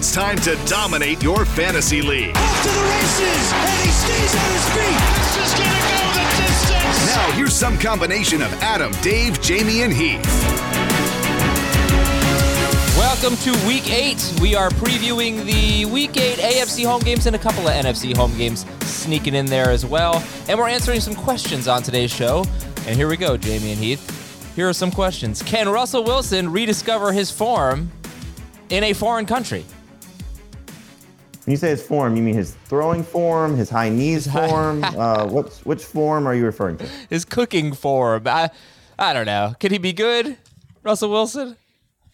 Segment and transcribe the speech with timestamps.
[0.00, 2.34] It's time to dominate your fantasy league.
[2.34, 4.96] Off to the races, and he stays on his feet.
[5.18, 7.06] This is gonna go the distance.
[7.14, 10.24] Now, here's some combination of Adam, Dave, Jamey, and Heath.
[12.96, 14.32] Welcome to week eight.
[14.40, 18.34] We are previewing the week eight AFC home games and a couple of NFC home
[18.38, 20.24] games sneaking in there as well.
[20.48, 22.46] And we're answering some questions on today's show.
[22.86, 24.56] And here we go, Jamey and Heath.
[24.56, 25.42] Here are some questions.
[25.42, 27.92] Can Russell Wilson rediscover his form
[28.70, 29.66] in a foreign country?
[31.50, 34.84] When you say his form, you mean his throwing form, his high knees form?
[34.84, 36.86] uh, what's, which form are you referring to?
[37.08, 38.28] His cooking form.
[38.28, 38.50] I,
[39.00, 39.54] I don't know.
[39.58, 40.36] Could he be good,
[40.84, 41.56] Russell Wilson?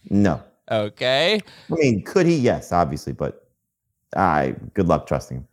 [0.09, 0.41] No.
[0.71, 1.39] Okay.
[1.71, 2.35] I mean, could he?
[2.35, 3.47] Yes, obviously, but
[4.15, 5.47] I good luck trusting him.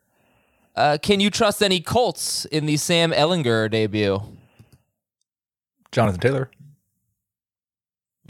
[0.74, 4.18] Uh, can you trust any Colts in the Sam Ehlinger debut?
[5.92, 6.50] Jonathan Taylor.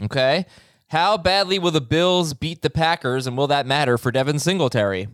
[0.03, 0.47] Okay.
[0.89, 5.07] How badly will the Bills beat the Packers, and will that matter for Devin Singletary?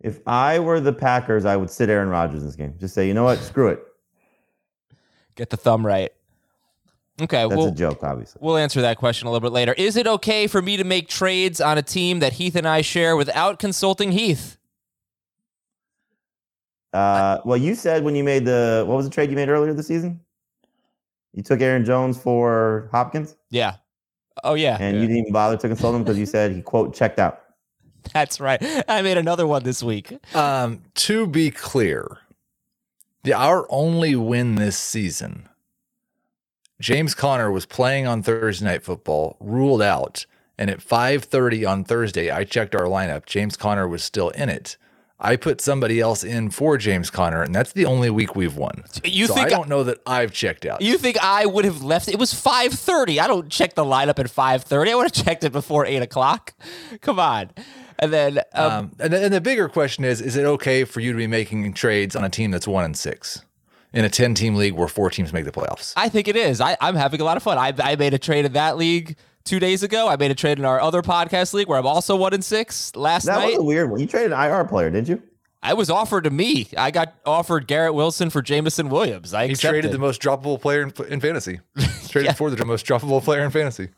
[0.00, 2.74] If I were the Packers, I would sit Aaron Rodgers in this game.
[2.78, 3.38] Just say, you know what?
[3.40, 3.82] Screw it.
[5.34, 6.10] Get the thumb right.
[7.20, 8.40] Okay, That's well, a joke, obviously.
[8.42, 9.72] we'll answer that question a little bit later.
[9.78, 12.82] Is it okay for me to make trades on a team that Heath and I
[12.82, 14.58] share without consulting Heath?
[16.92, 19.72] Uh, well, you said when you made the what was the trade you made earlier
[19.72, 20.20] this season?
[21.32, 23.76] You took Aaron Jones for Hopkins, Yeah.
[24.44, 24.76] Oh yeah.
[24.78, 27.40] and you didn't even bother to consult him because you said he quote checked out.
[28.12, 28.62] That's right.
[28.88, 30.18] I made another one this week.
[30.34, 32.18] Um, to be clear,
[33.22, 35.48] the our only win this season,
[36.80, 40.26] James Conner was playing on Thursday night football, ruled out,
[40.58, 43.26] and at 5:30 on Thursday, I checked our lineup.
[43.26, 44.76] James Conner was still in it.
[45.18, 48.84] I put somebody else in for James Conner, and that's the only week we've won.
[49.02, 50.82] You so think I don't know that I've checked out.
[50.82, 52.08] You think I would have left?
[52.08, 53.18] It was five thirty.
[53.18, 54.92] I don't check the lineup at five thirty.
[54.92, 56.52] I would have checked it before eight o'clock.
[57.00, 57.50] Come on.
[57.98, 61.00] And then um, Um, and, the, and the bigger question is: Is it okay for
[61.00, 63.42] you to be making trades on a team that's one and six
[63.92, 65.92] in a ten-team league where four teams make the playoffs?
[65.96, 66.60] I think it is.
[66.60, 67.56] I, I'm having a lot of fun.
[67.58, 70.08] I, I made a trade in that league two days ago.
[70.08, 72.94] I made a trade in our other podcast league where I'm also one and six
[72.96, 73.40] last That night.
[73.40, 74.00] That was a weird one.
[74.00, 75.22] You traded an IR player, did you?
[75.62, 76.68] I was offered to me.
[76.76, 79.34] I got offered Garrett Wilson for Jameson Williams.
[79.34, 79.72] I He accepted.
[79.82, 81.60] traded the most droppable player in, in fantasy.
[82.08, 83.88] traded for the most droppable player in fantasy.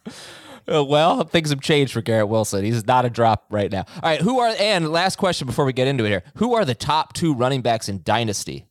[0.70, 2.64] Uh, well, things have changed for Garrett Wilson.
[2.64, 3.84] He's not a drop right now.
[4.02, 6.22] All right, who are and last question before we get into it here.
[6.36, 8.66] Who are the top two running backs in Dynasty?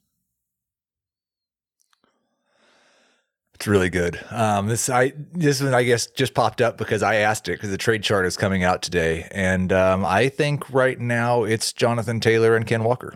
[3.55, 4.19] It's really good.
[4.29, 7.71] Um, this I this one I guess just popped up because I asked it because
[7.71, 12.19] the trade chart is coming out today, and um, I think right now it's Jonathan
[12.19, 13.15] Taylor and Ken Walker.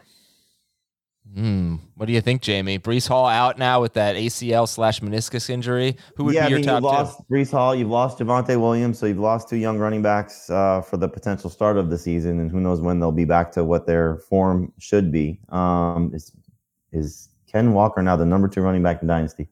[1.33, 1.75] Hmm.
[1.95, 2.79] What do you think, Jamey?
[2.79, 5.95] Breece Hall out now with that ACL slash meniscus injury.
[6.15, 7.23] Who would yeah, be I your mean, top you've lost two?
[7.33, 10.97] Breece Hall, you've lost Javonte Williams, so you've lost two young running backs uh, for
[10.97, 13.87] the potential start of the season, and who knows when they'll be back to what
[13.87, 15.39] their form should be.
[15.49, 16.33] Um, is
[16.91, 19.47] is Ken Walker now the number two running back in Dynasty?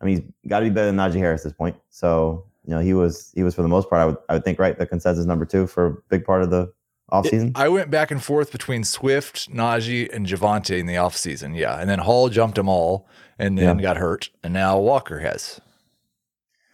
[0.00, 1.76] I mean, he's got to be better than Najee Harris at this point.
[1.88, 4.44] So you know, he was he was for the most part, I would I would
[4.44, 6.72] think, right, the consensus number two for a big part of the
[7.10, 7.52] off season?
[7.54, 11.56] I went back and forth between Swift, Najee, and Javonte in the offseason.
[11.56, 11.78] Yeah.
[11.78, 13.06] And then Hall jumped them all
[13.38, 13.82] and then Yeah.
[13.82, 14.30] got hurt.
[14.42, 15.60] And now Walker has.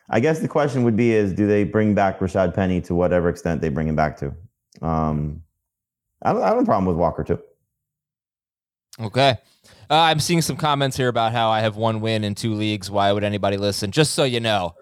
[0.09, 3.29] I guess the question would be: Is do they bring back Rashaad Penny to whatever
[3.29, 4.35] extent they bring him back to?
[4.83, 5.43] Um,
[6.23, 7.39] I don't I have a problem with Walker too.
[9.01, 9.37] Okay.
[9.89, 12.91] Uh, I'm seeing some comments here about how I have one win in two leagues.
[12.91, 13.91] Why would anybody listen?
[13.91, 14.75] Just so you know,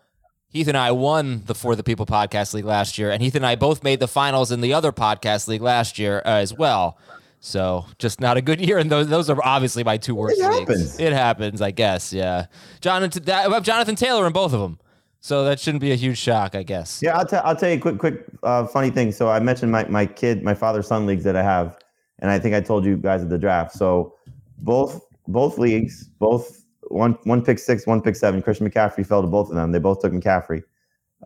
[0.50, 3.44] Heath and I won the For the People podcast league last year, and Heath and
[3.44, 6.96] I both made the finals in the other podcast league last year uh, as well.
[7.40, 10.44] So just not a good year, and those those are obviously my two worst It
[10.48, 10.58] leagues.
[10.58, 11.00] happens.
[11.00, 12.12] It happens, I guess.
[12.12, 12.46] Yeah,
[12.80, 13.22] Jonathan.
[13.24, 14.78] That, have Jonathan Taylor in both of them,
[15.20, 17.02] so that shouldn't be a huge shock, I guess.
[17.02, 19.12] Yeah, I'll, tell I'll tell you a quick, quick, uh, funny thing.
[19.12, 21.78] So I mentioned my, my kid, my father son leagues that I have,
[22.20, 23.74] and I think I told you guys at the draft.
[23.74, 24.14] So
[24.60, 28.42] both both leagues, both one one pick six, one pick seven.
[28.42, 29.72] Christian McCaffrey fell to both of them.
[29.72, 30.62] They both took McCaffrey.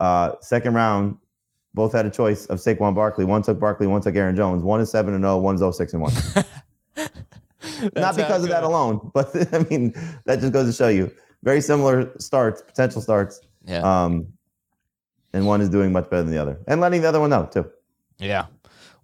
[0.01, 1.17] Uh, second round,
[1.75, 3.25] both had a choice of Saquon Barkley.
[3.25, 4.63] One took Barkley, one took Aaron Jones.
[4.63, 6.13] One is seven and zero, one is 06 and one.
[7.95, 9.95] Not because of that alone, but I mean
[10.25, 11.11] that just goes to show you
[11.43, 13.41] very similar starts, potential starts.
[13.65, 13.81] Yeah.
[13.83, 14.29] Um,
[15.33, 17.49] and one is doing much better than the other, and letting the other one know
[17.51, 17.71] too.
[18.19, 18.47] Yeah.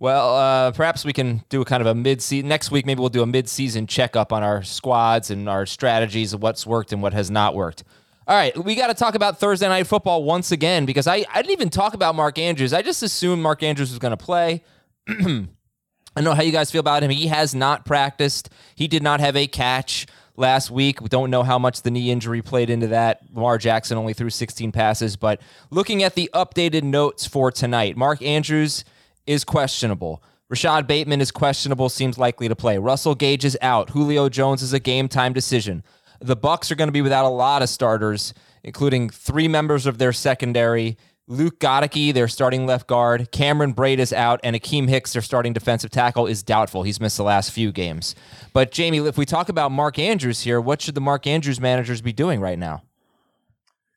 [0.00, 2.86] Well, uh, perhaps we can do a kind of a mid-season next week.
[2.86, 6.92] Maybe we'll do a mid-season checkup on our squads and our strategies of what's worked
[6.92, 7.82] and what has not worked.
[8.28, 11.42] All right, we got to talk about Thursday night football once again because I, I
[11.42, 12.72] didn't even talk about Mark Andrews.
[12.72, 14.62] I just assumed Mark Andrews was going to play.
[15.08, 17.10] I know how you guys feel about him.
[17.10, 18.50] He has not practiced.
[18.74, 20.06] He did not have a catch
[20.36, 21.00] last week.
[21.00, 23.22] We don't know how much the knee injury played into that.
[23.32, 25.40] Lamar Jackson only threw 16 passes, but
[25.70, 28.84] looking at the updated notes for tonight, Mark Andrews
[29.28, 30.22] is questionable.
[30.48, 32.78] Rashod Bateman is questionable, seems likely to play.
[32.78, 33.90] Russell Gage is out.
[33.90, 35.84] Julio Jones is a game time decision.
[36.20, 38.32] The Bucks are going to be without a lot of starters,
[38.64, 40.96] including three members of their secondary.
[41.26, 43.30] Luke Goedeke, their starting left guard.
[43.30, 46.82] Cameron Brate is out, and Akiem Hicks, their starting defensive tackle, is doubtful.
[46.82, 48.14] He's missed the last few games.
[48.54, 52.00] But Jamey, if we talk about Mark Andrews here, what should the Mark Andrews managers
[52.00, 52.82] be doing right now?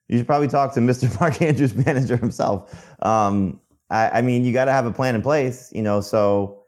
[0.10, 1.18] You should probably talk to Mr.
[1.22, 2.86] Mark Andrews, manager himself.
[3.02, 3.62] Um,
[3.92, 6.02] I, I mean, you got to have a plan in place, you know.
[6.02, 6.64] So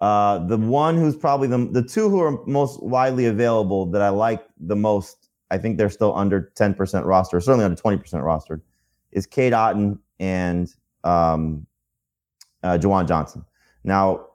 [0.00, 4.10] uh, the one who's probably the the two who are most widely available that I
[4.10, 8.22] like the most, I think they're still under ten percent roster, certainly under twenty percent
[8.22, 8.60] rostered,
[9.10, 10.72] is Cade Otton and
[11.02, 11.66] um,
[12.62, 13.44] uh, Juwan Johnson.
[13.82, 14.26] Now,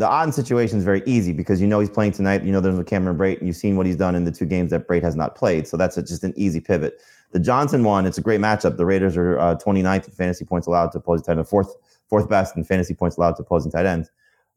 [0.00, 2.42] the Otton situation is very easy because you know he's playing tonight.
[2.42, 4.46] You know there's a Cameron Brate, and you've seen what he's done in the two
[4.46, 5.68] games that Brate has not played.
[5.68, 6.98] So that's a, just an easy pivot.
[7.32, 8.78] The Johnson one, it's a great matchup.
[8.78, 11.74] The Raiders are uh, 29th in fantasy points allowed to opposing tight end, fourth
[12.08, 14.10] fourth best in fantasy points allowed to opposing tight ends.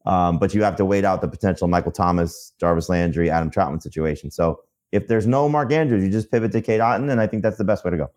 [0.06, 3.82] Um, but you have to wait out the potential Michael Thomas, Jarvis Landry, Adam Trautman
[3.82, 4.32] situation.
[4.32, 4.62] So
[4.94, 7.58] if there's no Mark Andrews, you just pivot to Cade Otton, and I think that's
[7.58, 8.12] the best way to go.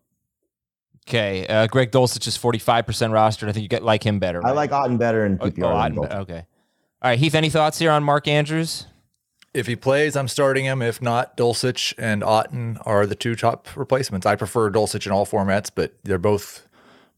[1.08, 3.48] Okay, uh, Greg Dulcich is 45% rostered.
[3.48, 4.44] I think you get like him better.
[4.46, 5.64] I like Otton better Oh, PPR.
[5.64, 6.44] oh, Otton, okay.
[7.02, 8.86] All right, Heath, any thoughts here on Mark Andrews?
[9.52, 10.80] If he plays, I'm starting him.
[10.80, 14.26] If not, Dulcich and Otton are the two top replacements.
[14.26, 16.66] I prefer Dulcich in all formats, but they're both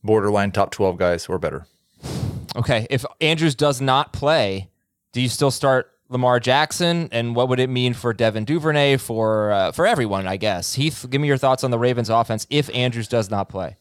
[0.02, 1.66] borderline top 12 guys or better.
[2.56, 4.68] Okay, if Andrews does not play,
[5.12, 7.08] do you still start Lamar Jackson?
[7.12, 10.26] And what would it mean for Devin Duvernay for uh, for everyone?
[10.26, 13.48] I guess Heath, give me your thoughts on the Ravens' offense if Andrews does not
[13.48, 13.76] play.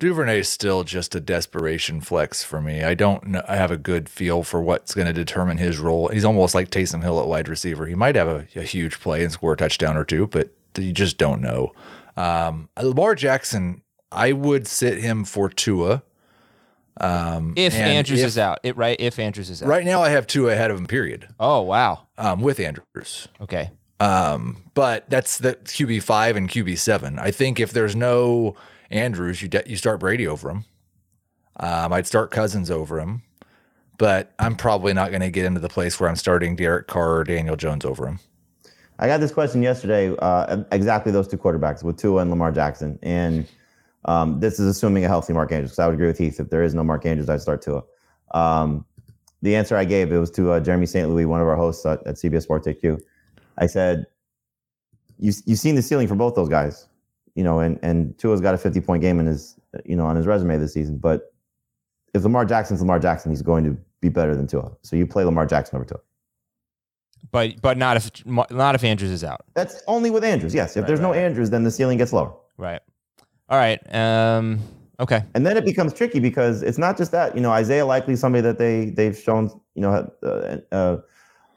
[0.00, 2.82] Du- Duvernay is still just a desperation flex for me.
[2.82, 6.08] I don't know, I have a good feel for what's going to determine his role.
[6.08, 7.86] He's almost like Taysom Hill at wide receiver.
[7.86, 10.92] He might have a, a huge play and score a touchdown or two, but you
[10.92, 11.72] just don't know.
[12.16, 16.02] Um, Lamar Jackson, I would sit him for Tua.
[17.00, 18.96] Um, If and Andrews if- is out, it right?
[18.98, 20.86] If Andrews is out, right now, I have Tua ahead of him.
[20.86, 21.28] Period.
[21.38, 22.06] Oh wow.
[22.18, 23.28] Um, with Andrews.
[23.40, 23.70] Okay.
[24.00, 27.18] Um, but that's the QB five and QB seven.
[27.18, 28.54] I think if there's no
[28.90, 30.64] Andrews, you de- you start Brady over him.
[31.56, 33.22] Um, I'd start Cousins over him,
[33.98, 37.16] but I'm probably not going to get into the place where I'm starting Derek Carr
[37.16, 38.18] or Daniel Jones over him.
[38.98, 42.98] I got this question yesterday, uh, exactly those two quarterbacks with Tua and Lamar Jackson.
[43.02, 43.46] And
[44.04, 45.74] um, this is assuming a healthy Mark Andrews.
[45.74, 46.38] So I would agree with Heath.
[46.38, 47.82] If there is no Mark Andrews, I'd start Tua.
[48.32, 48.84] Um,
[49.42, 51.08] the answer I gave, it was to uh, Jeremy St.
[51.08, 53.00] Louis, one of our hosts at, at CBS Sports HQ.
[53.56, 54.06] I said,
[55.18, 56.86] you, you've seen the ceiling for both those guys,
[57.40, 60.14] you know, and, and Tua's got a 50 point game in his, you know, on
[60.14, 60.98] his resume this season.
[60.98, 61.32] But
[62.12, 64.70] if Lamar Jackson's Lamar Jackson, he's going to be better than Tua.
[64.82, 66.00] So you play Lamar Jackson over Tua.
[67.32, 69.40] But but not if not if Andrews is out.
[69.54, 70.54] That's only with Andrews.
[70.54, 70.76] Yes.
[70.76, 71.24] If Right, there's no right, right.
[71.24, 72.34] Andrews, then the ceiling gets lower.
[72.58, 72.82] Right.
[73.48, 73.80] All right.
[73.94, 74.60] Um.
[74.98, 75.24] Okay.
[75.34, 77.34] And then it becomes tricky because it's not just that.
[77.34, 80.98] You know, Isaiah Likely, somebody that they they've shown you know uh, uh,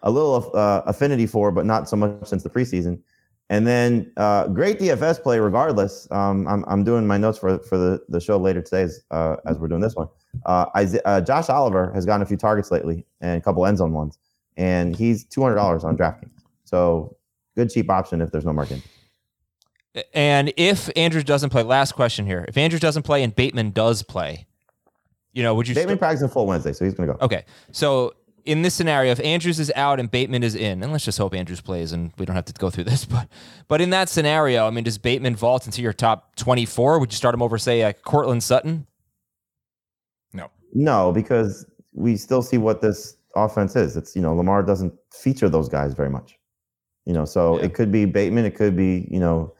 [0.02, 3.02] a little uh, affinity for, but not so much since the preseason.
[3.50, 6.08] And then uh, great DFS play regardless.
[6.12, 9.36] Um, I'm, I'm doing my notes for for the, the show later today as, uh,
[9.46, 10.08] as we're doing this one.
[10.46, 10.66] Uh,
[11.06, 14.18] uh, Josh Oliver has gotten a few targets lately and a couple end zone ones,
[14.58, 16.32] and he's two hundred dollars on DraftKings.
[16.64, 17.16] So
[17.56, 18.82] good cheap option if there's no market.
[20.14, 24.02] And if Andrews doesn't play, last question here: If Andrews doesn't play and Bateman does
[24.02, 24.48] play,
[25.34, 25.76] you know, would you?
[25.76, 27.20] Bateman st- practicing full Wednesday, so he's going to go.
[27.24, 28.14] Okay, so
[28.46, 31.34] in this scenario, if Andrews is out and Bateman is in, and let's just hope
[31.34, 33.28] Andrews plays and we don't have to go through this, but
[33.68, 37.00] but in that scenario, I mean, does Bateman vault into your top 24?
[37.00, 38.88] Would you start him over, say, uh, a Courtland Sutton?
[40.34, 40.50] No.
[40.74, 43.96] No, because we still see what this offense is.
[43.96, 46.38] It's, you know, Lamar doesn't feature those guys very much.
[47.06, 47.66] You know, so yeah.
[47.66, 49.54] it could be Bateman, it could be, you know,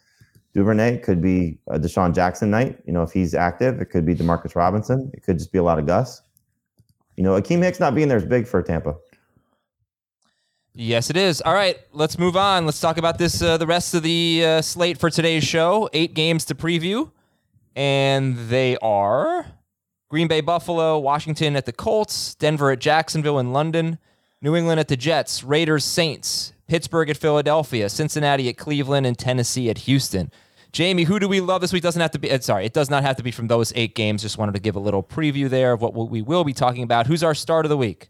[0.54, 4.06] Duvernay, it could be a DeSean Jackson night, you know, if he's active, it could
[4.06, 6.22] be Demarcus Robinson, it could just be a lot of Gus.
[7.16, 8.96] You know, Akiem Hicks not being there is big for Tampa.
[10.76, 11.40] Yes, it is.
[11.42, 12.66] All right, let's move on.
[12.66, 13.42] Let's talk about this.
[13.42, 15.88] Uh, the rest of the uh, slate for today's show.
[15.94, 17.12] Eight games to preview,
[17.76, 19.46] and they are
[20.10, 24.00] Green Bay, Buffalo, Washington at the Colts, Denver at Jacksonville and London,
[24.42, 29.70] New England at the Jets, Raiders, Saints, Pittsburgh at Philadelphia, Cincinnati at Cleveland, and Tennessee
[29.70, 30.32] at Houston.
[30.74, 31.84] Jamey, who do we love this week?
[31.84, 32.32] Doesn't have to be.
[32.32, 34.24] Uh, sorry, it does not have to be from those eight games.
[34.24, 37.06] Just wanted to give a little preview there of what we will be talking about.
[37.06, 38.10] Who's our start of the week?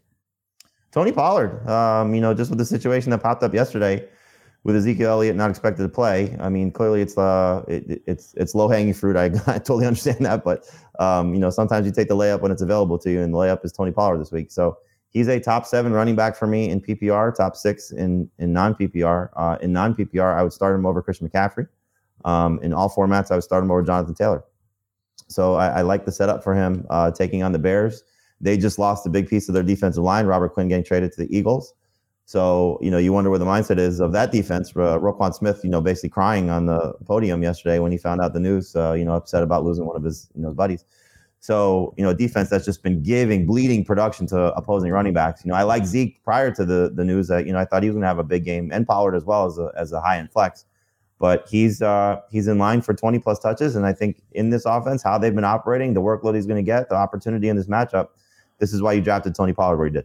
[0.90, 1.68] Tony Pollard.
[1.68, 4.08] Um, you know, just with the situation that popped up yesterday
[4.62, 6.34] with Ezekiel Elliott not expected to play.
[6.40, 9.14] I mean, clearly it's uh, it, it's it's low hanging fruit.
[9.14, 10.66] I, I totally understand that, but
[10.98, 13.36] um, you know, sometimes you take the layup when it's available to you, and the
[13.36, 14.50] layup is Tony Pollard this week.
[14.50, 14.78] So
[15.10, 18.74] he's a top seven running back for me in PPR, top six in in non
[18.74, 19.28] PPR.
[19.36, 21.68] Uh, in non PPR, I would start him over Christian McCaffrey.
[22.24, 24.44] Um, in all formats, I would start him over Jonathan Taylor.
[25.28, 28.02] So I, I like the setup for him uh, taking on the Bears.
[28.40, 30.26] They just lost a big piece of their defensive line.
[30.26, 31.74] Robert Quinn getting traded to the Eagles.
[32.26, 34.70] So you know you wonder where the mindset is of that defense.
[34.70, 38.32] Uh, Roquan Smith, you know, basically crying on the podium yesterday when he found out
[38.32, 38.74] the news.
[38.74, 40.84] Uh, you know, upset about losing one of his you know buddies.
[41.40, 45.44] So you know, defense that's just been giving bleeding production to opposing running backs.
[45.44, 47.82] You know, I like Zeke prior to the the news that you know I thought
[47.82, 49.92] he was going to have a big game and Pollard as well as a as
[49.92, 50.64] a high end flex
[51.24, 53.76] but he's uh, he's in line for 20 plus touches.
[53.76, 56.62] And I think in this offense, how they've been operating, the workload he's going to
[56.62, 58.08] get, the opportunity in this matchup,
[58.58, 60.04] this is why you drafted Tony Pollard where he did.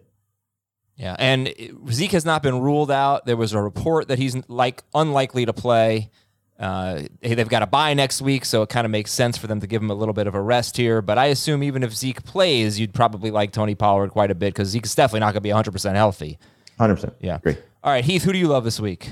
[0.96, 1.54] Yeah, and
[1.92, 3.26] Zeke has not been ruled out.
[3.26, 6.10] There was a report that he's like unlikely to play.
[6.58, 9.60] Uh, they've got a bye next week, so it kind of makes sense for them
[9.60, 11.02] to give him a little bit of a rest here.
[11.02, 14.54] But I assume even if Zeke plays, you'd probably like Tony Pollard quite a bit
[14.54, 16.40] because Zeke's definitely not going to be 100% healthy.
[16.80, 17.14] 100%.
[17.20, 17.40] Yeah.
[17.44, 17.62] Great.
[17.84, 19.12] All right, Heath, who do you love this week?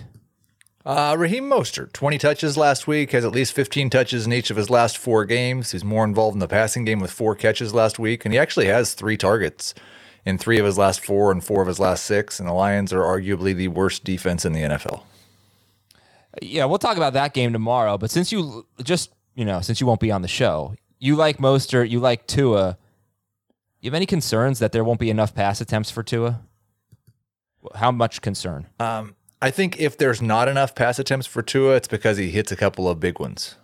[0.88, 4.56] Uh, Raheem Mostert, 20 touches last week, has at least 15 touches in each of
[4.56, 5.72] his last four games.
[5.74, 8.68] He's more involved in the passing game with four catches last week, and he actually
[8.68, 9.74] has three targets
[10.26, 12.40] in three of his last four and four of his last six.
[12.40, 15.04] And the Lions are arguably the worst defense in the NFL.
[16.42, 17.98] Yeah, we'll talk about that game tomorrow.
[17.98, 21.40] But since you just, you know, since you won't be on the show, you like
[21.40, 22.78] Mostert, you like Tua.
[23.82, 26.40] You have any concerns that there won't be enough pass attempts for Tua?
[27.76, 28.68] How much concern?
[28.80, 32.52] Um, I think if there's not enough pass attempts for Tua, it's because he hits
[32.52, 33.56] a couple of big ones.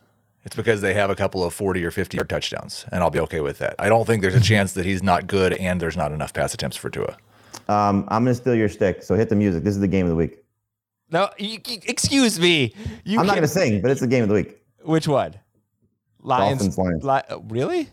[0.45, 3.19] It's because they have a couple of 40 or 50 yard touchdowns, and I'll be
[3.21, 3.75] okay with that.
[3.79, 6.53] I don't think there's a chance that he's not good and there's not enough pass
[6.53, 7.17] attempts for Tua.
[7.69, 9.63] Um, I'm going to steal your stick, so hit the music.
[9.63, 10.43] This is the game of the week.
[11.11, 12.73] No, you, excuse me.
[13.05, 14.61] You I'm not going to sing, but it's the game of the week.
[14.81, 15.35] Which one?
[16.19, 16.59] Lions.
[16.59, 17.03] Dolphins, Lions.
[17.31, 17.89] Li- really?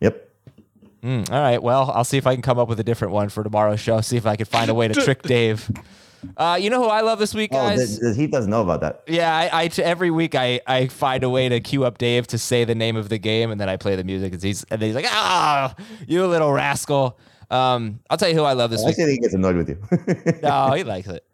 [0.00, 0.28] Yep.
[1.02, 1.62] Mm, all right.
[1.62, 4.00] Well, I'll see if I can come up with a different one for tomorrow's show.
[4.00, 5.70] See if I can find a way to trick Dave.
[6.36, 8.02] Uh, you know who I love this week, oh, guys?
[8.02, 9.02] Oh, he doesn't know about that.
[9.06, 12.38] Yeah, I, I every week I, I find a way to cue up Dave to
[12.38, 14.80] say the name of the game, and then I play the music, and he's and
[14.80, 15.74] he's like, "Ah,
[16.06, 17.18] you little rascal."
[17.50, 18.98] Um, I'll tell you who I love this I week.
[18.98, 19.78] I he gets annoyed with you.
[20.42, 21.24] no, he likes it.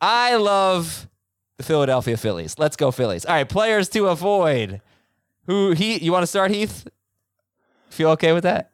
[0.00, 1.08] I love
[1.56, 2.58] the Philadelphia Phillies.
[2.58, 3.24] Let's go Phillies.
[3.24, 4.80] All right, players to avoid.
[5.46, 5.98] Who he?
[5.98, 6.86] You want to start, Heath?
[7.90, 8.72] Feel okay with that?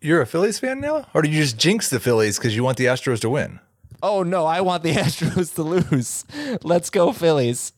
[0.00, 2.76] You're a Phillies fan now, or do you just jinx the Phillies because you want
[2.76, 3.60] the Astros to win?
[4.02, 6.24] Oh no, I want the Astros to lose.
[6.62, 7.72] Let's go Phillies.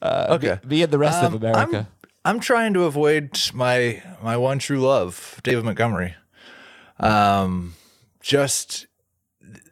[0.00, 1.88] Uh, okay, be, be in the rest um, of America.
[2.24, 6.14] I'm, I'm, trying to avoid my my one true love, David Montgomery.
[6.98, 7.74] Um,
[8.20, 8.86] just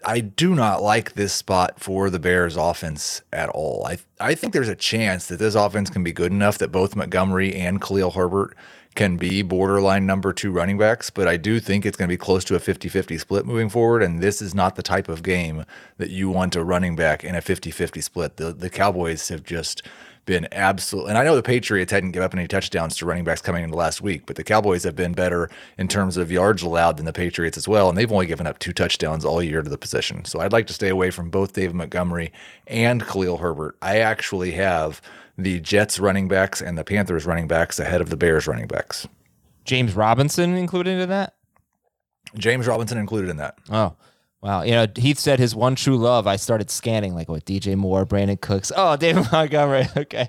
[0.05, 3.87] I do not like this spot for the Bears offense at all.
[3.87, 6.97] I I think there's a chance that this offense can be good enough that both
[6.97, 8.57] Montgomery and Khalil Herbert
[8.95, 12.19] can be borderline number two running backs, but I do think it's going to be
[12.19, 14.03] close to a 50 50 split moving forward.
[14.03, 15.65] And this is not the type of game
[15.99, 18.37] that you want a running back in a 50 50 split.
[18.37, 19.83] The, the Cowboys have just
[20.27, 21.11] been absolutely.
[21.11, 23.77] And I know the Patriots hadn't given up any touchdowns to running backs coming into
[23.77, 27.13] last week, but the Cowboys have been better in terms of yards allowed than the
[27.13, 30.25] Patriots as well, and they've only given up two touchdowns all year to the position.
[30.25, 32.33] So I'd like to stay away from both David Montgomery
[32.67, 33.77] and Khalil Herbert.
[33.83, 35.01] I actually have
[35.43, 39.07] the Jets running backs and the Panthers running backs ahead of the Bears running backs.
[39.65, 41.35] James Robinson included in that?
[42.37, 43.59] James Robinson included in that.
[43.71, 43.95] Oh,
[44.41, 44.63] wow.
[44.63, 46.27] You know, Heath said his one true love.
[46.27, 48.73] I started scanning like what DJ Moore, Brandin Cooks.
[48.77, 49.87] Oh, David Montgomery.
[49.97, 50.29] Okay.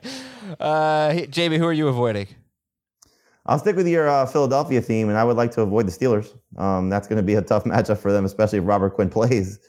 [0.59, 2.27] Uh, Jamey, who are you avoiding?
[3.45, 6.37] I'll stick with your uh, Philadelphia theme, and I would like to avoid the Steelers.
[6.57, 9.59] Um, that's going to be a tough matchup for them, especially if Robert Quinn plays.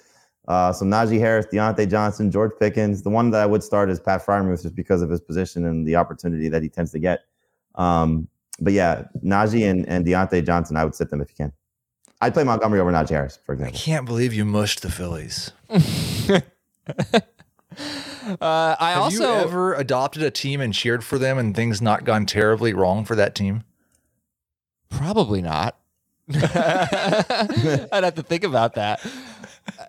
[0.52, 3.02] Uh, so Najee Harris, Diontae Johnson, George Pickens.
[3.02, 5.86] The one that I would start is Pat Freiermuth just because of his position and
[5.88, 7.20] the opportunity that he tends to get.
[7.76, 8.28] Um,
[8.60, 11.52] but yeah, Najee and, and Diontae Johnson, I would sit them if you can.
[12.20, 13.74] I'd play Montgomery over Najee Harris, for example.
[13.74, 15.52] I can't believe you mushed the Phillies.
[18.40, 21.82] Uh, I Have also you ever adopted a team and cheered for them and things
[21.82, 23.64] not gone terribly wrong for that team?
[24.90, 25.76] probably not.
[26.32, 29.04] I'd have to think about that.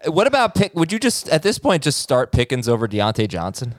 [0.05, 0.73] What about pick?
[0.75, 3.75] Would you just at this point just start Pickens over Diontae Johnson?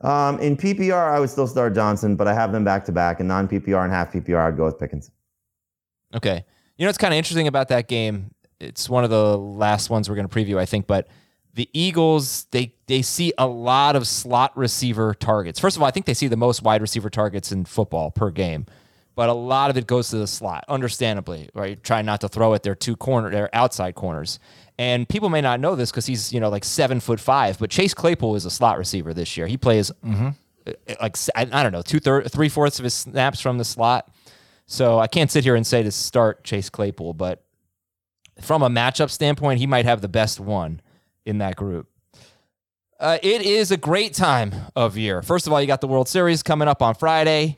[0.00, 3.20] Um, in PPR, I would still start Johnson, but I have them back to back.
[3.20, 5.10] In non PPR and half PPR, I'd go with Pickens.
[6.14, 6.44] Okay.
[6.76, 8.30] You know what's kind of interesting about that game?
[8.60, 11.08] It's one of the last ones we're going to preview, I think, but
[11.54, 15.58] the Eagles they they see a lot of slot receiver targets.
[15.58, 18.30] First of all, I think they see the most wide receiver targets in football per
[18.30, 18.66] game.
[19.18, 21.82] But a lot of it goes to the slot, understandably, right?
[21.82, 24.38] Trying not to throw at their two corner, their outside corners.
[24.78, 27.68] And people may not know this because he's, you know, like seven foot five, but
[27.68, 29.48] Chase Claypool is a slot receiver this year.
[29.48, 29.90] He plays
[30.68, 33.64] uh, like I I don't know, two third, three fourths of his snaps from the
[33.64, 34.08] slot.
[34.66, 37.42] So I can't sit here and say to start Chase Claypool, but
[38.40, 40.80] from a matchup standpoint, he might have the best one
[41.26, 41.88] in that group.
[43.00, 45.22] Uh, it is a great time of year.
[45.22, 47.57] First of all, you got the World Series coming up on Friday.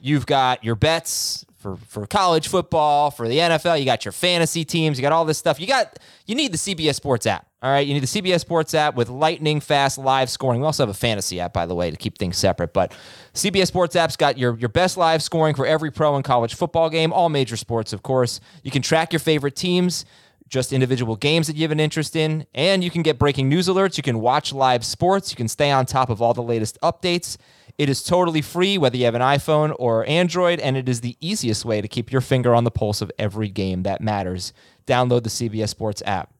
[0.00, 3.78] You've got your bets for, for college football, for the NFL.
[3.78, 4.98] You got your fantasy teams.
[4.98, 5.60] You got all this stuff.
[5.60, 7.46] You got you need the CBS Sports app.
[7.60, 10.60] All right, you need the CBS Sports app with lightning fast live scoring.
[10.60, 12.72] We also have a fantasy app, by the way, to keep things separate.
[12.72, 12.92] But
[13.34, 16.88] CBS Sports app's got your your best live scoring for every pro and college football
[16.88, 18.40] game, all major sports, of course.
[18.62, 20.04] You can track your favorite teams
[20.48, 23.68] just individual games that you have an interest in, and you can get breaking news
[23.68, 23.96] alerts.
[23.96, 25.30] You can watch live sports.
[25.30, 27.36] You can stay on top of all the latest updates.
[27.78, 31.16] It is totally free, whether you have an iPhone or Android, and it is the
[31.20, 34.52] easiest way to keep your finger on the pulse of every game that matters.
[34.84, 36.34] Download the CBS Sports app.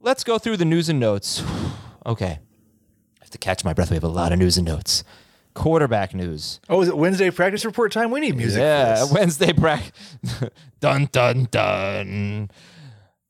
[0.00, 1.42] Let's go through the news and notes.
[2.06, 2.38] okay.
[2.40, 3.90] I have to catch my breath.
[3.90, 5.04] We have a lot of news and notes.
[5.52, 6.60] Quarterback news.
[6.70, 8.10] Oh, is it Wednesday practice report time?
[8.10, 8.60] We need music.
[8.60, 9.04] Yeah.
[9.12, 9.92] Wednesday practice.
[10.80, 12.50] dun dun dun.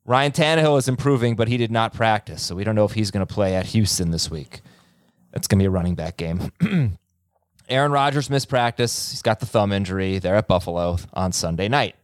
[0.05, 3.11] Ryan Tannehill is improving, but he did not practice, so we don't know if he's
[3.11, 4.61] going to play at Houston this week.
[5.33, 6.53] That's going to be a running back game.
[7.69, 9.11] Aaron Rodgers missed practice.
[9.11, 10.19] He's got the thumb injury.
[10.19, 11.95] They're at Buffalo on Sunday night.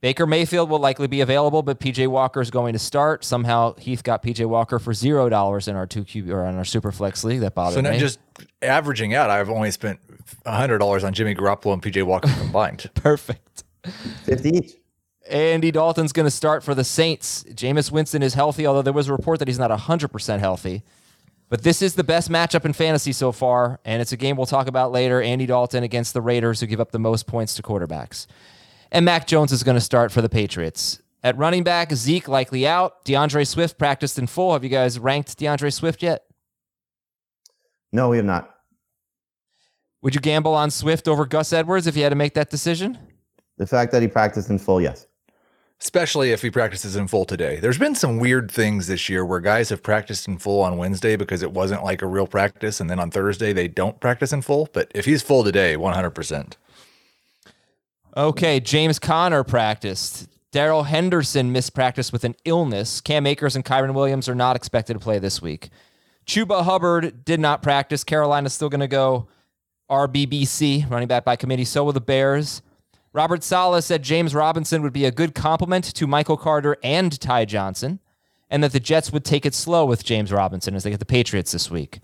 [0.00, 3.24] Baker Mayfield will likely be available, but PJ Walker is going to start.
[3.24, 6.64] Somehow Heath got PJ Walker for zero dollars in our two Q or on our
[6.64, 7.40] Superflex league.
[7.40, 7.98] That bothered So now me.
[7.98, 8.18] just
[8.60, 10.00] averaging out, I've only spent
[10.44, 12.90] hundred dollars on Jimmy Garoppolo and PJ Walker combined.
[12.94, 13.64] perfect.
[14.24, 14.72] 50 each.
[15.30, 17.42] Andy Dalton's going to start for the Saints.
[17.44, 20.82] Jameis Winston is healthy, although there was a report that he's not 100% healthy.
[21.48, 24.46] But this is the best matchup in fantasy so far, and it's a game we'll
[24.46, 25.20] talk about later.
[25.20, 28.26] Andy Dalton against the Raiders, who give up the most points to quarterbacks.
[28.90, 31.00] And Mac Jones is going to start for the Patriots.
[31.22, 33.04] At running back, Zeke likely out.
[33.04, 34.52] DeAndre Swift practiced in full.
[34.52, 36.24] Have you guys ranked DeAndre Swift yet?
[37.92, 38.50] No, we have not.
[40.02, 42.98] Would you gamble on Swift over Gus Edwards if you had to make that decision?
[43.56, 45.06] The fact that he practiced in full, yes.
[45.84, 47.60] Especially if he practices in full today.
[47.60, 51.14] There's been some weird things this year where guys have practiced in full on Wednesday
[51.14, 54.40] because it wasn't like a real practice, and then on Thursday they don't practice in
[54.40, 54.70] full.
[54.72, 56.54] But if he's full today, 100%.
[58.16, 60.26] Okay, James Conner practiced.
[60.52, 63.02] Darrell Henderson missed practice with an illness.
[63.02, 65.68] Cam Akers and Kyren Williams are not expected to play this week.
[66.26, 68.04] Chuba Hubbard did not practice.
[68.04, 69.28] Carolina's still going to go
[69.90, 71.66] RBBC, running back by committee.
[71.66, 72.62] So will the Bears.
[73.14, 77.44] Robert Saleh said James Robinson would be a good complement to Michael Carter and Ty
[77.44, 78.00] Johnson,
[78.50, 81.06] and that the Jets would take it slow with James Robinson as they get the
[81.06, 82.00] Patriots this week.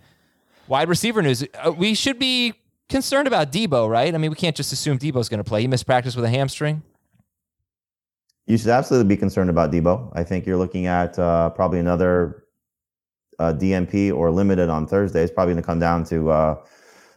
[0.69, 1.45] Wide receiver news.
[1.53, 2.55] Uh, we should be
[2.89, 4.15] concerned about Debo, right?
[4.15, 5.63] I mean, we can't just assume Debo's going to play.
[5.63, 6.85] He missed practice with a hamstring.
[8.47, 10.13] You should absolutely be concerned about Debo.
[10.15, 12.45] I think you're looking at uh, probably another
[13.41, 15.25] uh, DMP or limited on Thursday.
[15.25, 16.57] It's probably going to come down to uh,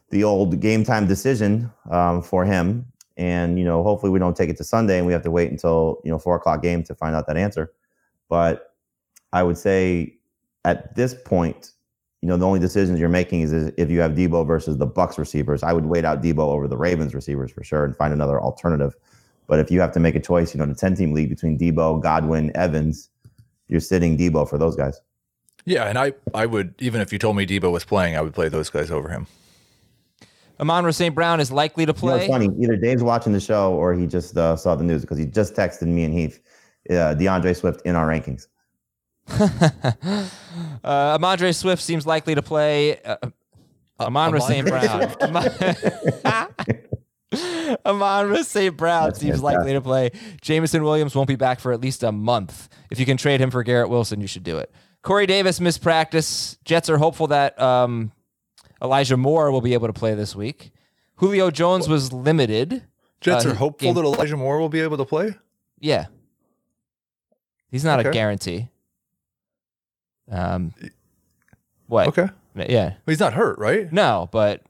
[0.10, 2.88] the old game time decision um, for him.
[3.18, 5.52] And, you know, hopefully we don't take it to Sunday and we have to wait
[5.52, 7.72] until, you know, four o'clock game to find out that answer.
[8.28, 8.74] But
[9.32, 10.18] I would say
[10.66, 11.74] at this point,
[12.22, 15.18] you know the only decisions you're making is if you have Debo versus the Bucks
[15.18, 15.62] receivers.
[15.62, 18.96] I would wait out Debo over the Ravens receivers for sure and find another alternative.
[19.46, 21.60] But if you have to make a choice, you know, the 10 team league between
[21.60, 23.10] Debo, Godwin, Evans,
[23.68, 25.02] you're sitting Debo for those guys.
[25.66, 28.34] Yeah, and I I would even if you told me Debo was playing, I would
[28.34, 29.28] play those guys over him.
[30.70, 31.14] Amon St.
[31.14, 32.20] Brown is likely to You know, play.
[32.26, 32.50] it's funny.
[32.62, 35.56] Either Dave's watching the show or he just uh, saw the news because he just
[35.56, 36.40] texted me and Heath,
[36.90, 38.48] uh, DeAndre Swift in our rankings.
[39.30, 43.02] uh, Amandre Swift seems likely to play.
[43.02, 43.18] Uh,
[44.00, 44.66] Amon St.
[44.68, 45.14] Brown.
[47.86, 48.78] Amon St.
[48.78, 50.12] Brown That's seems likely to play.
[50.42, 52.70] Jameson Williams won't be back for at least a month.
[52.90, 54.72] If you can trade him for Garrett Wilson, you should do it.
[55.02, 56.58] Corey Davis missed practice.
[56.64, 58.12] Jets are hopeful that um,
[58.82, 60.72] Elijah Moore will be able to play this week.
[61.16, 62.84] Julio Jones was limited.
[63.22, 65.36] Jets Uh, are hopeful game- that Elijah Moore will be able to play.
[65.80, 66.08] Yeah.
[67.70, 68.70] He's not a guarantee.
[70.30, 70.74] Um,
[71.88, 72.08] what?
[72.08, 72.94] Okay, Yeah.
[73.06, 73.92] he's not hurt, right?
[73.92, 74.62] No, but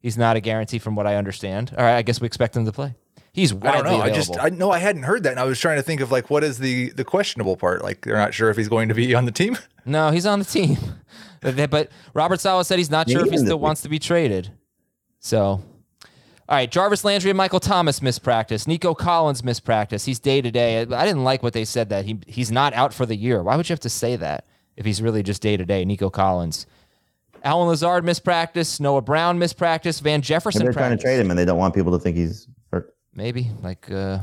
[0.00, 1.72] he's not a guarantee from what I understand.
[1.76, 2.94] All right, I guess we expect him to play.
[3.38, 3.90] He's I don't know.
[4.00, 4.14] I available.
[4.14, 6.28] just I know I hadn't heard that, and I was trying to think of like
[6.28, 7.82] what is the the questionable part.
[7.82, 9.56] Like they're not sure if he's going to be on the team.
[9.86, 10.76] no, he's on the team.
[11.40, 14.00] but, but Robert Saleh said he's not Yeah, sure if he still wants to be
[14.00, 14.50] traded.
[15.20, 15.62] So, all
[16.48, 18.66] right, Jarvis Landry and Michael Thomas missed practice.
[18.66, 20.04] Nico Collins missed practice.
[20.04, 20.80] He's day to day.
[20.80, 23.40] I didn't like what they said that he he's not out for the year.
[23.42, 24.46] Why would you have to say that
[24.76, 25.84] if he's really just day to day?
[25.84, 26.66] Nico Collins.
[27.44, 28.80] Allen Lazard missed practice.
[28.80, 30.00] Noah Brown missed practice.
[30.00, 32.16] Van Jefferson Maybe they're trying to trade him and they don't want people to think
[32.16, 32.54] he's hurt.
[33.14, 34.20] Maybe like uh,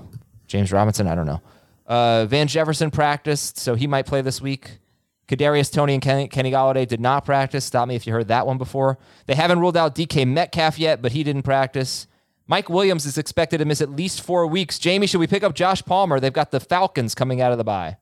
[0.47, 1.07] James Robinson.
[1.07, 1.41] I don't know.
[1.85, 4.79] Uh, Van Jefferson practiced, so he might play this week.
[5.27, 7.65] Kadarius Toney and Kenny, Kenny Golladay did not practice.
[7.65, 8.97] Stop me if you heard that one before.
[9.25, 12.07] They haven't ruled out DK Metcalf yet, but he didn't practice.
[12.47, 14.77] Mike Williams is expected to miss at least four weeks.
[14.77, 16.19] Jamey, should we pick up Josh Palmer?
[16.19, 17.97] They've got the Falcons coming out of the bye.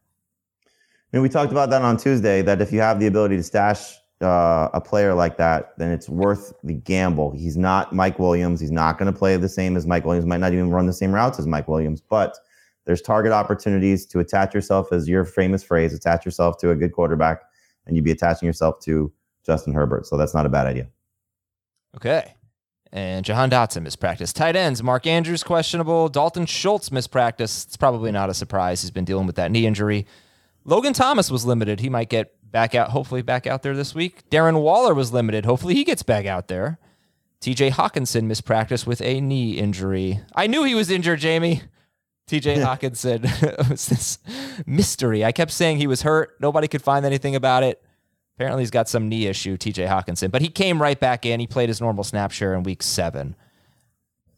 [0.65, 2.41] I mean, we talked about that on Tuesday.
[2.41, 6.09] That if you have the ability to stash uh, a player like that, then it's
[6.09, 7.31] worth the gamble.
[7.31, 8.59] He's not Mike Williams.
[8.59, 10.25] He's not going to play the same as Mike Williams.
[10.25, 12.01] Might not even run the same routes as Mike Williams.
[12.01, 12.37] But
[12.85, 16.93] there's target opportunities to attach yourself, as your famous phrase, attach yourself to a good
[16.93, 17.41] quarterback,
[17.85, 19.11] and you'd be attaching yourself to
[19.45, 20.05] Justin Herbert.
[20.05, 20.87] So that's not a bad idea.
[21.95, 22.33] Okay.
[22.91, 24.33] And Jahan Dotson mispractice.
[24.33, 26.09] Tight ends, Mark Andrews questionable.
[26.09, 27.65] Dalton Schultz mispractice.
[27.65, 28.81] It's probably not a surprise.
[28.81, 30.05] He's been dealing with that knee injury.
[30.63, 31.79] Logan Thomas was limited.
[31.79, 34.29] He might get back out, hopefully back out there this week.
[34.29, 35.43] Darren Waller was limited.
[35.43, 36.79] Hopefully he gets back out there.
[37.41, 40.21] TJ Hockenson mispractice with a knee injury.
[40.33, 41.63] I knew he was injured, Jamey.
[42.29, 44.19] TJ Hockenson it was this
[44.65, 45.25] mystery.
[45.25, 46.37] I kept saying he was hurt.
[46.39, 47.83] Nobody could find anything about it.
[48.37, 51.39] Apparently, he's got some knee issue, TJ Hockenson, but he came right back in.
[51.39, 53.35] He played his normal snap share in week seven.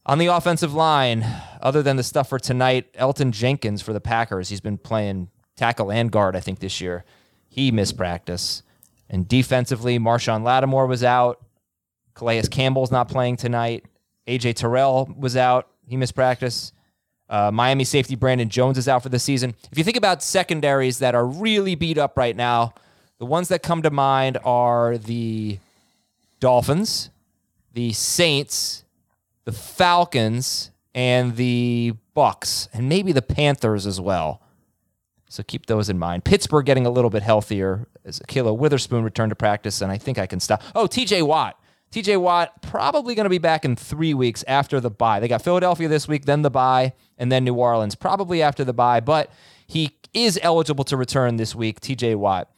[0.08, 1.26] On the offensive line,
[1.62, 5.92] other than the stuff for tonight, Elgton Jenkins for the Packers, he's been playing tackle
[5.92, 7.06] and guard, I think, this year.
[7.56, 8.64] He missed practice.
[9.10, 11.42] And defensively, Marshon Lattimore was out.
[12.14, 13.86] Calais Campbell's not playing tonight.
[14.28, 15.70] AJ Terrell was out.
[15.88, 16.74] He missed practice.
[17.30, 19.56] Uh, Miami safety Brandon Jones is out for the season.
[19.72, 22.74] If you think about secondaries that are really beat up right now,
[23.20, 25.60] the ones that come to mind are the
[26.42, 27.10] Dolphins,
[27.72, 28.84] the Saints,
[29.46, 34.42] the Falcons, and the Bucks, and maybe the Panthers as well.
[35.28, 36.24] So keep those in mind.
[36.24, 40.18] Pittsburgh getting a little bit healthier as Kilo Witherspoon returned to practice, and I think
[40.18, 40.62] I can stop.
[40.76, 41.60] Oh, TJ Watt.
[41.92, 45.20] TJ Watt probably going to be back in three weeks after the bye.
[45.20, 48.74] They got Philadelphia this week, then the bye, and then New Orleans probably after the
[48.74, 49.32] bye, but
[49.66, 51.80] he is eligible to return this week.
[51.80, 52.50] TJ Watt.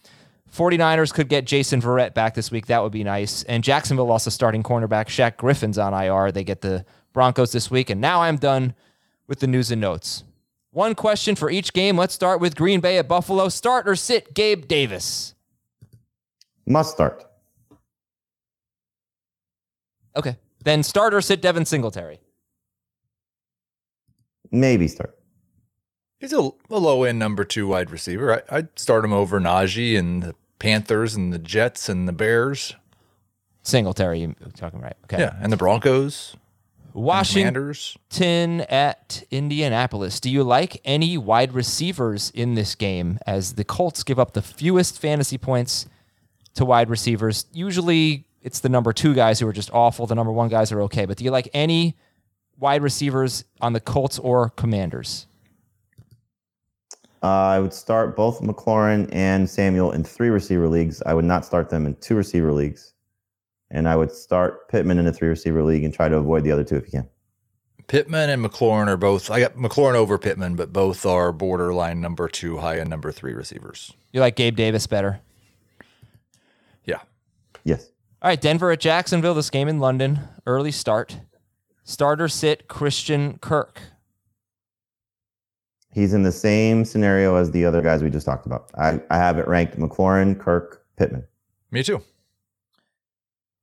[0.56, 2.67] 49ers could get Jason Verrett back this week.
[2.67, 3.43] That would be nice.
[3.43, 6.32] And Jacksonville also starting cornerback Shaq Griffin's on IR.
[6.32, 7.89] They get the Broncos this week.
[7.89, 8.73] And now I'm done
[9.27, 10.23] with the news and notes.
[10.77, 11.97] One question for each game.
[11.97, 13.49] Let's start with Green Bay at Buffalo.
[13.49, 15.33] Start or sit Gabe Davis?
[16.67, 17.25] Must start.
[20.15, 20.37] Okay.
[20.63, 22.19] Then start or sit Devin Singletary.
[24.51, 25.17] Maybe start.
[26.19, 28.43] He's a, a low end number two wide receiver.
[28.47, 32.75] I, I'd start him over Najee and the Panthers and the Jets and the Bears.
[33.63, 34.95] Singletary, you're talking right.
[35.05, 35.21] Okay.
[35.21, 36.41] Yeah, and the Broncos, and
[36.97, 40.19] Washington at Indianapolis.
[40.19, 44.41] Do you like any wide receivers in this game as the Colts give up the
[44.41, 45.86] fewest fantasy points
[46.55, 47.45] to wide receivers?
[47.53, 50.07] Usually it's the number two guys who are just awful.
[50.07, 51.05] The number one guys are okay.
[51.05, 51.95] But do you like any
[52.57, 55.27] wide receivers on the Colts or Commanders?
[57.21, 61.03] Uh, I would start both McLaurin and Samuel in three receiver leagues.
[61.05, 62.93] I would not start them in two receiver leagues.
[63.69, 66.51] And I would start Pittman in a three receiver league and try to avoid the
[66.51, 67.10] other two if you can.
[67.88, 69.32] Pittman and McLaurin are both.
[69.32, 73.34] I got McLaurin over Pittman, but both are borderline number two, high end number three
[73.34, 73.93] receivers.
[74.12, 75.21] You like Gabe Davis better?
[76.84, 76.99] Yeah.
[77.63, 77.89] Yes.
[78.21, 79.34] All right, Denver at Jacksonville.
[79.34, 80.19] This game in London.
[80.45, 81.19] Early start.
[81.84, 83.80] Starter sit Christian Kirk.
[85.93, 88.69] He's in the same scenario as the other guys we just talked about.
[88.77, 91.23] I, I have it ranked McLaurin, Kirk, Pittman.
[91.71, 92.03] Me too.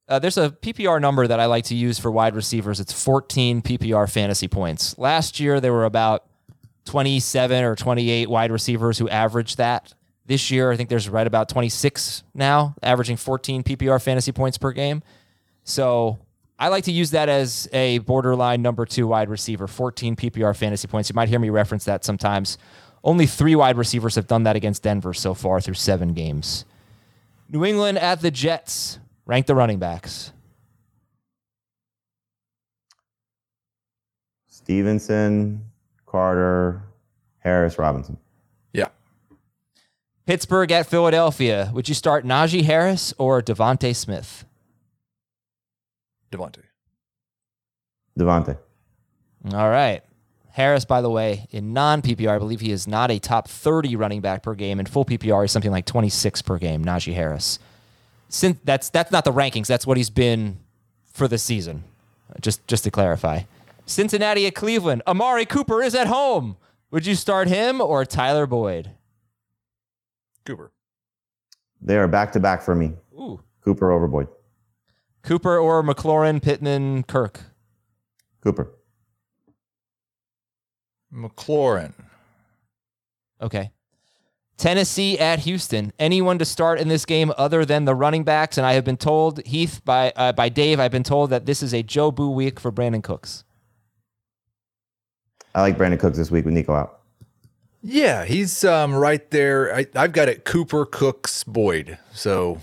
[0.07, 2.79] Uh, there's a PPR number that I like to use for wide receivers.
[2.79, 4.97] It's 14 PPR fantasy points.
[4.99, 6.27] Last year, there were about
[6.85, 9.95] 27 or 28 wide receivers who averaged that.
[10.27, 14.73] This year, I think there's right about 26 now, averaging 14 PPR fantasy points per
[14.73, 15.03] game.
[15.64, 16.19] So
[16.59, 20.87] I like to use that as a borderline number two wide receiver, 14 PPR fantasy
[20.87, 21.09] points.
[21.09, 22.59] You might hear me reference that sometimes.
[23.03, 26.64] Only three wide receivers have done that against Denver so far through seven games.
[27.51, 28.99] New England at the Jets.
[29.27, 30.33] Rank the running backs.
[34.49, 35.65] Stevenson,
[36.07, 36.83] Carter,
[37.39, 38.17] Harris, Robinson.
[38.73, 38.89] Yeah.
[40.27, 41.71] Pittsburgh at Philadelphia.
[41.75, 44.45] Would you start Najee Harris or DeVonta Smith?
[46.33, 46.63] DeVonta.
[48.19, 48.59] DeVonta.
[49.53, 50.03] All right.
[50.51, 53.97] Harris, by the way, in non PPR, I believe he is not a top 30
[53.97, 54.79] running back per game.
[54.79, 56.85] In full PPR, is something like 26 per game.
[56.85, 57.59] Najee Harris.
[58.35, 59.68] Since that's that's not the rankings.
[59.68, 60.59] That's what he's been
[61.07, 61.85] for the season.
[62.40, 63.42] Just just to clarify.
[63.87, 65.03] Cincinnati at Cleveland.
[65.07, 66.57] Amari Cooper is at home.
[66.90, 68.90] Would you start him or Tyler Boyd?
[70.44, 70.73] Cooper.
[71.81, 72.94] They are back to back for me.
[73.12, 73.40] Ooh.
[73.61, 74.27] Cooper over Boyd.
[75.23, 77.40] Cooper or McLaurin, Pittman, Kirk.
[78.42, 78.75] Cooper.
[81.14, 81.92] McLaurin.
[83.40, 83.70] Okay.
[84.57, 85.93] Tennessee at Houston.
[85.99, 88.57] Anyone to start in this game other than the running backs?
[88.57, 91.62] And I have been told, Heath, by uh, by Dave, I've been told that this
[91.62, 93.45] is a Joe Boo week for Brandin Cooks.
[95.55, 97.01] I like Brandin Cooks this week with Nico out.
[97.83, 99.75] Yeah, he's um, right there.
[99.75, 101.99] I, I've got it Cooper, Cooks, Boyd.
[102.12, 102.61] So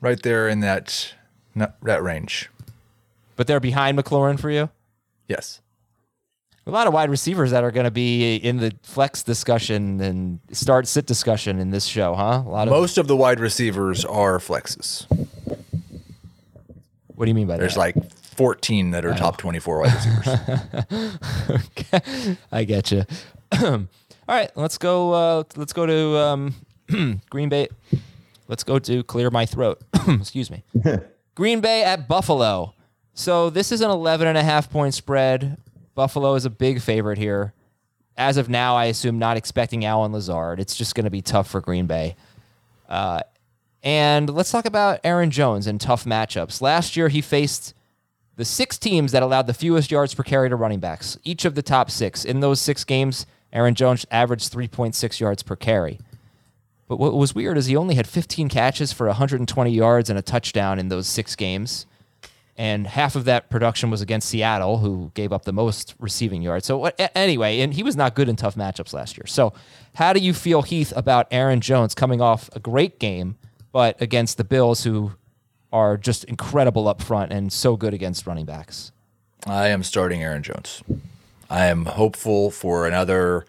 [0.00, 1.14] right there in that
[1.56, 2.48] that range.
[3.36, 4.70] But they're behind McLaurin for you?
[5.26, 5.60] Yes.
[6.66, 10.40] A lot of wide receivers that are going to be in the flex discussion and
[10.52, 12.42] start sit discussion in this show, huh?
[12.46, 15.06] A lot of Most of the wide receivers are flexes.
[17.06, 17.94] What do you mean by There's that?
[17.94, 21.18] There's like 14 that are top 24 wide receivers.
[21.76, 22.36] okay.
[22.52, 23.04] I get you.
[23.62, 23.86] All
[24.28, 25.12] right, let's go.
[25.12, 26.54] Uh, let's go to um,
[27.30, 27.68] Green Bay.
[28.48, 29.82] Let's go to clear my throat.
[30.08, 30.62] Excuse me.
[31.34, 32.74] Green Bay at Buffalo.
[33.12, 35.58] So this is an 11 and a half point spread.
[36.00, 37.52] Buffalo is a big favorite here.
[38.16, 40.58] As of now, I assume not expecting Allen Lazard.
[40.58, 42.16] It's just going to be tough for Green Bay.
[42.88, 43.20] Uh,
[43.82, 46.62] and let's talk about Aaron Jones and tough matchups.
[46.62, 47.74] Last year, he faced
[48.36, 51.54] the six teams that allowed the fewest yards per carry to running backs, each of
[51.54, 52.24] the top six.
[52.24, 55.98] In those six games, Aaron Jones averaged 3.6 yards per carry.
[56.88, 60.22] But what was weird is he only had 15 catches for 120 yards and a
[60.22, 61.84] touchdown in those six games.
[62.56, 66.66] And half of that production was against Seattle, who gave up the most receiving yards.
[66.66, 69.26] So, anyway, and he was not good in tough matchups last year.
[69.26, 69.54] So,
[69.94, 73.36] how do you feel, Heath, about Aaron Jones coming off a great game,
[73.72, 75.12] but against the Bills, who
[75.72, 78.92] are just incredible up front and so good against running backs?
[79.46, 80.82] I am starting Aaron Jones.
[81.48, 83.46] I am hopeful for another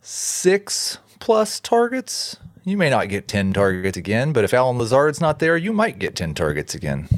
[0.00, 2.36] six plus targets.
[2.64, 5.98] You may not get 10 targets again, but if Allen Lazard's not there, you might
[5.98, 7.08] get 10 targets again.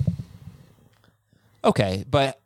[1.64, 2.40] Okay, but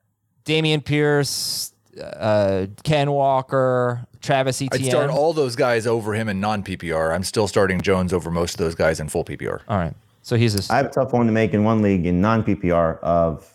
[0.44, 4.84] Dameon Pierce, uh, Ken Walker, Travis Etienne.
[4.84, 7.14] I'd start all those guys over him in non PPR.
[7.14, 9.60] I'm still starting Jones over most of those guys in full PPR.
[9.68, 9.94] all right.
[10.22, 10.72] So he's a.
[10.72, 13.48] I have a tough one to make in one league in non PPR of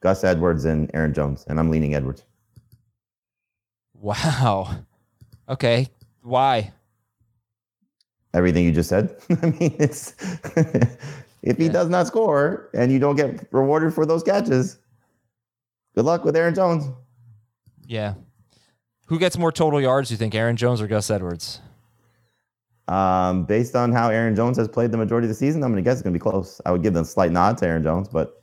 [0.00, 2.22] Gus Edwards and Aaron Jones, and I'm leaning Edwards.
[3.94, 4.76] wow.
[5.48, 5.88] Okay.
[6.22, 6.72] Why?
[8.34, 9.14] Everything you just said.
[9.42, 10.14] I mean, it's
[11.42, 11.72] if he Yeah.
[11.72, 14.78] does not score and you don't get rewarded for those catches,
[15.94, 16.88] good luck with Aaron Jones.
[17.86, 18.14] Yeah.
[19.06, 21.60] Who gets more total yards, do you think, Aaron Jones or Gus Edwards?
[22.88, 25.82] Um, based on how Aaron Jones has played the majority of the season, I'm going
[25.82, 26.60] to guess it's going to be close.
[26.66, 28.42] I would give them a slight nod to Aaron Jones, but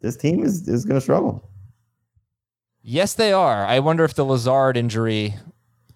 [0.00, 1.48] this team is, is going to struggle.
[2.82, 3.66] Yes, they are.
[3.66, 5.34] I wonder if the Lazard injury,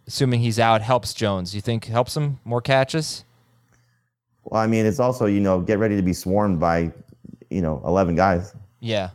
[0.06, 1.54] assuming he's out, helps Jones.
[1.54, 3.24] You think helps him more catches?
[4.44, 6.92] Well, I mean, it's also, you know, get ready to be swarmed by,
[7.50, 8.54] you know, 11 guys.
[8.80, 9.10] Yeah.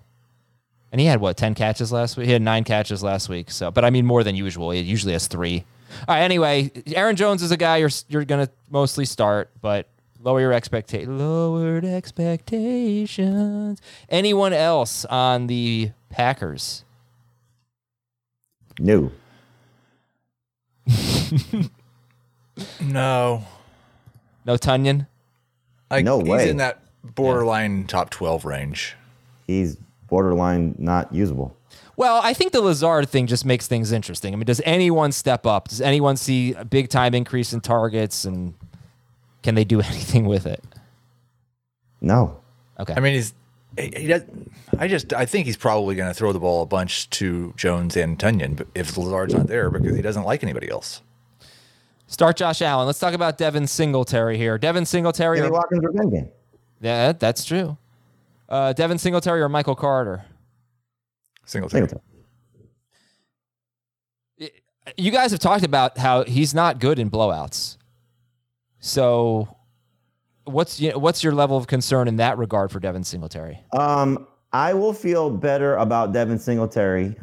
[0.96, 2.26] And he had what, 10 catches last week?
[2.28, 3.52] He had nine catches last week.
[3.52, 4.72] So, but I mean, more than usual.
[4.72, 5.66] He usually has three.
[6.08, 6.22] All right.
[6.22, 9.90] Anyway, Aaron Jones is a guy you're, you're going to mostly start, but
[10.22, 11.10] lower your expectations.
[11.20, 13.82] Lowered expectations.
[14.08, 16.86] Anyone else on the Packers?
[18.80, 19.12] No.
[22.80, 23.44] No.
[24.46, 25.08] No Tonyan?
[25.92, 26.50] I, No he's way.
[26.50, 28.96] in that borderline top 12 range.
[29.46, 29.76] He's
[30.08, 31.56] borderline not usable.
[31.98, 34.34] Well, I think the Lazard thing just makes things interesting.
[34.34, 35.70] I mean, does anyone step up?
[35.70, 38.54] Does anyone see a big time increase in targets and
[39.44, 40.64] can they do anything with it?
[42.02, 42.40] No.
[42.80, 42.94] Okay.
[42.96, 43.34] I mean, he's
[43.78, 44.24] he, he does.
[44.78, 47.96] I just I think he's probably going to throw the ball a bunch to Jones
[47.96, 51.02] and Tonyan, if Lazard's not there because he doesn't like anybody else.
[52.08, 52.86] Start Josh Allen.
[52.86, 54.58] Let's talk about Devin Singletary here.
[54.58, 55.38] Devin Singletary.
[55.38, 56.30] Sammy Or, Watkins game.
[56.82, 57.78] yeah, that's true.
[58.48, 60.26] Uh, Devin Singletary or Michael Carter?
[61.46, 61.88] Singletary.
[61.88, 62.02] Singletary.
[64.98, 67.78] You guys have talked about how he's not good in blowouts.
[68.80, 69.48] So,
[70.44, 73.64] what's you know, what's your level of concern in that regard for Devin Singletary?
[73.76, 77.16] Um, I will feel better about Devin Singletary,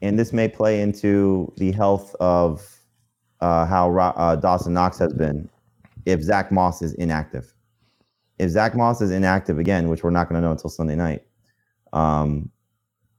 [0.00, 2.78] and this may play into the health of
[3.40, 5.50] uh, how uh, Dawson Knox has been
[6.06, 7.52] if Zack Moss is inactive.
[8.38, 11.22] If Zack Moss is inactive again, which we're not going to know until Sunday night,
[11.92, 12.50] um,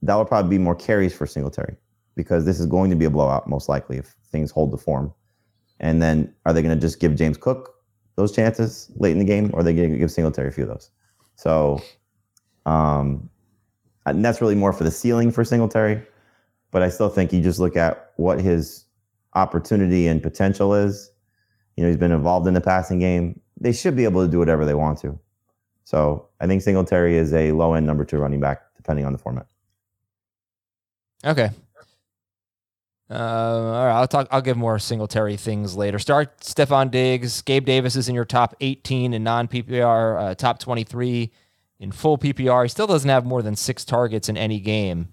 [0.02, 1.76] that will probably be more carries for Singletary
[2.16, 5.14] because this is going to be a blowout most likely if things hold the form.
[5.80, 7.74] And then are they going to just give James Cook
[8.16, 10.64] those chances late in the game, or are they going to give Singletary a few
[10.64, 10.92] of those?
[11.36, 11.82] So,
[12.66, 13.30] um,
[14.06, 16.02] and that's really more for the ceiling for Singletary.
[16.72, 18.86] But I still think you just look at what his
[19.34, 21.12] opportunity and potential is.
[21.80, 23.40] You know, he's been involved in the passing game.
[23.58, 25.18] They should be able to do whatever they want to.
[25.86, 29.18] So I think Singletary is a low end number two running back, depending on the
[29.18, 29.48] format.
[31.24, 31.52] Okay.
[33.10, 34.28] Uh, all right, I'll talk.
[34.30, 36.00] I'll give more Singletary things later.
[36.00, 37.42] Start Stefon Diggs.
[37.44, 41.32] Gabe Davis is in your top 18 in non PPR, uh, top 23
[41.80, 42.64] in full PPR.
[42.64, 45.08] He still doesn't have more than six targets in any game.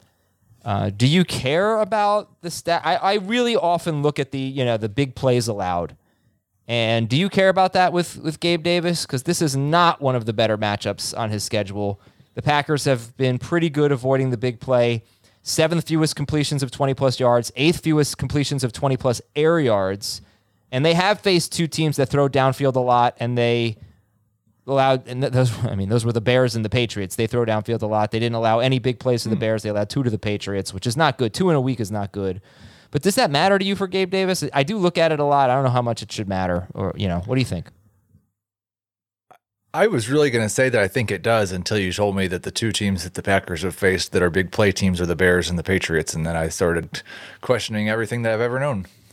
[0.64, 2.82] Uh, do you care about the stat?
[2.84, 5.96] I, I really often look at the you know the big plays allowed,
[6.68, 9.06] and do you care about that with with Gabe Davis?
[9.06, 12.00] Because this is not one of the better matchups on his schedule.
[12.34, 15.02] The Packers have been pretty good avoiding the big play
[15.46, 20.20] seventh fewest completions of 20 plus yards, eighth fewest completions of 20 plus air yards.
[20.72, 23.76] And they have faced two teams that throw downfield a lot and they
[24.66, 27.14] allowed and those I mean those were the Bears and the Patriots.
[27.14, 28.10] They throw downfield a lot.
[28.10, 29.40] They didn't allow any big plays to the hmm.
[29.40, 29.62] Bears.
[29.62, 31.32] They allowed two to the Patriots, which is not good.
[31.32, 32.42] Two in a week is not good.
[32.96, 34.42] But does that matter to you for Gabe Davis?
[34.54, 35.50] I do look at it a lot.
[35.50, 37.68] I don't know how much it should matter or you know, what do you think?
[39.74, 42.26] I was really going to say that I think it does until you told me
[42.28, 45.04] that the two teams that the Packers have faced that are big play teams are
[45.04, 47.02] the Bears and the Patriots, and then I started
[47.42, 48.86] questioning everything that I've ever known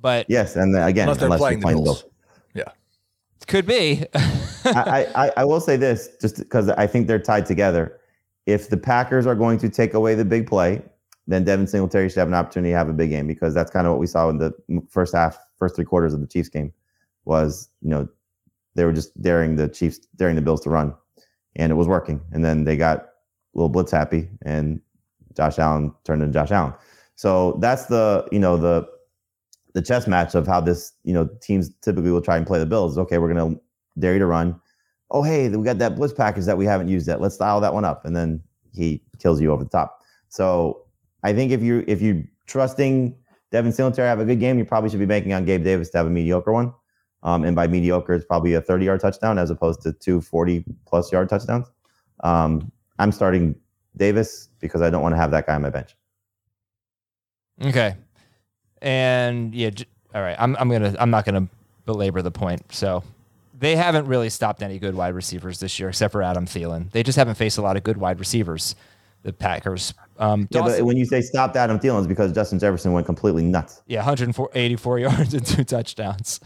[0.00, 2.02] but Yes, and then again, Unless they're unless playing you're playing Bills.
[2.02, 2.08] the
[2.54, 2.66] Bills.
[2.68, 3.46] Yeah.
[3.46, 4.04] could be.
[4.64, 7.98] I, I, I will say this just because I think they're tied together.
[8.46, 10.82] If the Packers are going to take away the big play,
[11.26, 13.86] then Devin Singletary should have an opportunity to have a big game because that's kind
[13.86, 14.52] of what we saw in the
[14.88, 16.72] first half, first three quarters of the Chiefs game.
[17.24, 18.08] Was you know
[18.74, 20.94] they were just daring the Chiefs, daring the Bills to run,
[21.56, 22.20] and it was working.
[22.32, 23.06] And then they got a
[23.54, 24.80] little blitz happy, and
[25.36, 26.74] Josh Allen turned into Josh Allen.
[27.14, 28.88] So that's the you know the
[29.74, 32.66] the chess match of how this you know teams typically will try and play the
[32.66, 32.98] Bills.
[32.98, 33.56] Okay, we're gonna
[33.98, 34.60] dare you to run.
[35.10, 37.20] Oh, hey, we got that blitz package that we haven't used yet.
[37.20, 40.02] Let's dial that one up, and then he kills you over the top.
[40.28, 40.84] So
[41.22, 43.16] I think if you if you're trusting
[43.50, 45.90] Devin Singletary to have a good game, you probably should be banking on Gabe Davis
[45.90, 46.72] to have a mediocre one.
[47.22, 50.64] Um, and by mediocre, it's probably a 30 yard touchdown as opposed to two 40
[50.86, 51.70] plus yard touchdowns.
[52.24, 53.54] Um, I'm starting
[53.96, 55.96] Davis because I don't want to have that guy on my bench.
[57.62, 57.96] Okay.
[58.82, 60.36] And yeah, j- all right.
[60.38, 61.48] I'm I'm gonna I'm not gonna
[61.86, 62.72] belabor the point.
[62.72, 63.02] So
[63.58, 66.90] they haven't really stopped any good wide receivers this year, except for Adam Thielen.
[66.92, 68.74] They just haven't faced a lot of good wide receivers.
[69.22, 69.92] The Packers.
[70.18, 73.04] Um, Yeah, Dawson- but when you say stopped Adam Thielen, it's because Justin Jefferson went
[73.04, 73.82] completely nuts.
[73.86, 76.40] Yeah, 184 yards and two touchdowns.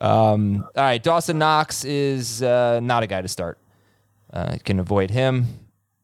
[0.00, 3.58] Um, all right, Dawson Knox is uh, not a guy to start.
[4.32, 5.46] Uh, can avoid him.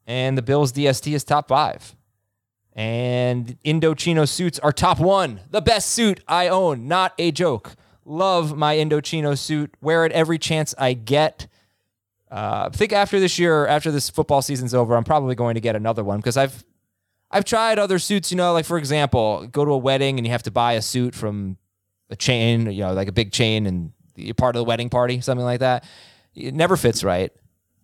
[0.06, 1.96] And the Bills' DST is top five.
[2.78, 5.40] And Indochino suits are top one.
[5.50, 7.74] The best suit I own, not a joke.
[8.04, 9.74] Love my Indochino suit.
[9.80, 11.48] Wear it every chance I get.
[12.30, 15.60] Uh, I think after this year, after this football season's over, I'm probably going to
[15.60, 16.64] get another one because I've
[17.32, 20.30] I've tried other suits, you know, like for example, go to a wedding and you
[20.30, 21.56] have to buy a suit from
[22.10, 25.20] a chain, you know, like a big chain and you're part of the wedding party,
[25.20, 25.82] something like that.
[26.32, 27.32] It never fits right.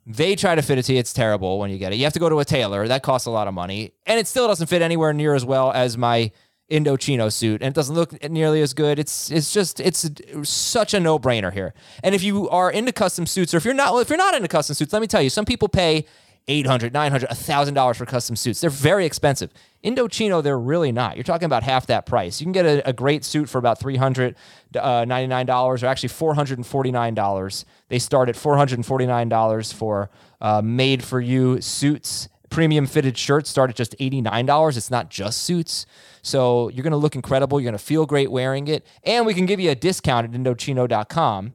[0.07, 0.99] They try to fit it to you.
[0.99, 1.97] It's terrible when you get it.
[1.97, 2.87] You have to go to a tailor.
[2.89, 3.93] That costs a lot of money.
[4.07, 6.31] And it still doesn't fit anywhere near as well as my
[6.71, 7.63] Indochino suit.
[7.63, 8.99] And it doesn't look nearly as good.
[8.99, 10.11] It's it's just it's
[10.43, 11.75] such a no-brainer here.
[12.03, 14.49] And if you are into custom suits, or if you're not if you're not into
[14.49, 16.07] custom suits, let me tell you, some people pay
[16.47, 18.61] 800 900 $1000 for custom suits.
[18.61, 19.51] They're very expensive.
[19.83, 21.17] Indochino they're really not.
[21.17, 22.41] You're talking about half that price.
[22.41, 28.29] You can get a, a great suit for about $399 or actually $449 they start
[28.29, 32.29] at $449 for uh, made for you suits.
[32.51, 35.87] Premium fitted shirts start at just $89 it's not just suits.
[36.23, 37.61] So you're going to look incredible.
[37.61, 38.87] You're going to feel great wearing it.
[39.03, 41.55] And we can give you a discount at indochino.com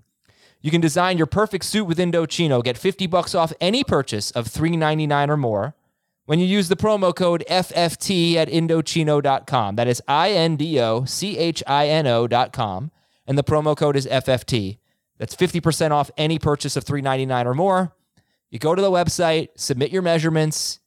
[0.62, 2.64] you can design your perfect suit with Indochino.
[2.64, 5.76] Get 50 bucks off any purchase of $3.99 or more
[6.26, 9.76] when you use the promo code FFT at Indochino.com.
[9.78, 12.92] That is I N D O C H I N O.com.
[13.26, 14.80] And the promo code is FFT.
[15.18, 17.96] That's 50% off any purchase of $3.99 or more.
[18.50, 20.80] You go to the website, submit your measurements,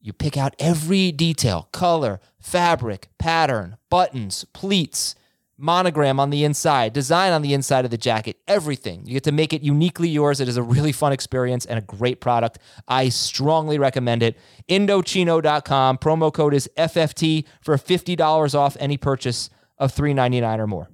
[0.00, 5.14] you pick out every detail color, fabric, pattern, buttons, pleats
[5.58, 9.06] monogram on the inside, design on the inside of the jacket, everything.
[9.06, 10.40] You get to make it uniquely yours.
[10.40, 12.58] It is a really fun experience and a great product.
[12.88, 14.36] I strongly recommend it.
[14.68, 15.98] Indochino.com.
[15.98, 20.90] Promo code is FFT for $50 off any purchase of $3.99 or more.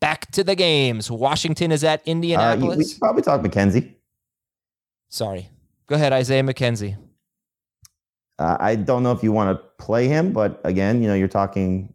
[0.00, 1.10] Back to the games.
[1.10, 2.74] Washington is at Indianapolis.
[2.74, 3.94] Uh, we should probably talk McKenzie.
[5.08, 5.50] Sorry.
[5.86, 6.96] Go ahead, Isaiah McKenzie.
[8.38, 11.28] Uh, I don't know if you want to play him, but again, you know, you're
[11.28, 11.92] talking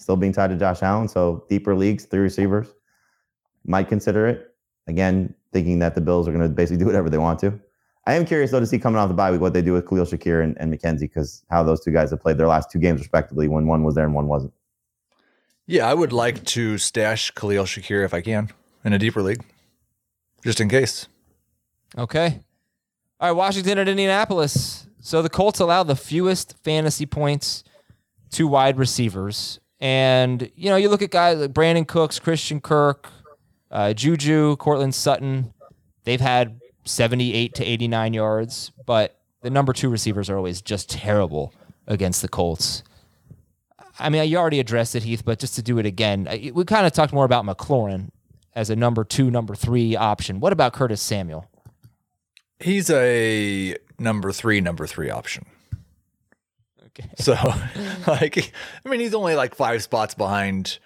[0.00, 1.08] still being tied to Josh Allen.
[1.08, 2.68] So deeper leagues, three receivers
[3.64, 4.54] might consider it.
[4.86, 7.60] Again, thinking that the Bills are going to basically do whatever they want to.
[8.06, 9.86] I am curious though to see coming off the bye week what they do with
[9.86, 12.78] Khalil Shakir and, and McKenzie because how those two guys have played their last two
[12.78, 14.52] games respectively when one was there and one wasn't.
[15.66, 18.50] Yeah, I would like to stash Khalil Shakir if I can
[18.84, 19.44] in a deeper league,
[20.42, 21.06] just in case.
[21.96, 22.40] Okay.
[23.20, 24.86] All right, Washington at Indianapolis.
[25.00, 27.62] So the Colts allow the fewest fantasy points
[28.30, 29.60] to wide receivers.
[29.80, 33.08] And, you know, you look at guys like Brandin Cooks, Christian Kirk,
[33.70, 35.54] uh, Juju, Courtland Sutton.
[36.04, 41.54] They've had 78 to 89 yards, but the number two receivers are always just terrible
[41.86, 42.82] against the Colts.
[43.98, 46.86] I mean, you already addressed it, Heath, but just to do it again, we kind
[46.86, 48.10] of talked more about McLaurin
[48.54, 50.40] as a number two, number three option.
[50.40, 51.48] What about Curtis Samuel?
[52.58, 55.46] He's a number three, number three option.
[57.18, 57.34] So,
[58.06, 58.52] like,
[58.84, 60.78] I mean, he's only like five spots behind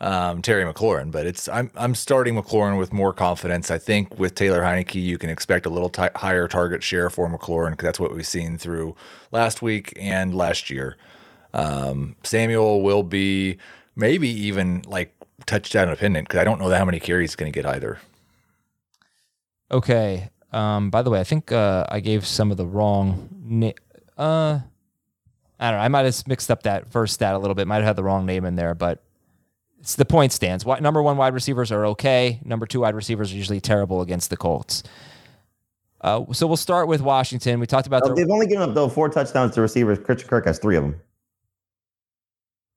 [0.00, 3.70] um, Terry McLaurin, but it's I'm I'm starting McLaurin with more confidence.
[3.70, 7.28] I think with Taylor Heinicke, you can expect a little t- higher target share for
[7.28, 8.96] McLaurin because that's what we've seen through
[9.30, 10.96] last week and last year.
[11.52, 13.58] Um, Samuel will be
[13.94, 15.14] maybe even like
[15.46, 17.98] touchdown dependent because I don't know how many carries he's going to get either.
[19.70, 20.30] Okay.
[20.52, 23.72] Um, by the way, I think uh, I gave some of the wrong.
[24.16, 24.60] Uh,
[25.60, 25.84] I don't know.
[25.84, 27.66] I might have mixed up that first stat a little bit.
[27.66, 29.02] Might have had the wrong name in there, but
[29.80, 30.64] it's the point stands.
[30.66, 32.40] Number one wide receivers are okay.
[32.44, 34.82] Number two wide receivers are usually terrible against the Colts.
[36.00, 37.60] Uh, so we'll start with Washington.
[37.60, 39.98] We talked about oh, they've only given up though four touchdowns to receivers.
[39.98, 41.00] Christian Kirk has three of them.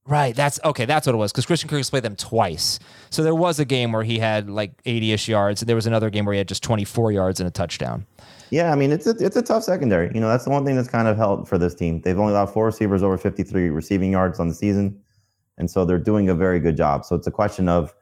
[0.05, 0.33] Right.
[0.33, 0.85] That's okay.
[0.85, 2.79] That's what it was because Christian Kirk has played them twice.
[3.09, 5.61] So there was a game where he had like 80 ish yards.
[5.61, 8.05] And there was another game where he had just 24 yards and a touchdown.
[8.49, 10.11] Yeah, I mean it's a it's a tough secondary.
[10.13, 12.01] You know, that's the one thing that's kind of helped for this team.
[12.01, 14.99] They've only allowed four receivers over 53 receiving yards on the season,
[15.57, 17.05] and so they're doing a very good job.
[17.05, 17.93] So it's a question of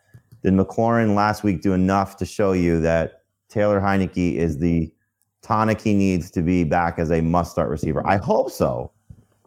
[0.43, 4.93] did McLaurin last week do enough to show you that Taylor Heinicke is the
[5.41, 8.05] tonic he needs to be back as a must-start receiver?
[8.05, 8.91] I hope so.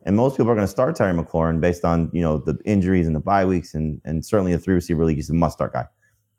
[0.05, 3.07] And most people are going to start Terry McLaurin based on you know the injuries
[3.07, 5.87] and the bye weeks, and and certainly a three receiver league, he's a must-start guy.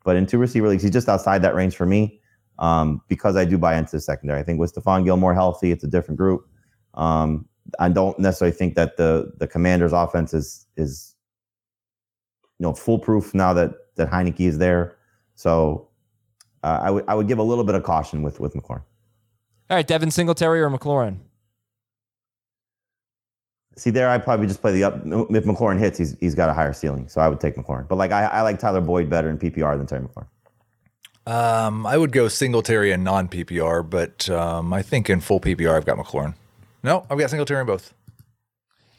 [0.03, 2.19] But in two receiver leagues, he's just outside that range for me
[2.59, 4.39] um, because I do buy into the secondary.
[4.39, 6.47] I think with Stephon Gilmore healthy, it's a different group.
[6.93, 7.45] Um,
[7.79, 11.15] I don't necessarily think that the the Commanders' offense is is
[12.59, 14.97] you know foolproof now that that Heinicke is there.
[15.35, 15.87] So
[16.63, 18.83] uh, I would I would give a little bit of caution with with McLaurin.
[19.69, 21.19] All right, Devin Singletary or McLaurin?
[23.77, 24.95] See there, I probably just play the up.
[25.05, 27.87] If McLaurin hits, he's he's got a higher ceiling, so I would take McLaurin.
[27.87, 30.27] But like I, I like Tyler Boyd better in PPR than Terry McLaurin.
[31.25, 35.75] Um, I would go Singletary and non PPR, but um, I think in full PPR
[35.75, 36.33] I've got McLaurin.
[36.83, 37.93] No, I've got Singletary in both.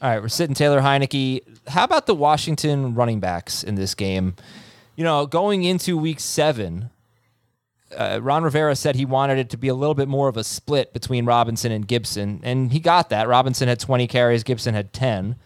[0.02, 1.42] All right, we're sitting Taylor Heinicke.
[1.68, 4.34] How about the Washington running backs in this game?
[4.96, 6.90] You know, going into week seven,
[7.96, 10.44] uh, Ron Rivera said he wanted it to be a little bit more of a
[10.44, 13.28] split between Robinson and Gibson, and he got that.
[13.28, 15.36] Robinson had 20 carries, Gibson had 10.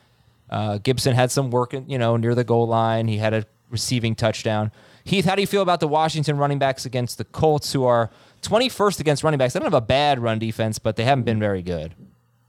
[0.50, 3.08] Uh, Gibson had some work, you know, near the goal line.
[3.08, 4.70] He had a receiving touchdown.
[5.04, 8.10] Heath, how do you feel about the Washington running backs against the Colts, who are
[8.44, 9.54] 21st against running backs.
[9.54, 11.94] They don't have a bad run defense, but they haven't been very good.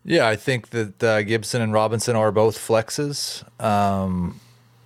[0.04, 3.44] Yeah, I think that uh, Gibson and Robinson are both flexes.
[3.62, 4.40] Um,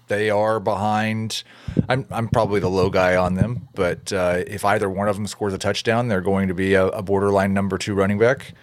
[0.08, 1.44] they are behind.
[1.90, 5.28] I'm I'm probably the low guy on them, but uh, if either one of them
[5.28, 8.54] scores a touchdown, they're going to be a, a, borderline number two running back.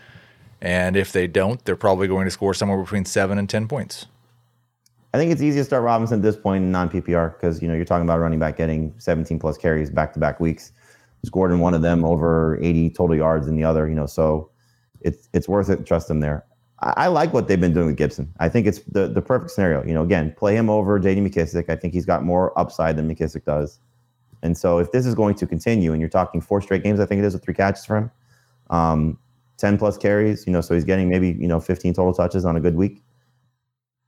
[0.60, 4.06] And if they don't, they're probably going to score somewhere between seven and ten points.
[5.16, 7.68] I think it's easy to start Robinson at this point in non PPR because you
[7.68, 10.72] know you're talking about running back getting 17 plus carries back to back weeks,
[11.24, 13.88] scored in one of them over 80 total yards in the other.
[13.88, 14.50] You know, so
[15.00, 16.44] it's it's worth it trust him there.
[16.80, 18.30] I, I, like what they've been doing with Gibson.
[18.40, 19.82] I think it's the the perfect scenario.
[19.86, 21.22] You know, again, play him over J.D.
[21.22, 21.70] McKissic.
[21.70, 23.80] I think he's got more upside than McKissic does.
[24.42, 27.06] And so if this is going to continue, and you're talking four straight games, I
[27.06, 28.10] think it is with three catches for him,
[28.68, 29.18] um,
[29.56, 30.46] 10 plus carries.
[30.46, 33.02] You know, so he's getting maybe you know 15 total touches on a good week.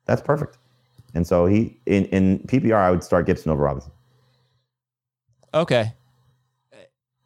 [0.04, 0.58] That's perfect.
[1.14, 3.92] And so he in in PPR, I would start Gibson over Robinson.
[5.54, 5.92] Okay.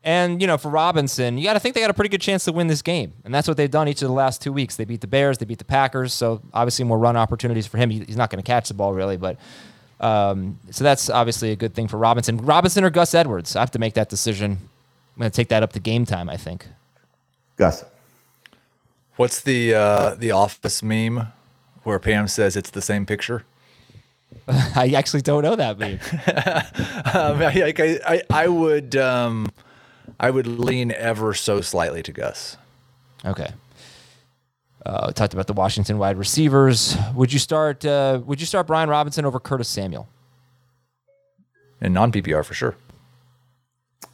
[0.04, 2.44] And, you know, for Robinson, you got to think they got a pretty good chance
[2.46, 3.12] to win this game.
[3.24, 4.74] And that's what they've done each of the last two weeks.
[4.74, 6.12] They beat the Bears, they beat the Packers.
[6.12, 7.90] So obviously more run opportunities for him.
[7.90, 9.38] He's not going to catch the ball really, but
[10.00, 12.38] um, so that's obviously a good thing for Robinson.
[12.38, 13.54] Robinson or Gus Edwards?
[13.54, 14.58] I have to make that decision.
[15.14, 16.66] I'm going to take that up to game time, I think.
[17.56, 17.84] Gus.
[19.16, 21.28] What's the uh, the office meme
[21.84, 23.44] where Pam says it's the same picture?
[24.48, 25.98] I actually don't know that meme.
[27.14, 29.48] um, I, I, I, would um,
[30.18, 32.56] I would lean ever so slightly to Gus.
[33.24, 33.50] Okay.
[34.84, 36.96] Uh, talked about the Washington wide receivers.
[37.14, 37.84] Would you start?
[37.84, 40.08] Uh, would you start Brian Robinson over Curtis Samuel?
[41.80, 42.74] In non PPR for sure.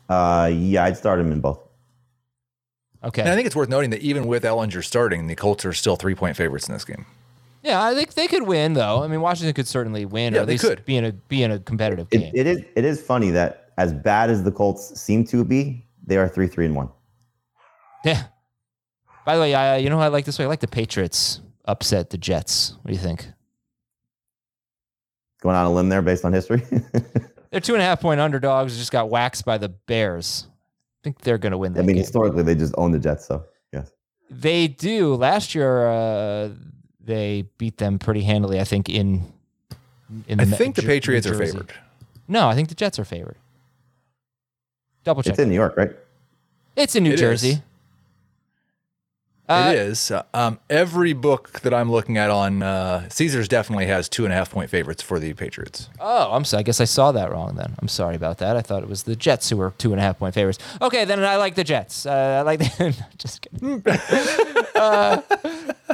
[0.08, 1.60] Uh, yeah, I'd start him in both.
[3.02, 3.22] Okay.
[3.22, 5.96] And I think it's worth noting that even with Ehlinger starting, the Colts are still
[5.96, 7.06] three point favorites in this game.
[7.68, 9.02] Yeah, I think they could win though.
[9.02, 10.86] I mean, Washington could certainly win, yeah, or at least could.
[10.86, 12.32] be in a be in a competitive it, game.
[12.34, 16.16] It is it is funny that as bad as the Colts seem to be, they
[16.16, 16.88] are three, three, and one.
[18.06, 18.24] Yeah.
[19.26, 20.46] By the way, I, you know I like this way.
[20.46, 22.72] I like the Patriots upset the Jets.
[22.80, 23.26] What do you think?
[25.42, 26.62] Going on a limb there based on history.
[27.50, 28.78] they're two and a half point underdogs.
[28.78, 30.46] Just got waxed by the Bears.
[30.48, 31.74] I think they're going to win.
[31.74, 31.96] I mean, game.
[31.98, 33.26] historically, they just own the Jets.
[33.26, 33.44] So
[33.74, 33.92] yes,
[34.30, 35.14] they do.
[35.14, 36.48] Last year, uh,
[37.08, 38.60] they beat them pretty handily.
[38.60, 39.24] I think in.
[40.28, 41.72] in the I think the Patriots are favored.
[42.28, 43.36] No, I think the Jets are favored.
[45.04, 45.32] Double check.
[45.32, 45.90] It's in New York, right?
[46.76, 47.50] It's in New it Jersey.
[47.50, 47.60] Is.
[49.48, 50.12] Uh, it is.
[50.34, 54.36] Um, every book that I'm looking at on uh, Caesars definitely has two and a
[54.36, 55.88] half point favorites for the Patriots.
[55.98, 56.60] Oh, I'm sorry.
[56.60, 57.74] I guess I saw that wrong then.
[57.78, 58.54] I'm sorry about that.
[58.58, 60.58] I thought it was the Jets who were two and a half point favorites.
[60.82, 62.04] Okay, then I like the Jets.
[62.04, 62.94] Uh, I like the.
[63.16, 63.82] just kidding.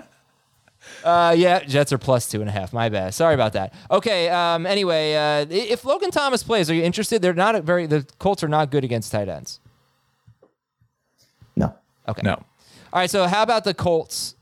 [1.04, 2.72] uh, yeah, Jets are plus two and a half.
[2.72, 3.14] My bad.
[3.14, 3.74] Sorry about that.
[3.90, 4.28] Okay.
[4.30, 7.22] Um, anyway, uh, if Logan Thomas plays, are you interested?
[7.22, 7.86] They're not very.
[7.86, 9.60] The Colts are not good against tight ends.
[11.56, 11.74] No.
[12.08, 12.22] Okay.
[12.22, 12.32] No.
[12.34, 12.44] All
[12.94, 13.10] right.
[13.10, 14.34] So how about the Colts?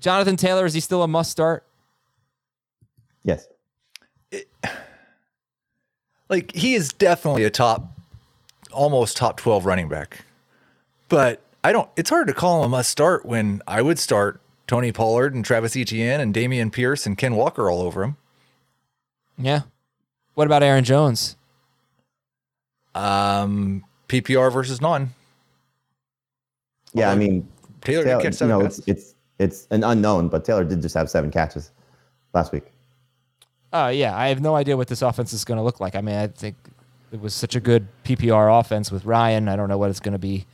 [0.00, 1.64] Jonathan Taylor is he still a must start?
[3.24, 3.48] Yes.
[4.30, 4.48] It,
[6.28, 7.98] like he is definitely a top,
[8.72, 10.24] almost top twelve running back,
[11.08, 11.88] but I don't.
[11.96, 15.44] It's hard to call him a must start when I would start Tony Pollard and
[15.44, 18.16] Travis Etienne and Dameon Pierce and Ken Walker all over him.
[19.36, 19.62] Yeah.
[20.34, 21.36] What about Aaron Jones?
[22.94, 25.14] Um, PPR versus non.
[26.92, 27.48] Yeah, Although I mean
[27.80, 30.94] Taylor, Taylor catch seven you know, it's, it's it's an unknown, but Taylor did just
[30.94, 31.70] have seven catches
[32.34, 32.64] last week.
[33.72, 35.94] Oh uh, yeah, I have no idea what this offense is going to look like.
[35.94, 36.56] I mean, I think
[37.12, 39.48] it was such a good PPR offense with Ryan.
[39.48, 40.46] I don't know what it's going to be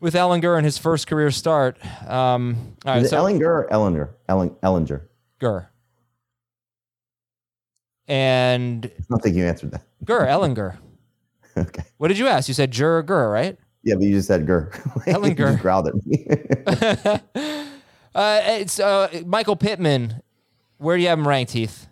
[0.00, 1.76] with Ehlinger in his first career start.
[2.08, 4.10] Um, all right, Is it so, Ehlinger or Ehlinger?
[4.28, 5.02] Ellen, Ehlinger.
[5.38, 5.68] Gurr.
[8.08, 9.82] And I don't think you answered that.
[10.04, 10.76] Gurr, Ehlinger.
[11.56, 11.84] okay.
[11.98, 12.48] What did you ask?
[12.48, 13.58] You said Jur Gurr, right?
[13.82, 14.70] Yeah, but you just said Gurr.
[15.06, 15.36] Ehlinger.
[15.36, 16.26] just growled at me.
[18.14, 20.22] uh, it's uh, Michael Pittman.
[20.78, 21.86] Where do you have him ranked, Heath?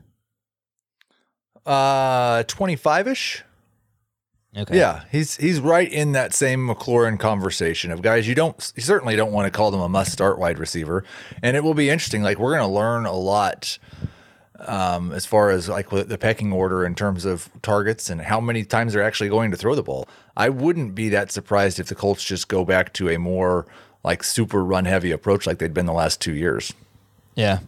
[1.64, 3.42] Uh, twenty-five ish.
[4.56, 4.76] Okay.
[4.76, 9.16] Yeah, he's he's right in that same McLaurin conversation of guys you don't you certainly
[9.16, 11.04] don't want to call them a must start wide receiver,
[11.42, 12.22] and it will be interesting.
[12.22, 13.78] Like we're going to learn a lot
[14.60, 18.64] um, as far as like the pecking order in terms of targets and how many
[18.64, 20.08] times they're actually going to throw the ball.
[20.36, 23.66] I wouldn't be that surprised if the Colts just go back to a more
[24.04, 26.72] like super run heavy approach like they'd been the last two years.
[27.34, 27.58] Yeah.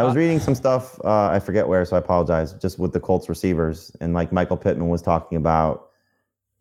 [0.00, 0.98] I was reading some stuff.
[1.04, 2.54] Uh, I forget where, so I apologize.
[2.54, 5.90] Just with the Colts receivers, and like Michael Pittman was talking about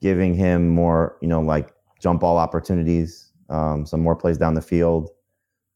[0.01, 4.61] giving him more, you know, like jump ball opportunities, um, some more plays down the
[4.61, 5.09] field.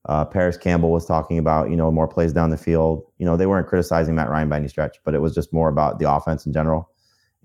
[0.09, 3.05] Uh, Parris Campbell was talking about, you know, more plays down the field.
[3.17, 5.69] You know, they weren't criticizing Matt Ryan by any stretch, but it was just more
[5.69, 6.89] about the offense in general.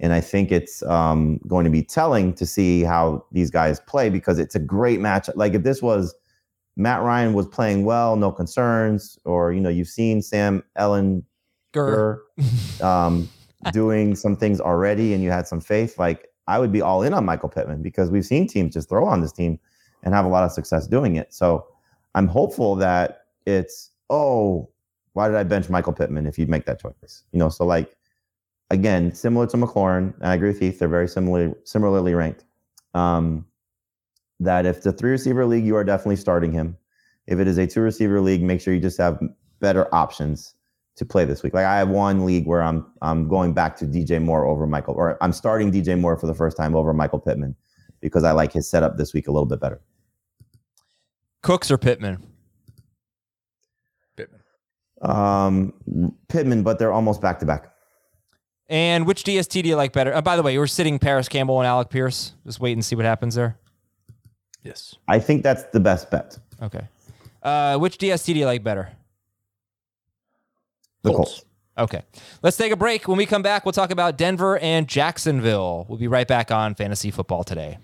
[0.00, 4.10] And I think it's um, going to be telling to see how these guys play
[4.10, 5.28] because it's a great match.
[5.36, 6.16] Like if this was
[6.78, 11.24] Matt Ryan was playing well, no concerns, or you know you've seen Sam Ellen
[11.74, 12.20] Grr.
[12.80, 13.28] um,
[13.72, 15.98] doing some things already, and you had some faith.
[15.98, 19.04] Like I would be all in on Michael Pittman because we've seen teams just throw
[19.04, 19.58] on this team
[20.04, 21.34] and have a lot of success doing it.
[21.34, 21.66] So
[22.14, 24.70] I'm hopeful that it's oh,
[25.14, 27.24] why did I bench Michael Pittman if you'd make that choice?
[27.32, 27.96] You know, so like
[28.70, 32.44] again, similar to McLaurin, and I agree with Heath, they're very similarly similarly ranked.
[32.94, 33.46] Um,
[34.40, 36.76] that if it's a three receiver league, you are definitely starting him.
[37.26, 39.20] If it is a two receiver league, make sure you just have
[39.60, 40.54] better options
[40.96, 41.54] to play this week.
[41.54, 44.94] Like I have one league where I'm I'm going back to DJ Moore over Michael,
[44.94, 47.54] or I'm starting DJ Moore for the first time over Michael Pittman
[48.00, 49.80] because I like his setup this week a little bit better.
[51.42, 52.24] Cooks or Pittman?
[54.16, 54.40] Pittman.
[55.02, 57.72] Um, Pittman, but they're almost back to back.
[58.68, 60.14] And which DST do you like better?
[60.14, 62.34] Uh, by the way, you were sitting Parris Campbell and Alec Pierce.
[62.44, 63.58] Just wait and see what happens there.
[64.68, 64.96] Yes.
[65.08, 66.38] I think that's the best bet.
[66.60, 66.86] Okay.
[67.42, 68.90] Uh, which DST do you like better?
[71.02, 71.30] The Colts.
[71.30, 71.44] Colts.
[71.78, 72.02] Okay.
[72.42, 73.08] Let's take a break.
[73.08, 75.86] When we come back, we'll talk about Denver and Jacksonville.
[75.88, 77.78] We'll be right back on Fantasy Football today.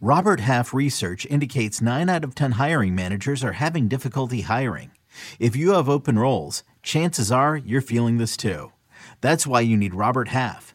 [0.00, 4.92] Robert Half research indicates 9 out of 10 hiring managers are having difficulty hiring.
[5.38, 8.72] If you have open roles, chances are you're feeling this too.
[9.20, 10.74] That's why you need Robert Half.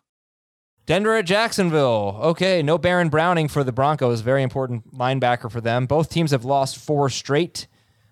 [0.85, 2.19] Denver at Jacksonville.
[2.21, 4.21] Okay, no Baron Browning for the Broncos.
[4.21, 5.85] Very important linebacker for them.
[5.85, 7.67] Both teams have lost four straight.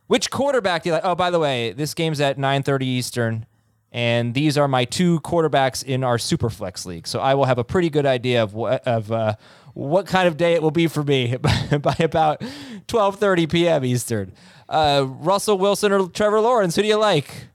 [0.08, 1.06] Which quarterback do you like?
[1.06, 3.46] Oh, by the way, this game's at 9:30 Eastern,
[3.92, 7.08] and these are my two quarterbacks in our Superflex league.
[7.08, 9.36] So I will have a pretty good idea of what of uh,
[9.74, 11.36] what kind of day it will be for me
[11.82, 12.42] by about
[12.88, 13.86] 12:30 p.m.
[13.86, 14.34] Eastern.
[14.68, 16.76] Uh, Russell Wilson or Trevor Lawrence?
[16.76, 17.48] Who do you like?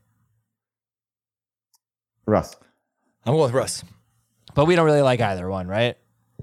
[2.27, 2.57] Russ.
[3.25, 3.85] I'm going with Russ.
[4.55, 5.97] But we don't really like either one, right?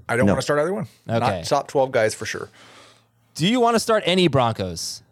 [0.08, 0.32] I don't No.
[0.32, 0.86] want to start either one.
[1.08, 1.18] Okay.
[1.18, 2.48] Not top 12 guys for sure.
[3.34, 5.02] Do you want to start any Broncos?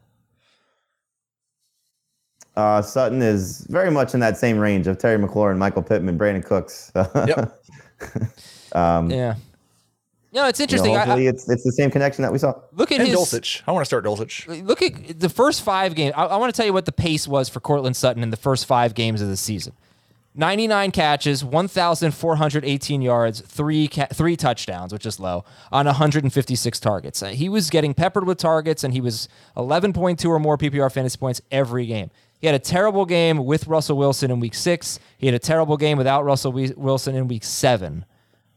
[2.56, 6.44] Uh, Sutton is very much in that same range of Terry McLaurin, Michael Pittman, Brandin
[6.44, 6.92] Cooks.
[6.94, 7.62] Yep.
[8.72, 9.36] um, Yeah.
[10.32, 10.96] No, it's you know, interesting.
[10.96, 12.54] I- I- it's it's the same connection that we saw.
[12.72, 13.62] look at And his Dulcich.
[13.66, 14.64] I want to start Dulcich.
[14.66, 16.14] look at the first five games.
[16.16, 18.36] I, I want to tell you what the pace was for Courtland Sutton in the
[18.36, 19.72] first five games of the season.
[20.34, 27.22] 99 catches, 1,418 yards, three ca- three touchdowns, which is low, on 156 targets.
[27.22, 31.18] Uh, He was getting peppered with targets, and he was 11.2 or more PPR fantasy
[31.18, 32.10] points every game.
[32.40, 34.98] He had a terrible game with Russell Wilson in week six.
[35.18, 38.04] He had a terrible game without Russell Wi- Wilson in week seven.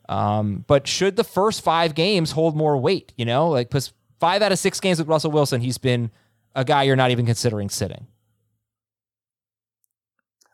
[0.08, 3.14] Um, but should the first five games hold more weight?
[3.18, 6.12] You know, like because five out of six games with Russell Wilson, he's been
[6.56, 8.08] a guy you're not even considering sitting.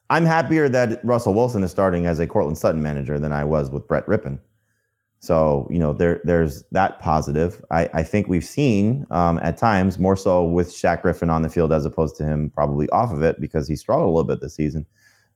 [0.10, 3.70] I'm happier that Russell Wilson is starting as a Courtland Sutton manager than I was
[3.70, 4.40] with Brett Rypien.
[5.20, 7.64] So you know there there's that positive.
[7.72, 11.50] I, I think we've seen um, at times more so with Shaq Griffin on the
[11.50, 14.40] field as opposed to him probably off of it because he struggled a little bit
[14.40, 14.86] this season.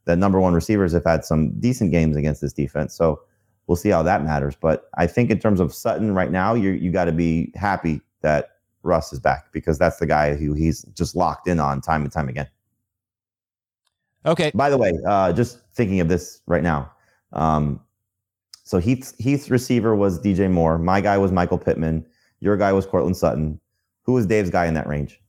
[0.05, 2.93] That number one receivers have had some decent games against this defense.
[2.95, 3.21] So
[3.67, 4.55] we'll see how that matters.
[4.55, 8.01] But I think in terms of Sutton right now, you you got to be happy
[8.21, 8.51] that
[8.84, 12.11] Russ is back because that's the guy who he's just locked in on time and
[12.11, 12.47] time again.
[14.26, 16.91] Okay, By the way, uh, just thinking of this right now.
[17.34, 17.82] Um,
[18.63, 20.78] so Heath's, Heath's receiver was DJ Moore.
[20.78, 22.05] My guy was Michael Pittman.
[22.39, 23.59] Your guy was Courtland Sutton.
[24.03, 25.21] Who was Dave's guy in that range?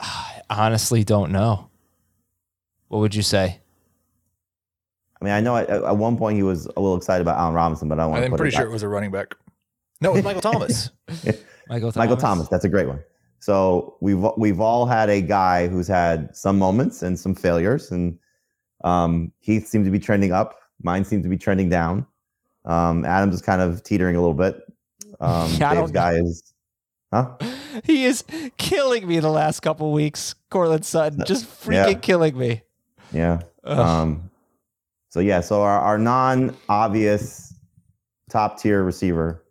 [0.00, 1.70] I honestly don't know.
[2.88, 3.60] What would you say?
[5.20, 7.54] I mean, I know at, at one point he was a little excited about Allen
[7.54, 9.36] Robinson, but I don't want to I'm pretty it sure it was a running back.
[10.00, 10.90] No, it was Michael Thomas.
[11.08, 11.96] Michael Thomas.
[11.96, 12.48] Michael Thomas.
[12.48, 13.00] That's a great one.
[13.40, 18.18] So we've we've all had a guy who's had some moments and some failures, and
[18.84, 20.58] um, Heath seemed to be trending up.
[20.82, 22.06] Mine seemed to be trending down.
[22.66, 24.60] Um, Adams is kind of teetering a little bit.
[25.20, 26.52] Um, Yeah, Dave's guy is,
[27.12, 27.36] huh?
[27.84, 28.24] he is
[28.58, 30.34] killing me the last couple weeks.
[30.50, 31.98] Courtland Sutton, just freaking Yeah.
[31.98, 32.62] killing me.
[33.12, 33.40] Yeah.
[33.64, 33.78] Ugh.
[33.78, 34.30] Um,
[35.08, 37.54] so yeah, so our, our non-obvious
[38.30, 39.44] top tier receiver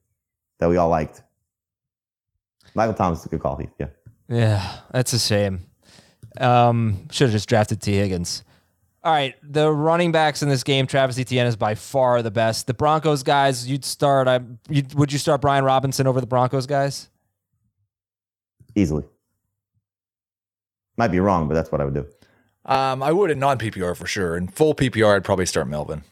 [0.59, 1.23] that we all liked,
[2.75, 3.57] Michael Thomas is a good call.
[3.57, 3.69] Heath.
[3.79, 3.87] Yeah.
[4.27, 5.61] Yeah, that's a shame.
[6.39, 8.43] Um, should have just drafted Tee Higgins.
[9.03, 12.67] All right, the running backs in this game, Travis Etienne is by far the best.
[12.67, 14.27] The Broncos guys, you'd start.
[14.27, 17.09] I you'd, would you start Brian Robinson over the Broncos guys?
[18.75, 19.05] Easily.
[20.97, 22.05] Might be wrong, but that's what I would do.
[22.65, 24.35] Um, I would in non PPR for sure.
[24.35, 26.03] In full PPR, I'd probably start Melvin.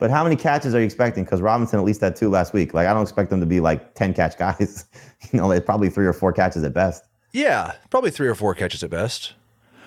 [0.00, 1.24] But how many catches are you expecting?
[1.24, 2.72] Because Robinson at least had two last week.
[2.74, 4.86] Like I don't expect them to be like ten catch guys.
[5.30, 7.04] you know, it's probably three or four catches at best.
[7.32, 9.34] Yeah, probably three or four catches at best.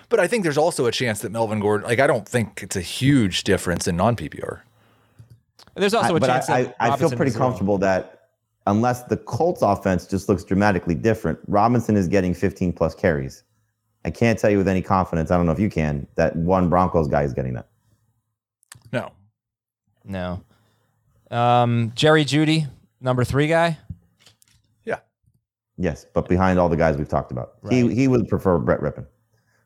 [0.10, 2.76] But I think there's also a chance that Melvin Gordon, like, I don't think it's
[2.76, 4.62] a huge difference in non PPR.
[5.76, 6.50] There's also I- a but chance.
[6.50, 7.50] I, that I, I feel pretty is wrong.
[7.50, 8.30] comfortable that
[8.68, 13.44] unless the Colts offense just looks dramatically different, Robinson is getting 15 plus carries.
[14.06, 15.32] I can't tell you with any confidence.
[15.32, 17.68] I don't know if you can that one Broncos guy is getting that.
[20.04, 20.44] No.
[21.32, 21.38] No.
[21.38, 22.70] Um, Jerry Jeudy,
[23.02, 23.78] number three guy.
[24.86, 25.00] Yeah.
[25.78, 29.08] Yes, but behind all the guys we've talked about, he he would prefer Brett Rypien.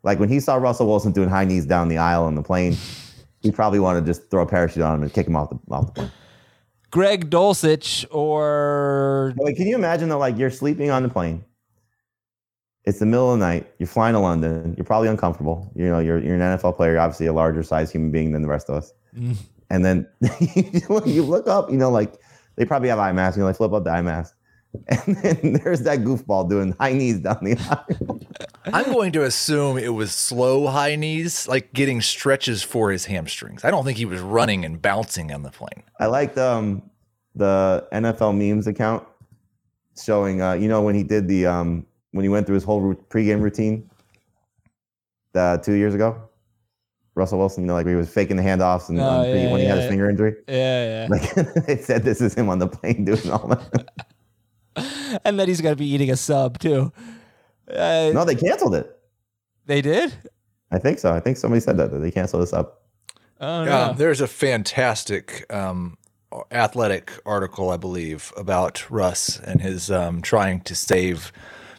[0.04, 2.78] Like when he saw Russell Wilson doing high knees down the aisle on the plane,
[3.42, 5.60] he probably wanted to just throw a parachute on him and kick him off the
[5.70, 6.12] off the plane.
[6.92, 10.18] Greg Dulcich or Like, can you imagine that?
[10.18, 11.44] Like you're sleeping on the plane.
[12.86, 13.70] It's the middle of the night.
[13.80, 14.74] You're flying to London.
[14.78, 15.70] You're probably uncomfortable.
[15.76, 18.48] You know, you're you're an NFL player, obviously a larger size human being than the
[18.48, 18.94] rest of us.
[19.70, 20.08] And then
[21.06, 21.70] you look- up.
[21.70, 22.14] You know, like
[22.56, 23.38] they probably have eye masks.
[23.38, 24.36] You know, like flip up the eye mask,
[24.88, 28.22] and then there's that goofball doing high knees down the aisle.
[28.66, 33.64] I'm going to assume it was slow high knees, like getting stretches for his hamstrings.
[33.64, 35.84] I don't think he was running and bouncing on the plane.
[36.00, 36.90] I liked um,
[37.36, 39.08] the NFL memes account
[40.02, 42.94] showing, uh, you know, when he did the um, when he went through his whole
[43.10, 43.90] pregame routine
[45.36, 46.27] uh, two years ago.
[47.18, 49.52] Russell Wilson, you know, like he was faking the handoffs and Oh, on pre- yeah,
[49.52, 49.82] when he had yeah.
[49.82, 50.36] his finger injury.
[50.48, 51.08] yeah, yeah.
[51.10, 51.34] Like
[51.66, 53.90] they said, this is him on the plane doing all that.
[55.26, 56.92] and then he's gonna be eating a sub too.
[57.70, 58.98] Uh, no, they canceled it.
[59.66, 60.14] They did.
[60.72, 61.12] I think so.
[61.14, 62.84] I think somebody said that, that they canceled this up.
[63.42, 63.84] Oh no.
[63.90, 65.98] Um, there's a fantastic um,
[66.52, 71.32] athletic article, I believe, about Russ and his um, trying to save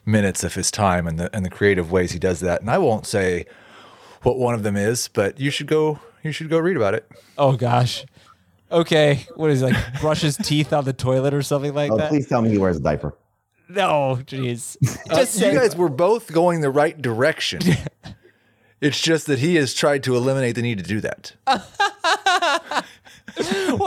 [0.04, 2.60] minutes of his time and the and the creative ways he does that.
[2.60, 3.46] And I won't say
[4.22, 5.98] what one of them is, but you should go.
[6.22, 7.10] You should go read about it.
[7.38, 8.04] oh gosh.
[8.70, 9.26] Okay.
[9.36, 10.00] What is it, like?
[10.00, 12.10] Brush his teeth on the toilet or something like Oh, that?
[12.10, 13.14] please tell me he wears a diaper.
[13.68, 14.76] No, jeez.
[15.10, 17.60] Uh, Just say you guys were both going the right direction.
[18.80, 21.32] it's just that he has tried to eliminate the need to do that.
[21.46, 21.62] well,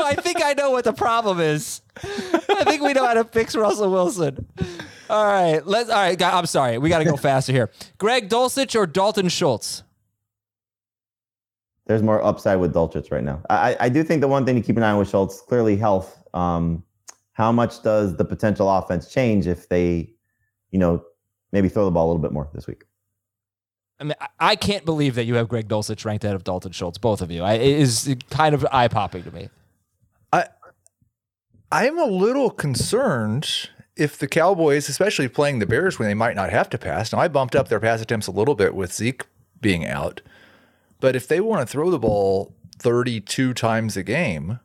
[0.05, 1.81] I think I know what the problem is.
[1.97, 4.47] I think we know how to fix Russell Wilson.
[5.09, 5.89] All right, let's.
[5.89, 6.77] All right, I'm sorry.
[6.77, 7.69] We got to go faster here.
[7.97, 9.83] Greg Dulcich or Dalton Schultz?
[11.91, 13.41] There's more upside with Dulcich right now.
[13.49, 15.41] I, I- I do think the one thing to keep an eye on with Schultz,
[15.41, 16.23] clearly health.
[16.33, 16.83] Um,
[17.33, 20.09] how much does the potential offense change if they,
[20.69, 21.03] you know,
[21.51, 22.85] maybe throw the ball a little bit more this week?
[23.99, 26.71] I mean, I- I can't believe that you have Greg Dulcich ranked ahead of Dalton
[26.71, 26.97] Schultz.
[26.97, 27.43] Both of you.
[27.43, 29.49] I, it is kind of eye popping to me.
[30.31, 30.45] I
[31.73, 36.51] I'm a little concerned if the Cowboys, especially playing the Bears when they might not
[36.51, 37.11] have to pass.
[37.11, 39.25] Now, I bumped up their pass attempts a little bit with Zeke
[39.59, 40.21] being out,
[41.01, 44.59] but if they want to throw the ball 32 times a game,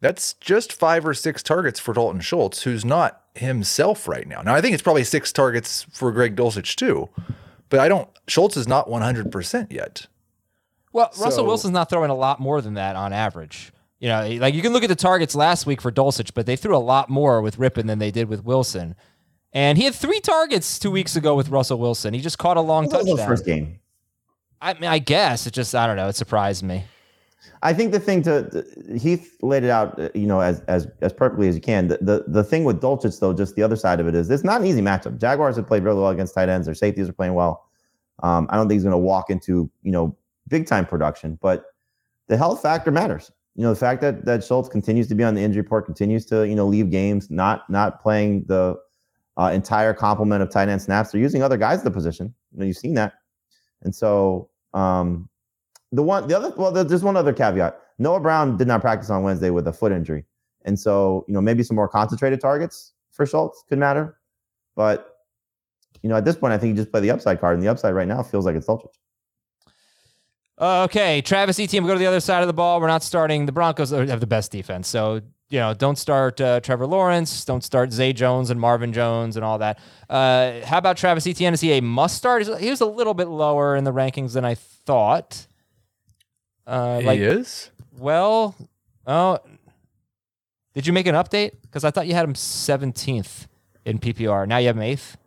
[0.00, 4.42] that's just five or six targets for Dalton Schultz, who's not himself right now.
[4.42, 7.08] Now, I think it's probably six targets for Greg Dulcich too,
[7.68, 10.06] but I don't, Schultz is not 100% yet.
[10.92, 13.72] Well, Russell Wilson's not throwing a lot more than that on average.
[13.98, 16.44] You know, eh, like you can look at the targets last week for Dulcich, but
[16.44, 18.94] they threw a lot more with Rypien than they did with Wilson.
[19.54, 22.12] And he had three targets two weeks ago with Russell Wilson.
[22.12, 23.28] He just caught a long That was his touchdown.
[23.28, 23.78] first game.
[24.62, 26.08] I mean, I guess it just I don't know.
[26.08, 26.84] It surprised me.
[27.64, 28.64] I think the thing to
[28.96, 31.88] Heath laid it out, uh, you know, as as as perfectly as you can.
[31.88, 34.44] The the, the thing with Dulcich, though, just the other side of it is it's
[34.44, 35.18] not an easy matchup.
[35.18, 36.66] Jaguars have played really well against tight ends.
[36.66, 37.68] Their safeties are playing well.
[38.22, 40.16] Um, I don't think he's going to walk into you know
[40.48, 41.64] big time production, but
[42.28, 43.30] the health factor matters.
[43.54, 46.24] You know, the fact that that Schultz continues to be on the injury report, continues
[46.26, 48.76] to you know leave games, not not playing the
[49.36, 51.10] uh, entire complement of tight end snaps.
[51.10, 52.34] They're using other guys at the position.
[52.52, 53.14] You know, you've seen that,
[53.82, 55.28] and so um,
[55.92, 57.78] the one, the other, well, there's one other caveat.
[57.98, 60.24] Noah Brown did not practice on Wednesday with a foot injury,
[60.64, 64.18] and so you know maybe some more concentrated targets for Schultz could matter,
[64.74, 65.18] but
[66.02, 67.68] you know at this point I think you just play the upside card, and the
[67.68, 68.94] upside right now feels like it's Dulcich.
[70.60, 72.80] Okay, Travis Etienne, we go to the other side of the ball.
[72.80, 73.46] We're not starting.
[73.46, 75.20] The Broncos have the best defense, so
[75.52, 79.44] you know, don't start uh, Trevor Lawrence, don't start Zay Jones and Marvin Jones and
[79.44, 79.78] all that.
[80.08, 81.52] Uh, how about Travis Etienne?
[81.52, 82.46] Is he a must start?
[82.58, 85.46] He was a little bit lower in the rankings than I thought.
[86.66, 87.70] Uh, like, he is.
[87.98, 88.56] Well,
[89.06, 89.40] oh,
[90.72, 91.52] did you make an update?
[91.60, 93.46] Because I thought you had him 17th
[93.84, 94.48] in PPR.
[94.48, 95.18] Now you have him eighth.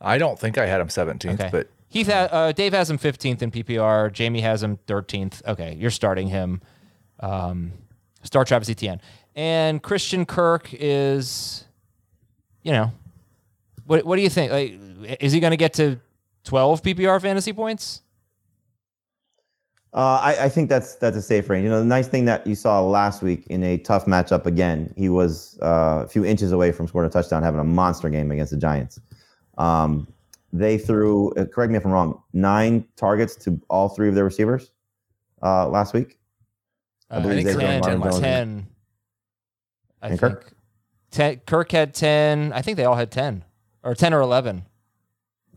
[0.00, 1.48] I don't think I had him 17th, okay.
[1.50, 4.08] but Heath, uh, Dave has him 15th in PPR.
[4.12, 5.44] Jamey has him 13th.
[5.46, 6.60] Okay, you're starting him.
[7.18, 7.72] Um,
[8.22, 9.00] start Travis Etienne.
[9.34, 11.64] And Christian Kirk is,
[12.62, 12.92] you know,
[13.86, 14.52] what what do you think?
[14.52, 15.98] Like, is he going to get to
[16.44, 18.02] 12 PPR fantasy points?
[19.94, 21.64] Uh, I, I, think that's that's a safe range.
[21.64, 24.92] You know, the nice thing that you saw last week in a tough matchup again,
[24.96, 28.30] he was uh, a few inches away from scoring a touchdown, having a monster game
[28.30, 28.98] against the Giants.
[29.58, 30.08] Um,
[30.50, 34.24] they threw, uh, correct me if I'm wrong, nine targets to all three of their
[34.24, 34.70] receivers
[35.42, 36.18] uh, last week.
[37.10, 38.66] I believe uh, I think 10, 10, 10.
[40.02, 40.32] I and think.
[40.32, 40.52] Kirk?
[41.10, 42.52] Ten, Kirk had 10.
[42.52, 43.44] I think they all had 10
[43.82, 44.64] or 10 or 11.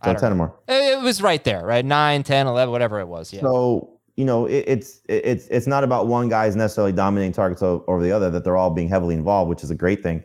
[0.04, 0.56] So 10 or more.
[0.68, 1.84] It, it, was right there, right?
[1.84, 3.34] 9, 10, 11, whatever it was.
[3.34, 3.42] Yeah.
[3.42, 8.04] So, you know, it, it's it's it's not about one guy's necessarily dominating targets over
[8.04, 10.24] the other, that they're all being heavily involved, which is a great thing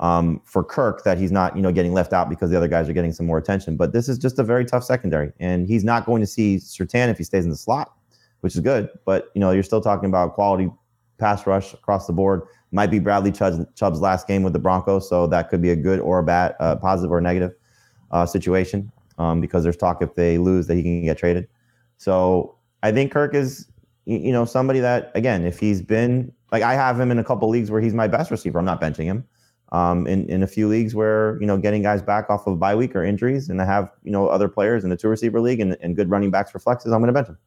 [0.00, 2.88] um, for Kirk that he's not, you know, getting left out because the other guys
[2.88, 3.76] are getting some more attention.
[3.76, 7.08] But this is just a very tough secondary, and he's not going to see Surtain
[7.08, 7.92] if he stays in the slot,
[8.40, 8.90] which is good.
[9.04, 10.70] But you know, you're still talking about quality
[11.18, 12.42] pass rush across the board.
[12.72, 15.76] Might be Bradley Chubb's, Chubb's last game with the Broncos, so that could be a
[15.76, 17.52] good or a bad, uh, positive or negative
[18.10, 21.48] uh, situation um, because there's talk if they lose that he can get traded.
[21.98, 23.68] So I think Kirk is,
[24.06, 27.48] you know, somebody that again, if he's been like I have him in a couple
[27.48, 29.24] leagues where he's my best receiver, I'm not benching him
[29.72, 32.74] um, in, in a few leagues where, you know, getting guys back off of bye
[32.74, 35.60] week or injuries and I have, you know, other players in the two receiver league
[35.60, 37.38] and, and good running backs for flexes, I'm going to bench them.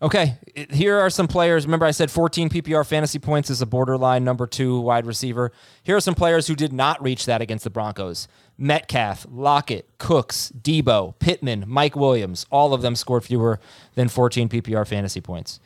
[0.00, 0.38] Okay,
[0.70, 1.66] here are some players.
[1.66, 5.50] Remember, I said 14 PPR fantasy points is a borderline number two wide receiver.
[5.82, 10.52] Here are some players who did not reach that against the Broncos Metcalf, Lockett, Cooks,
[10.60, 12.46] Deebo, Pittman, Mike Williams.
[12.50, 13.58] All of them scored fewer
[13.96, 15.58] than 14 PPR fantasy points.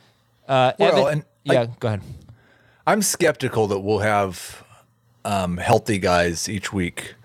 [0.49, 2.03] Uh, well, Evan, and yeah, I, go ahead.
[2.87, 4.65] I'm skeptical that we'll have
[5.27, 7.17] um, healthy guys each week.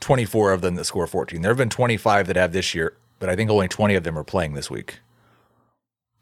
[0.00, 1.40] 24 of them that score 14.
[1.40, 4.18] There have been 25 that have this year, but I think only 20 of them
[4.18, 4.98] are playing this week.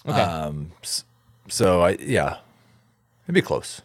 [0.06, 0.20] Okay.
[0.20, 0.72] Um,
[1.48, 2.38] so I yeah,
[3.24, 3.82] it'd be close.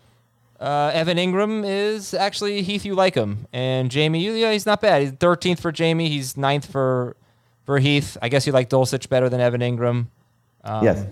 [0.60, 2.86] Uh, Evan Engram is actually Heath.
[2.86, 4.22] You like him, and Jamey.
[4.22, 5.02] You, yeah, he's not bad.
[5.02, 6.08] He's 13th for Jamey.
[6.08, 7.16] He's 9th for
[7.66, 8.18] for Heath.
[8.22, 10.08] I guess you like Dulcich better than Evan Engram.
[10.64, 11.06] Um, yes.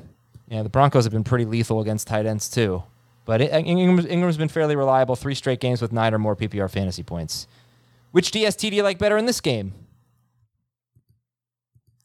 [0.48, 2.84] Yeah, the Broncos have been pretty lethal against tight ends too.
[3.26, 5.16] But Engram, Engram's been fairly reliable.
[5.16, 7.48] Three straight games with nine or more PPR fantasy points.
[8.12, 9.74] Which DST do you like better in this game?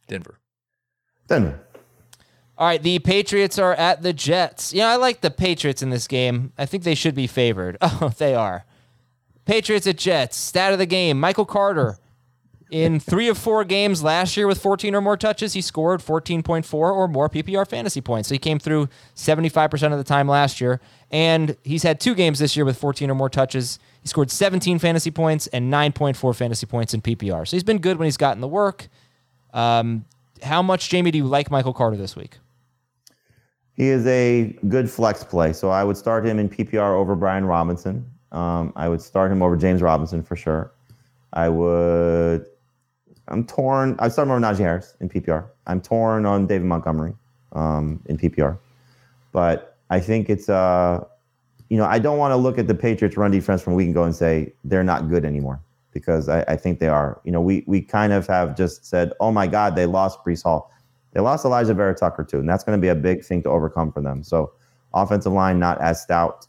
[0.06, 0.38] Denver.
[1.28, 1.60] Denver.
[2.58, 4.74] All right, the Patriots are at the Jets.
[4.74, 6.52] Yeah, I like the Patriots in this game.
[6.58, 7.78] I think they should be favored.
[7.82, 8.64] Oh, they are.
[9.44, 10.36] Patriots at Jets.
[10.36, 11.98] Stat of the game Michael Carter
[12.70, 16.74] in three of four games last year with 14 or more touches, he scored 14.4
[16.74, 18.28] or more PPR fantasy points.
[18.28, 20.80] So he came through 75% of the time last year.
[21.10, 23.78] And he's had two games this year with 14 or more touches.
[24.02, 27.48] He scored 17 fantasy points and 9.4 fantasy points in PPR.
[27.48, 28.88] So he's been good when he's gotten the work.
[29.54, 30.04] Um,
[30.42, 32.36] how much, Jamey, do you like Michael Carter this week?
[33.78, 35.52] He is a good flex play.
[35.52, 38.04] So I would start him in PPR over Brian Robinson.
[38.32, 40.72] Um, I would start him over James Robinson for sure.
[41.32, 42.44] I would
[43.28, 43.94] I'm torn.
[44.00, 45.46] I started more Najee Harris in PPR.
[45.66, 47.14] I'm torn on David Montgomery
[47.52, 48.58] um, in PPR,
[49.32, 51.04] but I think it's uh,
[51.68, 54.02] you know, I don't want to look at the Patriots run defense from week ago
[54.02, 55.60] and say they're not good anymore
[55.92, 57.20] because I, I think they are.
[57.24, 60.42] You know, we we kind of have just said, oh my God, they lost Breece
[60.42, 60.72] Hall.
[61.12, 63.92] They lost Elijah Vera-Tucker too, and that's going to be a big thing to overcome
[63.92, 64.22] for them.
[64.22, 64.52] So,
[64.94, 66.46] offensive line not as stout,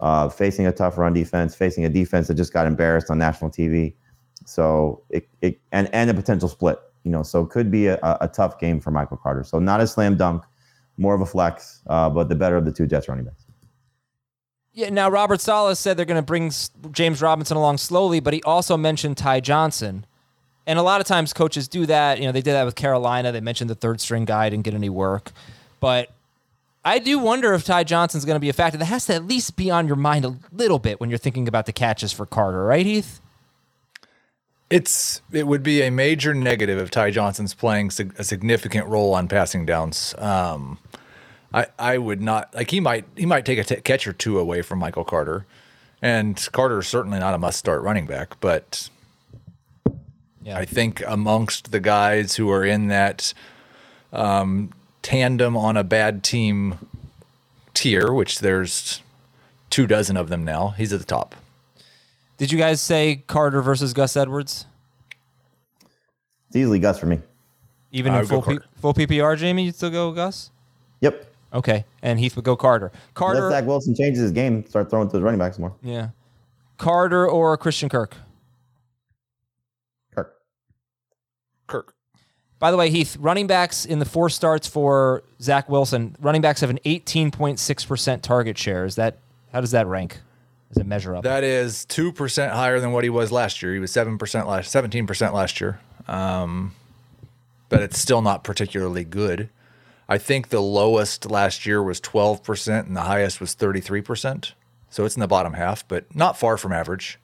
[0.00, 3.50] uh, facing a tough run defense, facing a defense that just got embarrassed on national
[3.50, 3.94] TV.
[4.46, 7.98] So it, it and and a potential split, you know, so it could be a,
[8.02, 9.44] a tough game for Michael Carter.
[9.44, 10.44] So not a slam dunk,
[10.96, 13.46] more of a flex, uh, but the better of the two Jets running backs.
[14.72, 14.88] Yeah.
[14.90, 16.50] Now Robert Saleh said they're going to bring
[16.90, 20.06] James Robinson along slowly, but he also mentioned Ty Johnson.
[20.70, 22.20] And a lot of times coaches do that.
[22.20, 23.32] You know, they did that with Carolina.
[23.32, 25.32] They mentioned the third string guy didn't get any work,
[25.80, 26.12] but
[26.84, 28.78] I do wonder if Ty Johnson's going to be a factor.
[28.78, 31.48] That has to at least be on your mind a little bit when you're thinking
[31.48, 33.20] about the catches for Carter, right, Heath?
[34.70, 39.26] It's it would be a major negative if Ty Johnson's playing a significant role on
[39.26, 40.14] passing downs.
[40.18, 40.78] Um,
[41.52, 44.38] I I would not like he might he might take a t- catch or two
[44.38, 45.46] away from Michael Carter,
[46.00, 48.88] and Carter is certainly not a must start running back, but
[50.42, 50.56] yeah.
[50.58, 53.32] I think amongst the guys who are in that
[54.12, 54.70] um,
[55.02, 56.78] tandem on a bad team
[57.74, 59.02] tier, which there's
[59.70, 60.68] two dozen of them now.
[60.70, 61.34] He's at the top.
[62.38, 64.64] Did you guys say Carter versus Gus Edwards?
[66.48, 67.20] It's easily Gus for me.
[67.92, 70.50] Even in full, P- full PPR, Jamey, you'd still go Gus?
[71.00, 71.26] Yep.
[71.52, 71.84] Okay.
[72.02, 72.92] And Heath would go Carter.
[73.14, 73.38] Carter.
[73.46, 75.74] Unless Zach Wilson changes his game, start throwing to his running backs more.
[75.82, 76.08] yeah.
[76.78, 78.12] Carter or Christian Kirk?
[78.12, 78.20] Kirk.
[82.60, 86.60] By the way, Heath, running backs in the four starts for Zach Wilson, running backs
[86.60, 88.84] have an 18.6% target share.
[88.84, 89.18] Is that
[89.52, 90.18] how does that rank?
[90.68, 91.24] Does it measure up?
[91.24, 93.74] That is two percent higher than what he was last year.
[93.74, 95.80] He was seven percent last, seventeen percent last year.
[96.06, 96.74] Um,
[97.68, 99.48] but it's still not particularly good.
[100.08, 104.54] I think the lowest last year was twelve percent, and the highest was thirty-three percent.
[104.90, 107.18] So it's in the bottom half, but not far from average.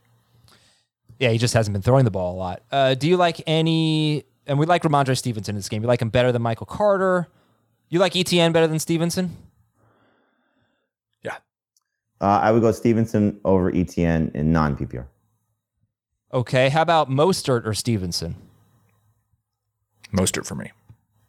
[1.20, 2.62] yeah, he just hasn't been throwing the ball a lot.
[2.72, 4.24] Uh, do you like any?
[4.46, 5.82] And we like Rhamondre Stevenson in this game.
[5.82, 7.26] You like him better than Michael Carter?
[7.88, 9.36] You like ETN better than Stevenson?
[11.22, 11.36] Yeah,
[12.20, 15.06] Uh, I would go Stevenson over ETN in non PPR.
[16.32, 16.68] Okay.
[16.68, 18.36] How about Mostert or Stevenson?
[20.12, 20.70] Mostert for me.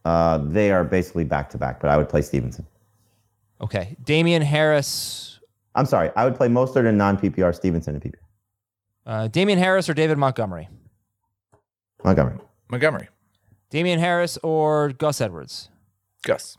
[0.05, 2.65] Uh, they are basically back to back, but I would play Stevenson.
[3.61, 3.95] Okay.
[4.03, 5.39] Damien Harris.
[5.76, 6.11] I'm sorry.
[6.15, 8.13] I would play Mostert in non PPR, Stevenson in PPR.
[9.05, 10.68] Uh, Damien Harris or David Montgomery?
[12.03, 12.38] Montgomery.
[12.70, 13.07] Montgomery.
[13.70, 15.70] Damien Harris or Gus Edwards?
[16.24, 16.57] Gus.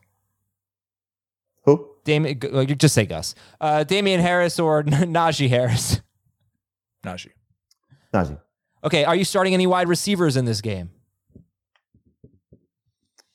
[1.64, 1.88] Who?
[2.04, 3.34] Damien, you just say Gus.
[3.60, 6.00] Uh, Damien Harris or Najee Harris?
[7.04, 7.32] Najee.
[8.12, 8.40] Najee.
[8.84, 9.04] Okay.
[9.04, 10.90] Are you starting any wide receivers in this game?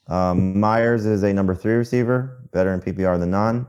[0.08, 3.68] Um, Meyers is a number three receiver, better in PPR than non.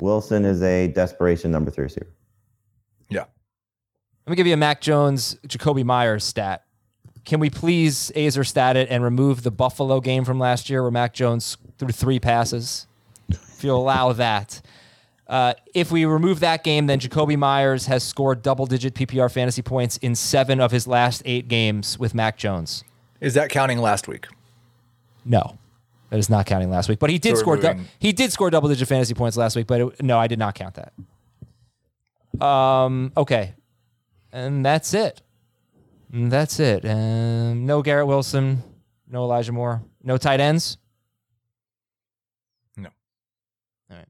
[0.00, 2.12] Wilson is a desperation number three receiver.
[3.08, 3.24] Yeah.
[4.26, 6.63] Let me give you a Mac Jones, Jakobi Meyers stat.
[7.24, 10.90] Can we please Azer stat it and remove the Buffalo game from last year where
[10.90, 12.86] Mac Jones threw three passes?
[13.30, 14.60] If you allow that.
[15.26, 19.62] Uh, if we remove that game, then Jakobi Meyers has scored double digit PPR fantasy
[19.62, 22.84] points in seven of his last eight games with Mac Jones.
[23.22, 24.26] Is that counting last week?
[25.24, 25.56] No,
[26.10, 26.98] that is not counting last week.
[26.98, 27.56] But he did So score.
[27.56, 29.66] moving- he did score double digit fantasy points last week.
[29.66, 30.92] But it, no, I did not count that.
[32.46, 33.12] Um.
[33.16, 33.54] Okay,
[34.30, 35.22] and that's it.
[36.14, 36.84] And that's it.
[36.84, 38.62] Um, no Garrett Wilson.
[39.10, 39.82] No Elijah Moore.
[40.00, 40.78] No tight ends.
[42.76, 42.88] No.
[43.90, 44.06] All right.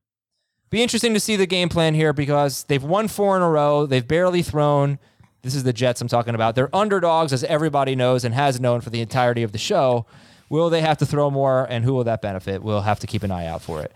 [0.69, 3.87] Be interesting to see the game plan here because they've won four in a row.
[3.87, 4.99] They've barely thrown.
[5.41, 6.55] This is the Jets I'm talking about.
[6.55, 10.05] They're underdogs, as everybody knows and has known for the entirety of the show.
[10.51, 12.63] Will they have to throw more, and who will that benefit?
[12.63, 13.93] We'll have to keep an eye out for it.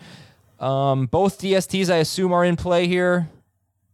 [0.59, 3.29] Um, both DSTs, I assume, are in play here.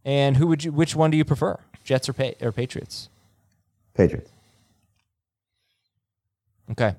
[0.05, 0.71] And who would you?
[0.71, 3.09] Which one do you prefer, Jets or, pa- or Patriots?
[3.95, 4.31] Patriots.
[6.71, 6.95] Okay.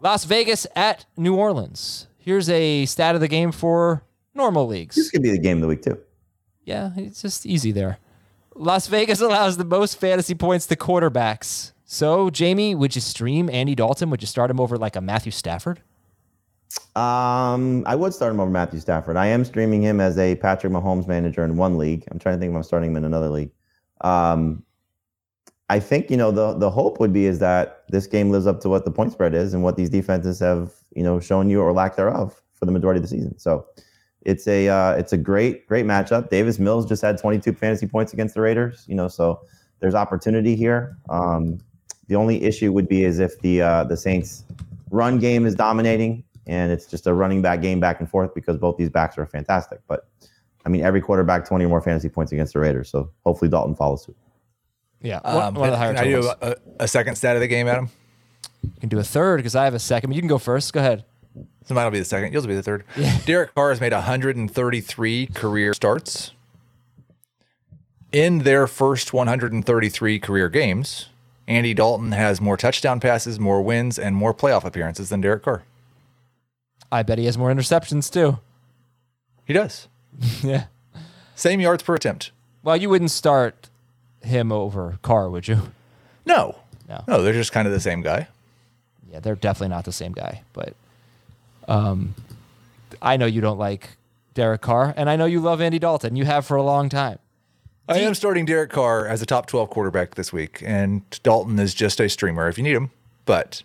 [0.00, 2.08] Las Vegas at New Orleans.
[2.18, 4.02] Here's a stat of the game for
[4.34, 4.96] normal leagues.
[4.96, 5.98] This could be the game of the week too.
[6.64, 7.98] Yeah, it's just easy there.
[8.54, 11.72] Las Vegas allows the most fantasy points to quarterbacks.
[11.84, 14.08] So, Jamey, would you stream Andy Dalton?
[14.10, 15.82] Would you start him over like a Matthew Stafford?
[16.96, 19.16] Um, I would start him over Matthew Stafford.
[19.16, 22.04] I am streaming him as a Patrick Mahomes manager in one league.
[22.10, 23.50] I'm trying to think if I'm starting him in another league.
[24.00, 24.62] Um,
[25.72, 28.60] I think you know the the hope would be is that this game lives up
[28.60, 31.62] to what the point spread is and what these defenses have you know shown you
[31.62, 33.38] or lack thereof for the majority of the season.
[33.38, 33.64] So
[34.20, 36.28] it's a uh, it's a great great matchup.
[36.28, 38.84] Davis Mills just had 22 fantasy points against the Raiders.
[38.86, 39.40] You know, so
[39.80, 40.94] there's opportunity here.
[41.08, 41.58] Um,
[42.06, 44.44] the only issue would be is if the uh, the Saints
[44.90, 48.58] run game is dominating and it's just a running back game back and forth because
[48.58, 49.80] both these backs are fantastic.
[49.88, 50.06] But
[50.66, 52.90] I mean, every quarterback 20 or more fantasy points against the Raiders.
[52.90, 54.16] So hopefully Dalton follows suit.
[55.02, 57.40] Yeah, one, Um, one of the higher can I do a, a second stat of
[57.40, 57.90] the game, Adam?
[58.62, 60.12] You can do a third because I have a second.
[60.12, 60.72] You can go first.
[60.72, 61.04] Go ahead.
[61.64, 62.32] So mine will be the second.
[62.32, 62.84] Yours will be the third.
[63.26, 66.32] Derek Carr has made 133 career starts.
[68.12, 71.08] In their first 133 career games,
[71.48, 75.62] Andy Dalton has more touchdown passes, more wins, and more playoff appearances than Derek Carr.
[76.90, 78.38] I bet he has more interceptions too.
[79.46, 79.88] He does.
[80.42, 80.64] yeah.
[81.34, 82.32] Same yards per attempt.
[82.62, 83.70] Well, you wouldn't start
[84.24, 85.72] him over Carr, would you?
[86.24, 86.56] No.
[86.88, 87.02] No.
[87.08, 88.28] No, they're just kind of the same guy.
[89.10, 90.42] Yeah, they're definitely not the same guy.
[90.52, 90.74] But
[91.68, 92.14] um,
[93.00, 93.96] I know you don't like
[94.34, 96.16] Derek Carr, and I know you love Andy Dalton.
[96.16, 97.18] You have for a long time.
[97.88, 101.74] I am starting Derek Carr as a top 12 quarterback this week, and Dalton is
[101.74, 102.90] just a streamer if you need him.
[103.24, 103.62] But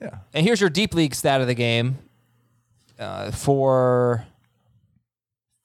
[0.00, 0.18] yeah.
[0.34, 1.98] And here's your deep league stat of the game
[2.98, 4.26] uh, for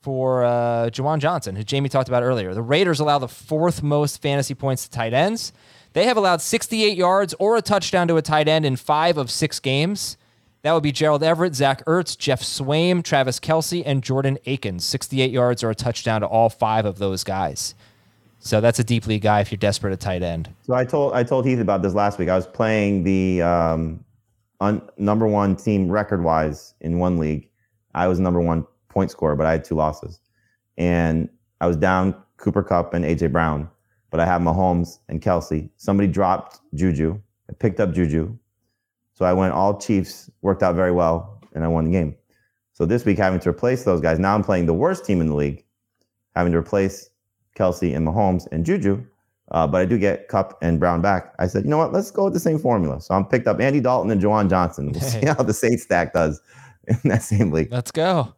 [0.03, 2.53] for uh, Juwan Johnson, who Jamey talked about earlier.
[2.53, 5.53] The Raiders allow the fourth most fantasy points to tight ends.
[5.93, 9.31] They have allowed 68 yards or a touchdown to a tight end in five of
[9.31, 10.17] six games.
[10.63, 14.83] That would be Gerald Everett, Zach Ertz, Geoff Swaim, Travis Kelce, and Jordan Akins.
[14.83, 17.73] 68 yards or a touchdown to all five of those guys.
[18.39, 20.49] So that's a deep league guy if you're desperate at tight end.
[20.63, 22.27] So I told I told Heath about this last week.
[22.27, 24.03] I was playing the um,
[24.59, 27.49] un, number one team record wise in one league.
[27.95, 30.19] I was number one point scorer, but I had two losses,
[30.77, 31.29] and
[31.61, 33.69] I was down Cooper Kupp and AJ Brown,
[34.11, 35.69] but I had Mahomes and Kelce.
[35.77, 37.19] Somebody dropped Juju.
[37.49, 38.37] I picked up Juju,
[39.13, 40.29] so I went all Chiefs.
[40.41, 42.15] Worked out very well, and I won the game.
[42.73, 44.19] So this week, having to replace those guys.
[44.19, 45.63] Now I'm playing the worst team in the league,
[46.35, 47.09] having to replace
[47.55, 49.05] Kelce and Mahomes and Juju.
[49.51, 51.33] Uh, but I do get Kupp and Brown back.
[51.37, 51.93] I said, you know what?
[51.93, 52.99] Let's go with the same formula.
[53.01, 54.91] So I'm picked up Andy Dalton and Juwan Johnson.
[54.91, 56.41] We'll see how the Saints stack does
[56.87, 57.71] in that same league.
[57.71, 58.33] Let's go.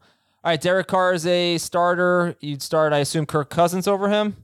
[0.45, 2.35] All right, Derek Carr is a starter.
[2.39, 4.35] You'd start, I assume, Kirk Cousins over him.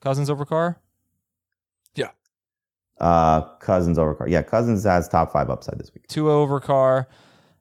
[0.00, 0.80] Cousins over Carr.
[1.94, 2.10] Yeah.
[2.98, 4.28] Uh, Cousins over Carr.
[4.28, 6.08] Yeah, Cousins has top five upside this week.
[6.08, 7.06] Two over Carr.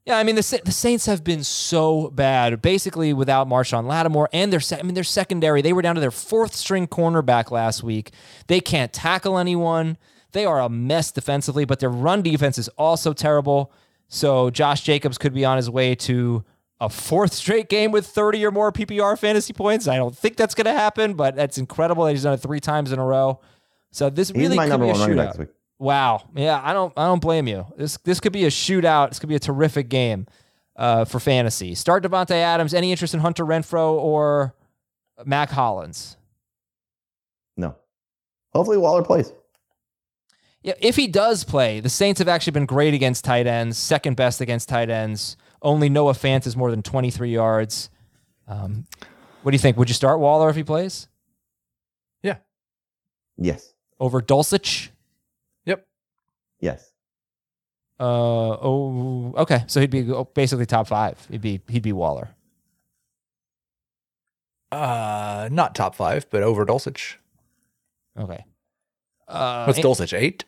[0.08, 4.52] Yeah, I mean the the Saints have been so bad, basically without Marshon Lattimore and
[4.52, 5.62] their se- I mean their secondary.
[5.62, 8.14] They were down to their fourth string cornerback last week.
[8.48, 9.98] They can't tackle anyone.
[10.32, 13.72] They are a mess defensively, but their run defense is also terrible.
[14.08, 16.44] So Josh Jacobs could be on his way to
[16.80, 19.88] a fourth straight game with 30 or more PPR fantasy points.
[19.88, 22.60] I don't think that's going to happen, but that's incredible that he's done it three
[22.60, 23.40] times in a row.
[23.92, 25.50] So this He's really could be a one running back shootout.
[25.80, 26.24] Wow.
[26.36, 27.66] Yeah, I don't I don't blame you.
[27.78, 29.10] This this could be a shootout.
[29.10, 30.28] This could be a terrific game
[30.76, 31.76] uh, for fantasy.
[31.76, 32.74] Start Davante Adams.
[32.74, 34.56] Any interest in Hunter Renfrow or
[35.26, 36.18] Mack Hollins?
[37.58, 37.76] No.
[38.54, 39.32] Hopefully Waller plays.
[40.62, 44.16] Yeah, if he does play, the Saints have actually been great against tight ends, second
[44.16, 45.38] best against tight ends.
[45.66, 47.90] Only Noah Fant is more than 23 yards.
[48.48, 48.86] Um,
[49.42, 49.78] what do you think?
[49.78, 51.08] Would you start Waller if he plays
[52.24, 52.38] Yeah.
[53.38, 53.74] Yes.
[54.00, 54.90] over Dulcich?
[55.66, 55.86] Yep.
[56.60, 56.92] Yes.
[58.00, 58.04] Uh
[58.62, 59.64] oh, okay.
[59.68, 60.04] So he'd be
[60.34, 61.18] basically top five.
[61.32, 62.30] He'd be he'd be Waller.
[64.72, 67.16] Uh, not top five, but over Dulcich.
[68.20, 68.44] Okay.
[69.28, 70.18] Uh, What's and- Dulcich?
[70.18, 70.44] Eight?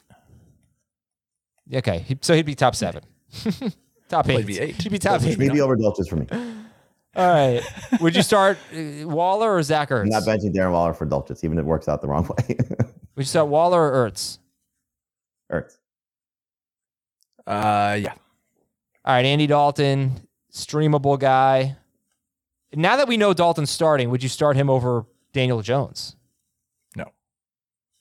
[1.73, 3.03] Okay, he- so he'd be top seven.
[4.07, 4.37] top eight.
[4.37, 4.81] he'd be eight.
[4.81, 5.37] He'd be top eight.
[5.37, 6.27] Maybe over Dulcich for me.
[7.15, 7.63] All right.
[7.99, 10.03] Would you start uh, Waller or Zach Ertz?
[10.03, 12.55] I'm not benching Darren Waller for Dulcich, even if it works out the wrong way.
[12.57, 14.37] Would you start Waller or Ertz?
[15.51, 15.77] Ertz.
[17.47, 18.13] Uh, yeah.
[19.05, 21.77] All right, Andy Dalton, streamable guy.
[22.75, 26.16] Now that we know Dalton's starting, would you start him over Daniel Jones?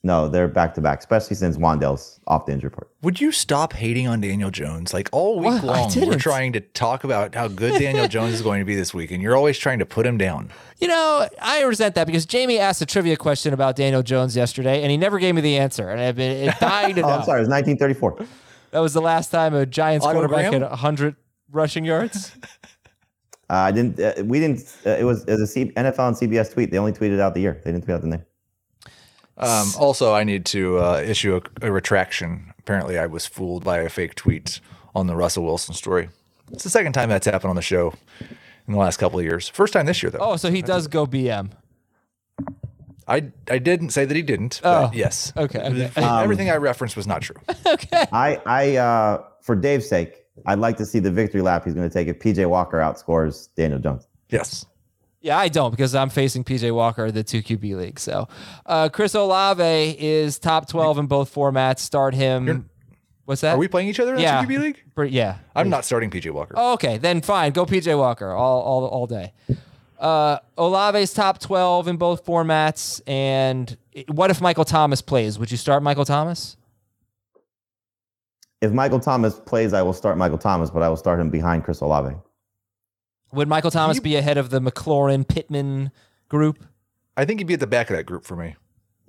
[0.07, 0.17] No.
[0.23, 2.89] No, they're back to back, especially since Wan'Dale's off the injury report.
[3.01, 4.93] Would you stop hating on Daniel Jones?
[4.93, 5.63] Like all week What?
[5.63, 8.93] Long, we're trying to talk about how good Daniel Jones is going to be this
[8.93, 10.49] week, and you're always trying to put him down.
[10.79, 14.81] You know, I resent that because Jamey asked a trivia question about Daniel Jones yesterday,
[14.81, 17.13] and he never gave me the answer, and I've been dying to Oh, know.
[17.15, 17.39] I'm sorry.
[17.39, 18.25] It was 1934.
[18.71, 20.61] That was the last time a Giants Otto quarterback Graham?
[20.61, 21.15] had 100
[21.51, 22.31] rushing yards.
[23.49, 23.99] Uh, I didn't.
[23.99, 24.59] Uh, we didn't.
[24.85, 26.69] Uh, it was as a C, NFL and CBS tweet.
[26.71, 27.61] They only tweeted out the year.
[27.63, 28.23] They didn't tweet out the name.
[29.37, 32.53] Um, also, I need to uh, issue a, a retraction.
[32.59, 34.59] Apparently, I was fooled by a fake tweet
[34.95, 36.09] on the Russell Wilson story.
[36.51, 37.93] It's the second time that's happened on the show
[38.67, 39.47] in the last couple of years.
[39.49, 40.19] First time this year, though.
[40.19, 41.51] Oh, so he does go BM.
[43.07, 44.59] I I didn't say that he didn't.
[44.63, 45.31] But Oh, yes.
[45.37, 45.91] okay, okay.
[45.95, 47.37] Everything I referenced was not true.
[47.65, 48.05] okay.
[48.11, 51.87] I, I, uh, for Dave's sake, I'd like to see the victory lap he's going
[51.87, 54.07] to take if PJ Walker outscores Daniel Jones.
[54.29, 54.65] Yes.
[55.21, 57.99] Yeah, I don't because I'm facing PJ Walker, the two QB league.
[57.99, 58.27] So,
[58.65, 61.79] uh, Chris Olave is top 12 in both formats.
[61.79, 62.69] Start him.
[63.25, 63.55] What's that?
[63.55, 64.45] Are we playing each other in yeah.
[64.45, 64.83] the CQB league?
[64.95, 65.39] Pretty- yeah.
[65.53, 66.53] I'm not starting PJ Walker.
[66.55, 67.51] Oh, okay, then fine.
[67.51, 69.33] Go PJ Walker all all all day.
[69.99, 73.01] Uh, Olave's top 12 in both formats.
[73.07, 73.75] And
[74.07, 75.39] what if Michael Thomas plays?
[75.39, 76.55] Would you start Michael Thomas?
[78.61, 81.63] If Michael Thomas plays, I will start Michael Thomas, but I will start him behind
[81.63, 82.15] Chris Olave.
[83.33, 85.91] Would Michael Thomas be ahead of the McLaurin Pittman
[86.29, 86.63] group?
[87.17, 88.55] I think he'd be at the back of that group for me.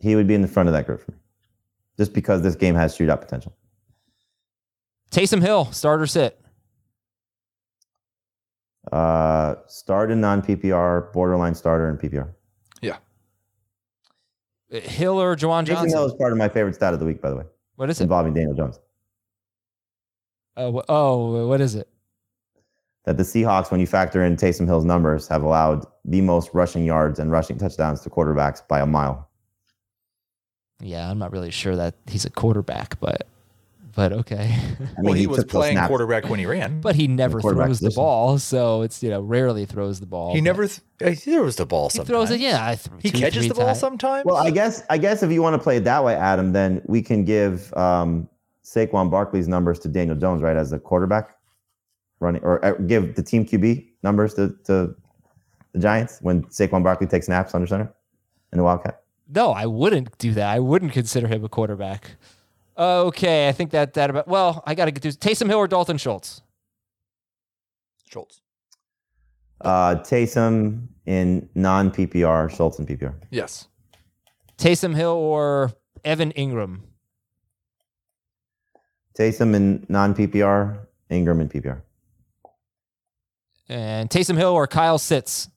[0.01, 1.19] He would be in the front of that group for me,
[1.97, 3.55] just because this game has shootout potential.
[5.11, 6.41] Taysom Hill, starter sit.
[8.93, 12.29] Uh, start in non PPR, borderline starter, and PPR.
[12.81, 12.97] Yeah.
[14.71, 15.99] Hill or Juwan Jason Johnson?
[15.99, 17.45] Hill is part of my favorite stat of the week, by the way,
[17.77, 18.05] What is it?
[18.05, 18.79] involving Daniel Jones.
[20.57, 21.89] Uh, wh- oh, what is it?
[23.09, 26.85] That the Seahawks, when you factor in Taysom Hill's numbers, have allowed the most rushing
[26.85, 29.31] yards and rushing touchdowns to quarterbacks by a mile.
[30.83, 33.27] Yeah, I'm not really sure that he's a quarterback, but
[33.95, 34.55] but okay.
[34.99, 36.83] I mean, well, he, was playing quarterback when he ran.
[36.83, 40.35] but he never quarterback throws the ball, so it's you know rarely throws the ball.
[40.35, 42.09] he never th- he throws the ball he sometimes.
[42.09, 42.41] throws it.
[42.41, 43.81] Yeah, I th- He two, catches three the ball times.
[43.81, 44.27] sometimes.
[44.27, 46.83] Well, I guess I guess if you want to play it that way, Adam, then
[46.85, 48.29] we can give um,
[48.63, 51.38] Saquon Barkley's numbers to Daniel Jones, right, as a quarterback
[52.21, 54.95] running, or uh, give the team QB numbers to, to
[55.73, 57.93] the Giants when Saquon Barkley takes snaps under center
[58.53, 59.03] in the Wildcat?
[59.29, 60.49] No, I wouldn't do that.
[60.49, 62.13] I wouldn't consider him a quarterback.
[62.79, 64.29] Okay, I think that that about.
[64.29, 66.43] Well, I got to get to Taysom Hill or Dalton Schultz.
[68.09, 68.41] Schultz.
[69.61, 73.15] Uh, Taysom in non PPR, Schultz in PPR.
[73.31, 73.67] Yes.
[74.57, 75.73] Taysom Hill or
[76.05, 76.81] Evan Engram.
[79.19, 80.79] Taysom in non PPR,
[81.11, 81.83] Engram in PPR.
[83.69, 85.49] And Taysom Hill or Kyle Sitz.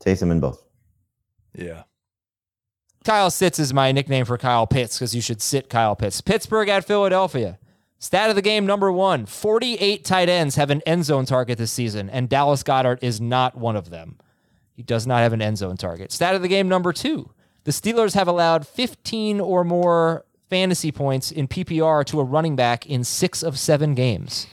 [0.00, 0.62] Taysom in both.
[1.54, 1.82] Yeah.
[3.04, 6.20] Kyle Sitz is my nickname for Kyle Pitts because you should sit Kyle Pitts.
[6.20, 7.58] Pittsburgh at Philadelphia.
[7.98, 11.72] Stat of the game number one 48 tight ends have an end zone target this
[11.72, 14.18] season, and Dallas Goedert is not one of them.
[14.72, 16.12] He does not have an end zone target.
[16.12, 17.30] Stat of the game number two
[17.64, 22.86] the Steelers have allowed 15 or more fantasy points in PPR to a running back
[22.86, 24.46] in six of seven games.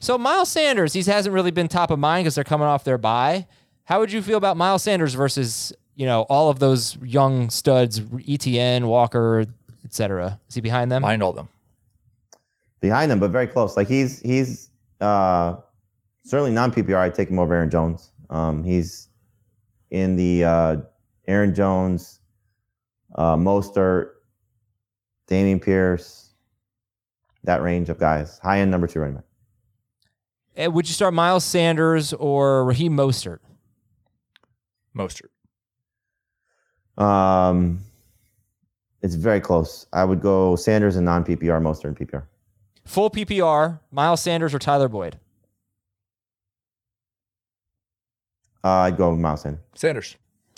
[0.00, 2.98] So Miles Sanders, he hasn't really been top of mind because they're coming off their
[2.98, 3.46] bye.
[3.84, 8.00] How would you feel about Miles Sanders versus you know all of those young studs,
[8.00, 9.46] ETN, Walker,
[9.84, 10.38] etc.?
[10.48, 11.02] Is he behind them?
[11.02, 11.48] Behind all them.
[12.80, 13.76] Behind them, but very close.
[13.76, 14.70] Like he's he's
[15.00, 15.56] uh,
[16.24, 16.96] certainly non PPR.
[16.96, 18.12] I'd take him over Aaron Jones.
[18.30, 19.08] Um, he's
[19.90, 20.76] in the uh,
[21.26, 22.20] Aaron Jones,
[23.14, 24.10] uh, Mostert,
[25.28, 26.34] Dameon Pierce,
[27.44, 28.38] that range of guys.
[28.38, 29.24] High end number two running back.
[30.58, 33.38] Uh, Would you start Miles Sanders or Raheem Mostert?
[34.96, 35.28] Mostert.
[37.02, 37.80] Um,
[39.02, 39.86] it's very close.
[39.92, 42.24] I would go Sanders and non PPR, Mostert and PPR.
[42.84, 45.18] Full PPR, Miles Sanders or Tyler Boyd?
[48.64, 49.60] Uh, I'd go Miles Sanders.
[49.74, 50.16] Sanders.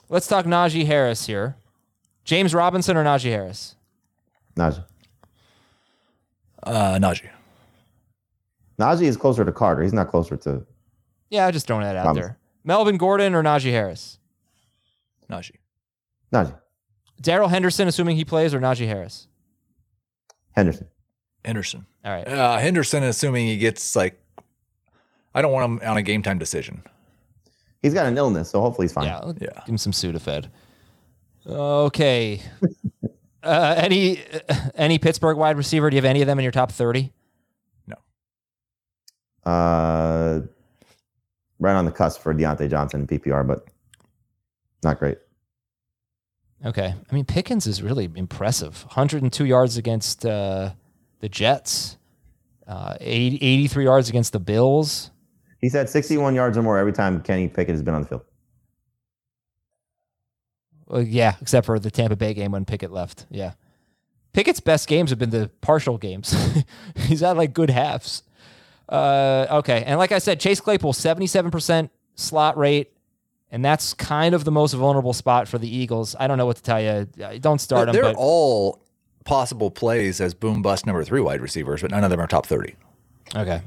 [0.09, 1.57] Let's talk Najee Harris here.
[2.25, 3.77] James Robinson or Najee Harris?
[4.57, 4.85] Najee.
[6.63, 7.29] Uh, Najee.
[8.81, 9.83] Najee is closer to Carter.
[9.83, 10.65] He's not closer to.
[11.29, 12.23] Yeah, I'm just throwing that out Robinson.
[12.31, 12.39] there.
[12.65, 14.19] Melvin Gordon or Najee Harris?
[15.31, 15.57] Najee.
[16.33, 16.55] Najee.
[17.21, 19.29] Darrell Henderson, assuming he plays, or Najee Harris?
[20.53, 20.89] Henderson.
[21.45, 21.87] Henderson.
[22.05, 22.27] All right.
[22.27, 24.19] Uh, Henderson, assuming he gets like,
[25.35, 26.83] I don't want him on a game time decision.
[27.83, 29.05] He's got an illness, so hopefully he's fine.
[29.07, 29.49] Yeah, Yeah.
[29.61, 30.49] give him some Sudafed.
[31.47, 32.43] Okay.
[33.43, 34.21] uh, any
[34.75, 35.89] any Pittsburgh wide receiver?
[35.89, 37.13] Do you have any of them in your top thirty?
[39.45, 40.41] Uh,
[41.59, 43.67] right on the cusp for Diontae Johnson in PPR, but
[44.83, 45.19] not great.
[46.65, 46.95] Okay.
[47.11, 48.85] I mean, Pickens is really impressive.
[48.89, 50.71] 102 yards against uh,
[51.21, 51.97] the Jets,
[52.67, 55.11] uh, 80, 83 yards against the Bills.
[55.61, 58.23] He's had 61 yards or more every time Kenny Pickett has been on the field.
[60.87, 63.27] Well, yeah, except for the Tampa Bay game when Pickett left.
[63.31, 63.53] Yeah.
[64.33, 66.35] Pickett's best games have been the partial games.
[66.97, 68.23] He's had like good halves.
[68.91, 69.85] Uh, okay.
[69.87, 72.93] And like I said, Chase Claypool, 77% slot rate.
[73.53, 76.15] And that's kind of the most vulnerable spot for the Eagles.
[76.19, 77.07] I don't know what to tell you.
[77.41, 77.95] Don't start him.
[77.95, 78.81] They're But all
[79.25, 82.47] possible plays as boom bust number three wide receivers, but none of them are top
[82.47, 82.75] 30.
[83.35, 83.63] Okay.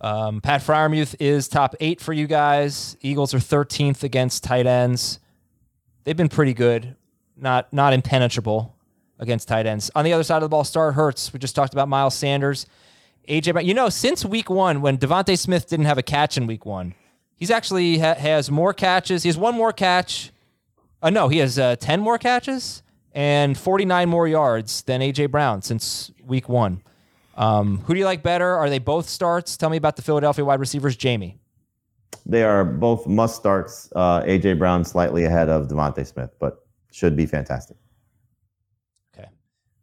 [0.00, 2.96] Um, Pat Freiermuth is top eight for you guys.
[3.00, 5.18] Eagles are 13th against tight ends.
[6.04, 6.96] They've been pretty good,
[7.36, 8.74] not not impenetrable
[9.18, 9.90] against tight ends.
[9.94, 11.32] On the other side of the ball, Star Hurts.
[11.32, 12.66] We just talked about Miles Sanders,
[13.28, 13.52] AJ.
[13.52, 13.66] Brown.
[13.66, 16.94] You know, since week one, when DeVonta Smith didn't have a catch in week one,
[17.36, 19.22] he's actually ha- has more catches.
[19.22, 20.32] He has one more catch.
[21.02, 22.82] Uh, no, he has uh, 10 more catches
[23.12, 26.82] and 49 more yards than AJ Brown since week one.
[27.36, 28.56] Um, who do you like better?
[28.56, 29.56] Are they both starts?
[29.56, 31.36] Tell me about the Philadelphia wide receivers, Jamey.
[32.26, 33.90] They are both must starts.
[33.96, 37.76] Uh, AJ Brown slightly ahead of DeVonta Smith, but should be fantastic.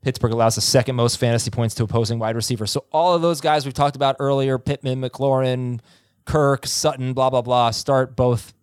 [0.02, 2.72] Pittsburgh allows the second most fantasy points to opposing wide receivers.
[2.72, 5.80] So all of those guys we've talked about earlier, Pittman, McLaurin,
[6.26, 8.54] Kirk, Sutton, blah, blah, blah, start both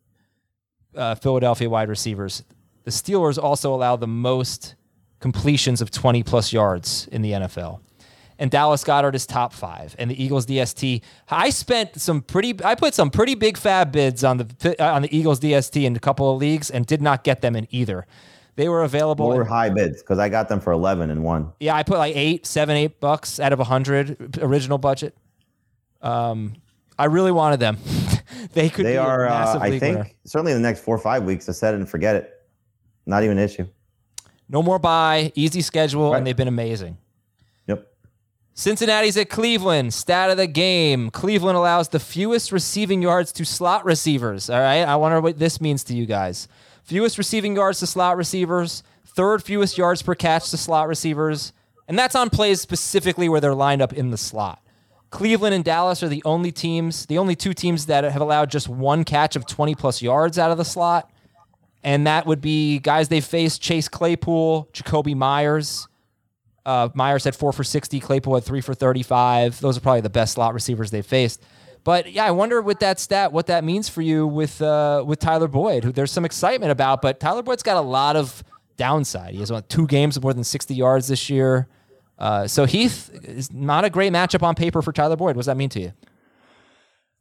[0.95, 2.45] uh, Philadelphia wide receivers.
[2.85, 4.77] The Steelers also allow the most
[5.21, 7.81] completions of 20 plus yards in the NFL.
[8.39, 11.03] And Dallas Goedert is top five, and the Eagles DST.
[11.29, 15.17] I spent some pretty, I put some pretty big fab bids on the on the
[15.17, 18.07] Eagles DST in a couple of leagues, and did not get them in either.
[18.57, 19.27] They were available.
[19.27, 21.53] Or in- high bids because I got them for 11 and one.
[21.61, 25.17] yeah, I put like eight, seven, eight bucks out of a hundred original budget.
[26.03, 26.55] Um,
[26.99, 27.79] I really wanted them.
[28.53, 28.85] they could.
[28.87, 30.11] They be are, uh, I think, winner.
[30.25, 32.31] certainly in the next four or five weeks I set it and forget it.
[33.07, 33.67] Not even an issue.
[34.49, 36.19] No more buy, easy schedule, Right.
[36.19, 36.99] and they've been amazing.
[37.67, 37.87] Yep.
[38.55, 39.93] Cincinnati's at Cleveland.
[39.95, 44.49] Stat of the game: Cleveland allows the fewest receiving yards to slot receivers.
[44.49, 46.47] All right, I wonder what this means to you guys.
[46.85, 48.83] Fewest receiving yards to slot receivers.
[49.07, 51.53] Third fewest yards per catch to slot receivers.
[51.89, 54.61] And that's on plays specifically where they're lined up in the slot.
[55.11, 58.69] Cleveland and Dallas are the only teams, the only two teams that have allowed just
[58.69, 61.11] one catch of 20 plus yards out of the slot.
[61.83, 65.87] And that would be guys they faced Chase Claypool, Jakobi Meyers.
[66.67, 69.61] Uh, Meyers had four for 60, Claypool had three for 35.
[69.61, 71.45] Those are probably the best slot receivers they faced.
[71.85, 75.19] But yeah, I wonder with that stat what that means for you with uh, with
[75.21, 78.43] Tyler Boyd, who there's some excitement about, but Tyler Boyd's got a lot of
[78.77, 79.35] downside.
[79.35, 81.69] He has won two games of more than 60 yards this year.
[82.19, 85.37] Uh, so Heath is not a great matchup on paper for Tyler Boyd.
[85.37, 85.93] What does that mean to you?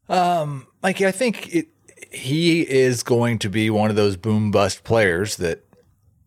[0.07, 1.67] Um, like I think it,
[2.11, 5.63] he is going to be one of those boom bust players that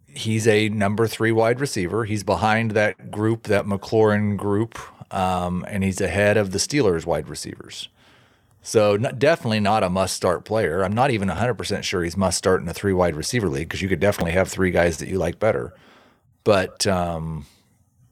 [0.08, 2.04] he's a number three wide receiver.
[2.04, 4.78] He's behind that group, that McLaurin group,
[5.14, 7.88] um, and he's ahead of the Steelers wide receivers.
[8.66, 10.82] So not, definitely not a must start player.
[10.82, 13.80] I'm not even 100% sure he's must start in a three wide receiver league because
[13.80, 15.72] you could definitely have three guys that you like better.
[16.42, 17.46] But um,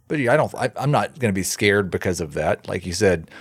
[0.07, 0.55] but yeah, I don't.
[0.55, 2.69] I, I'm not going to be scared because of that.
[2.69, 3.33] Like you said,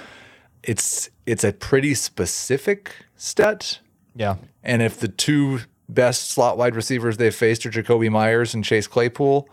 [0.64, 3.78] it's it's a pretty specific stat.
[4.16, 4.38] Yeah.
[4.64, 8.88] And if the two best slot wide receivers they've faced are Jakobi Meyers and Chase
[8.88, 9.48] Claypool,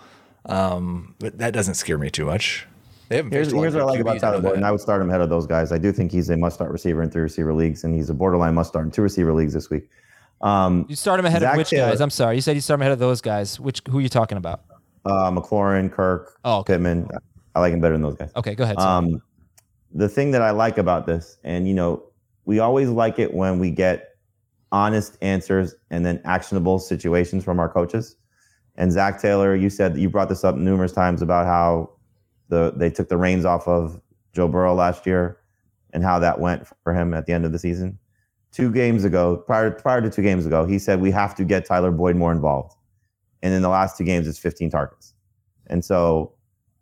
[0.46, 2.66] um, but that doesn't scare me too much.
[3.10, 4.64] They haven't Here's, faced a lot here's what I like about I Tyler Boyd, and
[4.64, 5.72] I would start him ahead of those guys.
[5.72, 8.54] I do think he's a must-start receiver in three receiver leagues, and he's a borderline
[8.54, 9.88] must-start in two receiver leagues this week.
[10.42, 11.90] Um, You start him ahead Zac of which Taylor.
[11.90, 12.00] guys?
[12.00, 12.36] I'm sorry.
[12.36, 13.58] You said you start him ahead of those guys.
[13.58, 14.62] Which who are you talking about?
[15.04, 16.74] uh, McLaurin, Kirk, Oh, okay.
[16.74, 17.08] Pittman.
[17.56, 18.30] I like him better than those guys.
[18.36, 18.78] Okay, go ahead.
[18.78, 19.20] Um,
[19.92, 22.04] the thing that I like about this, and you know,
[22.44, 24.10] we always like it when we get
[24.70, 28.14] honest answers and then actionable situations from our coaches.
[28.76, 31.90] And Zac Taylor, you said you brought this up numerous times about how
[32.50, 34.00] the they took the reins off of
[34.32, 35.38] Joe Burrow last year
[35.92, 37.98] and how that went for him at the end of the season.
[38.52, 41.64] Two games ago, prior prior to two games ago, he said we have to get
[41.64, 42.74] Tyler Boyd more involved.
[43.42, 45.14] And in the last two games, it's 15 targets.
[45.68, 46.34] And so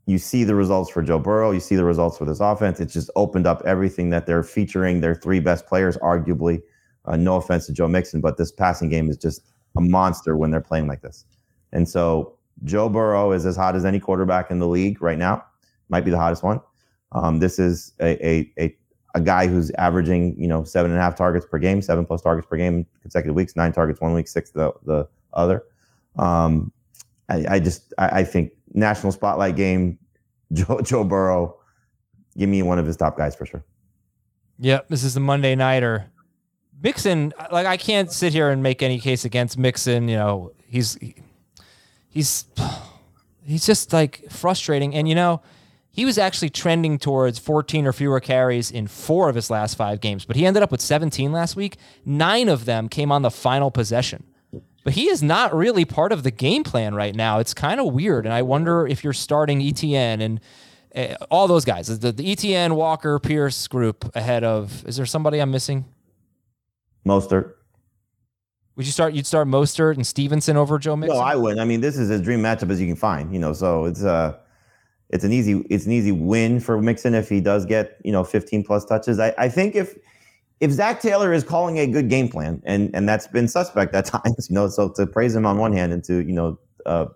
[0.07, 2.81] you see the results for Joe Burrow, you see the results for this offense.
[2.81, 6.63] It's just opened up everything that they're featuring their three best players, arguably.
[7.05, 9.43] Uh, no offense to Joe Mixon, but this passing game is just
[9.77, 11.27] a monster when they're playing like this.
[11.73, 15.45] And so Joe Burrow is as hot as any quarterback in the league right now,
[15.89, 16.61] might be the hottest one.
[17.13, 18.77] Um, this is a, a, a,
[19.15, 22.23] a guy who's averaging, you know, seven and a half targets per game, seven plus
[22.23, 25.65] targets per game consecutive weeks, nine targets one week, six the, the other.
[26.17, 26.73] Um,
[27.29, 29.99] I, I just, I, I think national spotlight game,
[30.53, 31.59] Joe, Joe Burrow,
[32.37, 33.65] give me one of his top guys for sure.
[34.61, 36.11] Yep, this is the Monday nighter.
[36.83, 40.09] Mixon, like I can't sit here and make any case against Mixon.
[40.09, 40.99] You know, he's
[42.09, 42.47] he's
[43.45, 44.95] he's just like frustrating.
[44.95, 45.43] And you know,
[45.99, 50.01] he was actually trending towards 14 or fewer carries in four of his last five
[50.01, 51.77] games, but he ended up with 17 last week.
[52.05, 54.23] Nine of them came on the final possession.
[54.85, 57.41] But he is not really part of the game plan right now.
[57.41, 60.41] It's kind of weird, and I wonder if you're starting ETN and
[60.95, 64.87] uh, all those guys, the, the ETN, Walker, Pierce group ahead of.
[64.87, 65.85] Is there somebody I'm missing?
[67.05, 67.55] Mostert.
[68.77, 69.15] Would you start?
[69.15, 71.19] You'd start Mostert and Stevenson over Joe Mixon.
[71.19, 71.61] No, I wouldn't.
[71.61, 73.33] I mean, this is as dream matchup as you can find.
[73.33, 74.37] You know, so it's uh
[75.11, 78.25] it's an easy it's an easy win for Mixon if he does get you know
[78.25, 79.19] 15 plus touches.
[79.19, 79.97] I, I think if
[80.61, 84.05] if Zac Taylor is calling a good game plan, and and that's been suspect at
[84.07, 87.07] times, you know, so to praise him on one hand and to you know uh,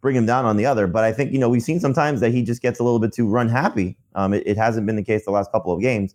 [0.00, 0.86] bring him down on the other.
[0.86, 3.12] But I think you know we've seen sometimes that he just gets a little bit
[3.12, 3.96] too run happy.
[4.14, 6.14] Um, it, it hasn't been the case the last couple of games.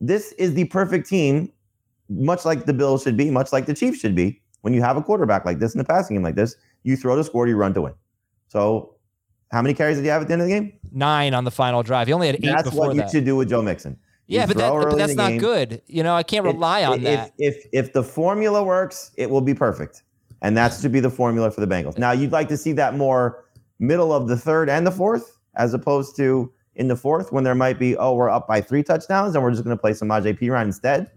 [0.00, 1.52] This is the perfect team,
[2.08, 4.40] much like the Bills should be, much like the Chiefs should be.
[4.62, 7.16] When you have a quarterback like this in a passing game like this, you throw
[7.16, 7.94] to score, you run to win.
[8.48, 8.94] So,
[9.50, 10.72] how many carries did he have at the end of the game?
[10.92, 12.06] Nine on the final drive.
[12.06, 13.10] He only had eight That's what you that.
[13.10, 13.98] should do with Joe Mixon.
[14.26, 15.38] yeah, but, that, but that's not game.
[15.38, 15.82] good.
[15.86, 17.32] You know, I can't If- rely on if, that.
[17.38, 20.02] If if the formula works, it will be perfect,
[20.42, 21.98] and that's to be the formula for the Bengals.
[21.98, 23.44] Now, you'd like to see that more
[23.78, 27.54] middle of the third and the fourth, as opposed to in the fourth when there
[27.54, 30.08] might be oh we're up by three touchdowns and we're just going to play some
[30.08, 31.10] Ajay P Ryan instead.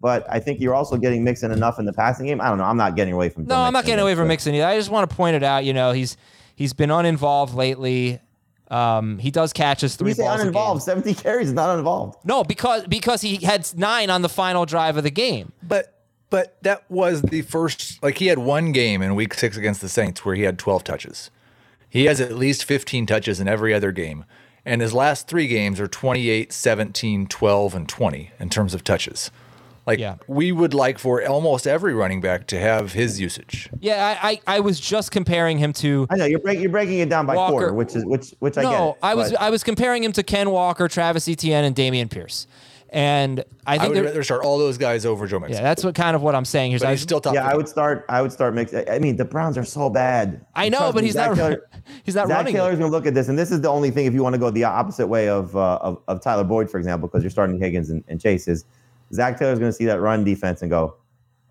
[0.00, 2.40] But I think you're also getting Mixon enough in the passing game.
[2.40, 2.64] I don't know.
[2.64, 3.46] I'm not getting away from.
[3.46, 4.66] No, I'm not getting away from Mixon either.
[4.66, 5.64] I just want to point it out.
[5.64, 6.16] You know, he's
[6.56, 8.20] he's been uninvolved lately.
[8.68, 10.46] Um, he does catch his three You say balls a game.
[10.48, 10.82] uninvolved.
[10.82, 12.16] 17 carries is not uninvolved.
[12.24, 15.52] No, because because he had nine on the final drive of the game.
[15.62, 19.80] But but that was the first like he had one game in week 6 against
[19.80, 21.30] the Saints where he had 12 touches.
[21.88, 24.24] He has at least 15 touches in every other game.
[24.64, 29.30] And his last 3 games are 28, 17, 12 and 20 in terms of touches.
[29.86, 30.16] Like Yeah.
[30.26, 33.68] we would like for almost every running back to have his usage.
[33.80, 36.06] Yeah, I I, I was just comparing him to.
[36.10, 38.58] I know you're breaking you're breaking it down by Walker- quarter, which is which which
[38.58, 38.70] I get.
[38.72, 42.10] no, I was but- I was comparing him to Ken Walker, Travis Etienne, and Dameon
[42.10, 42.46] Pierce.
[42.90, 45.56] And I think I think would they're- rather start all those guys over Joe Mixon.
[45.56, 46.78] yeah, that's what kind of what I'm saying here.
[46.80, 47.34] but I- he's still top.
[47.34, 48.04] Yeah, I would start.
[48.08, 48.72] I would start mix.
[48.74, 50.44] I mean, the Browns are so bad.
[50.54, 51.36] I know, Trust but me, he's Zac not.
[51.36, 51.68] Taylor-
[52.04, 52.54] he's not Zac running.
[52.54, 52.58] it.
[52.58, 54.06] Taylor's going to look at this, and this is the only thing.
[54.06, 56.78] If you want to go the opposite way of uh, of, of Tyler Boyd, for
[56.78, 58.64] example, because you're starting Higgins and, and Chase, is
[59.12, 60.96] Zac Taylor's going to see that run defense and go,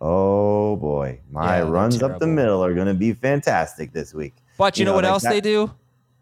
[0.01, 4.35] "Oh boy, my Yeah, runs up the middle are going to be fantastic this week."
[4.57, 5.71] But you, know, what like else that- they do?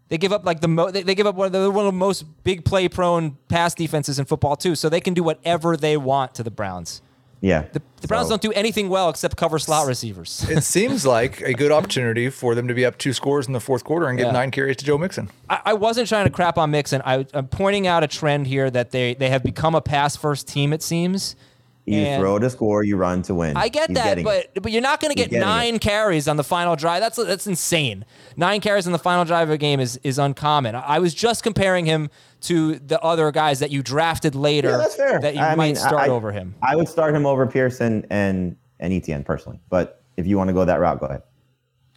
[0.08, 1.92] They give up like the mo- they, they give up one of the one of
[1.92, 4.74] the most big play prone pass defenses in football too.
[4.74, 7.00] So they can do whatever they want to the Browns.
[7.44, 10.46] Yeah, The, the Browns So- don't do anything well except cover slot receivers.
[10.48, 13.60] it seems like a good opportunity for them to be up two scores in the
[13.60, 14.32] fourth quarter and give Yeah.
[14.32, 15.28] nine carries to Joe Mixon.
[15.50, 17.02] I, I wasn't trying to crap on Mixon.
[17.04, 20.48] I, I'm pointing out a trend here that they they have become a pass first
[20.48, 20.72] team.
[20.72, 21.36] It seems.
[21.86, 23.58] You And- throw to score, you run to win.
[23.58, 24.50] I get that, getting it.
[24.54, 27.00] but but you're not going to get nine carries on the final drive.
[27.02, 28.06] That's that's insane.
[28.38, 30.74] Nine carries on the final drive of a game is is uncommon.
[30.74, 32.08] I was just comparing him
[32.42, 35.20] to the other guys that you drafted later yeah, that's fair.
[35.20, 36.54] that you I might mean, start I- over him.
[36.62, 40.54] I would start him over Pearson and and Etienne personally, but if you want to
[40.54, 41.22] go that route, go ahead.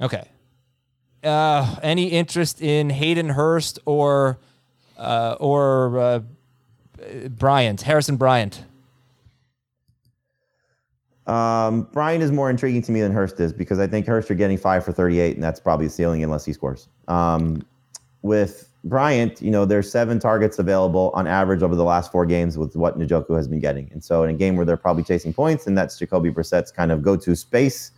[0.02, 0.24] Okay.
[1.24, 4.38] Uh, any interest in Hayden Hurst or
[4.98, 6.20] uh, or uh,
[7.30, 8.64] Bryant Harrison Bryant?
[11.28, 14.38] Um, Brian is more intriguing to me than Hurst is because I think Hurst you're
[14.38, 16.88] getting five for 38, and that's probably the ceiling unless he scores.
[17.10, 17.64] Um,
[18.22, 22.58] with Bryant, you know, there's seven targets available on average over the last four games
[22.58, 23.90] with what Njoku has been getting.
[23.92, 26.92] And so in a game where they're probably chasing points, and that's Jacoby Brissett's kind
[26.92, 27.92] of go-to space,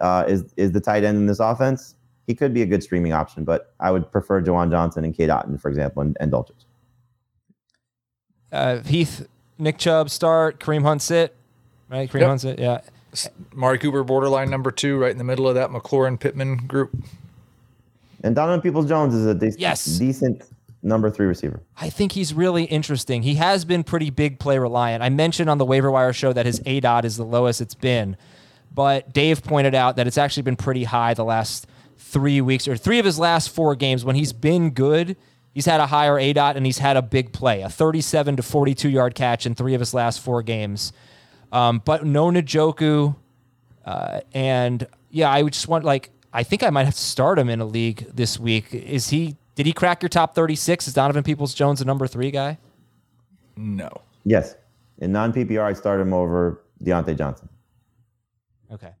[0.00, 1.94] uh, is is the tight end in this offense.
[2.26, 5.28] He could be a good streaming option, but I would prefer Juwan Johnson and Cade
[5.28, 6.34] Otton, for example, and, and.
[8.50, 9.28] Uh, Heath,
[9.58, 11.34] Nick Chubb start, Kareem Hunt sit,
[11.92, 12.10] right?
[12.10, 12.28] Kareem Yep.
[12.28, 12.80] Hunt sit, uh, yeah.
[13.54, 16.90] Mari Cooper, borderline number two, right in the middle of that McLaurin Pittman group.
[18.24, 19.84] And Donovan Peoples Jones is a dec- Yes.
[19.84, 20.42] decent
[20.82, 21.60] number three receiver.
[21.80, 23.22] I think he's really interesting.
[23.22, 25.02] He has been pretty big play reliant.
[25.02, 27.74] I mentioned on the waiver wire show that his A dot is the lowest it's
[27.74, 28.16] been,
[28.74, 31.66] but Dave pointed out that it's actually been pretty high the last
[31.98, 34.04] three weeks or three of his last four games.
[34.04, 35.16] When he's been good,
[35.52, 38.42] he's had a higher A dot and he's had a big play, a 37 to
[38.42, 40.92] 42 yard catch in three of his last four games.
[41.52, 43.14] Um, but no Njoku,
[43.84, 47.38] uh, and yeah, I would just want like I think I might have to start
[47.38, 48.72] him in a league this week.
[48.74, 49.36] Is he?
[49.54, 50.88] Did he crack your top 36?
[50.88, 52.56] Is Donovan Peoples Jones a number three guy?
[53.56, 53.90] No.
[54.24, 54.56] Yes.
[54.98, 57.48] In non PPR, I start him over Diontae Johnson.
[58.72, 58.92] Okay.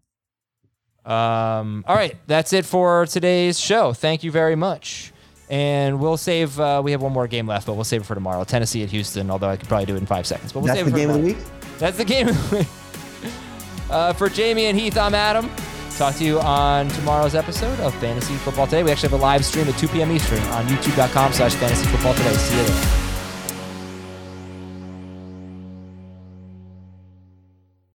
[1.04, 3.92] Um, all right, that's it for today's show.
[3.92, 5.12] Thank you very much.
[5.48, 6.60] And we'll save.
[6.60, 8.44] Uh, we have one more game left, but we'll save it for tomorrow.
[8.44, 9.30] Tennessee at Houston.
[9.30, 10.52] Although I could probably do it in five seconds.
[10.52, 11.61] But we'll That's save the it for game of the week.
[11.82, 12.30] That's the game.
[13.90, 15.50] Uh, for Jamey and Heath, I'm Adam.
[15.98, 18.82] Talk to you on tomorrow's episode of Fantasy Football Today.
[18.82, 20.10] We actually have a live stream at 2 p.m.
[20.12, 22.32] Eastern on youtube.com slash fantasy football today.
[22.32, 23.01] See you there.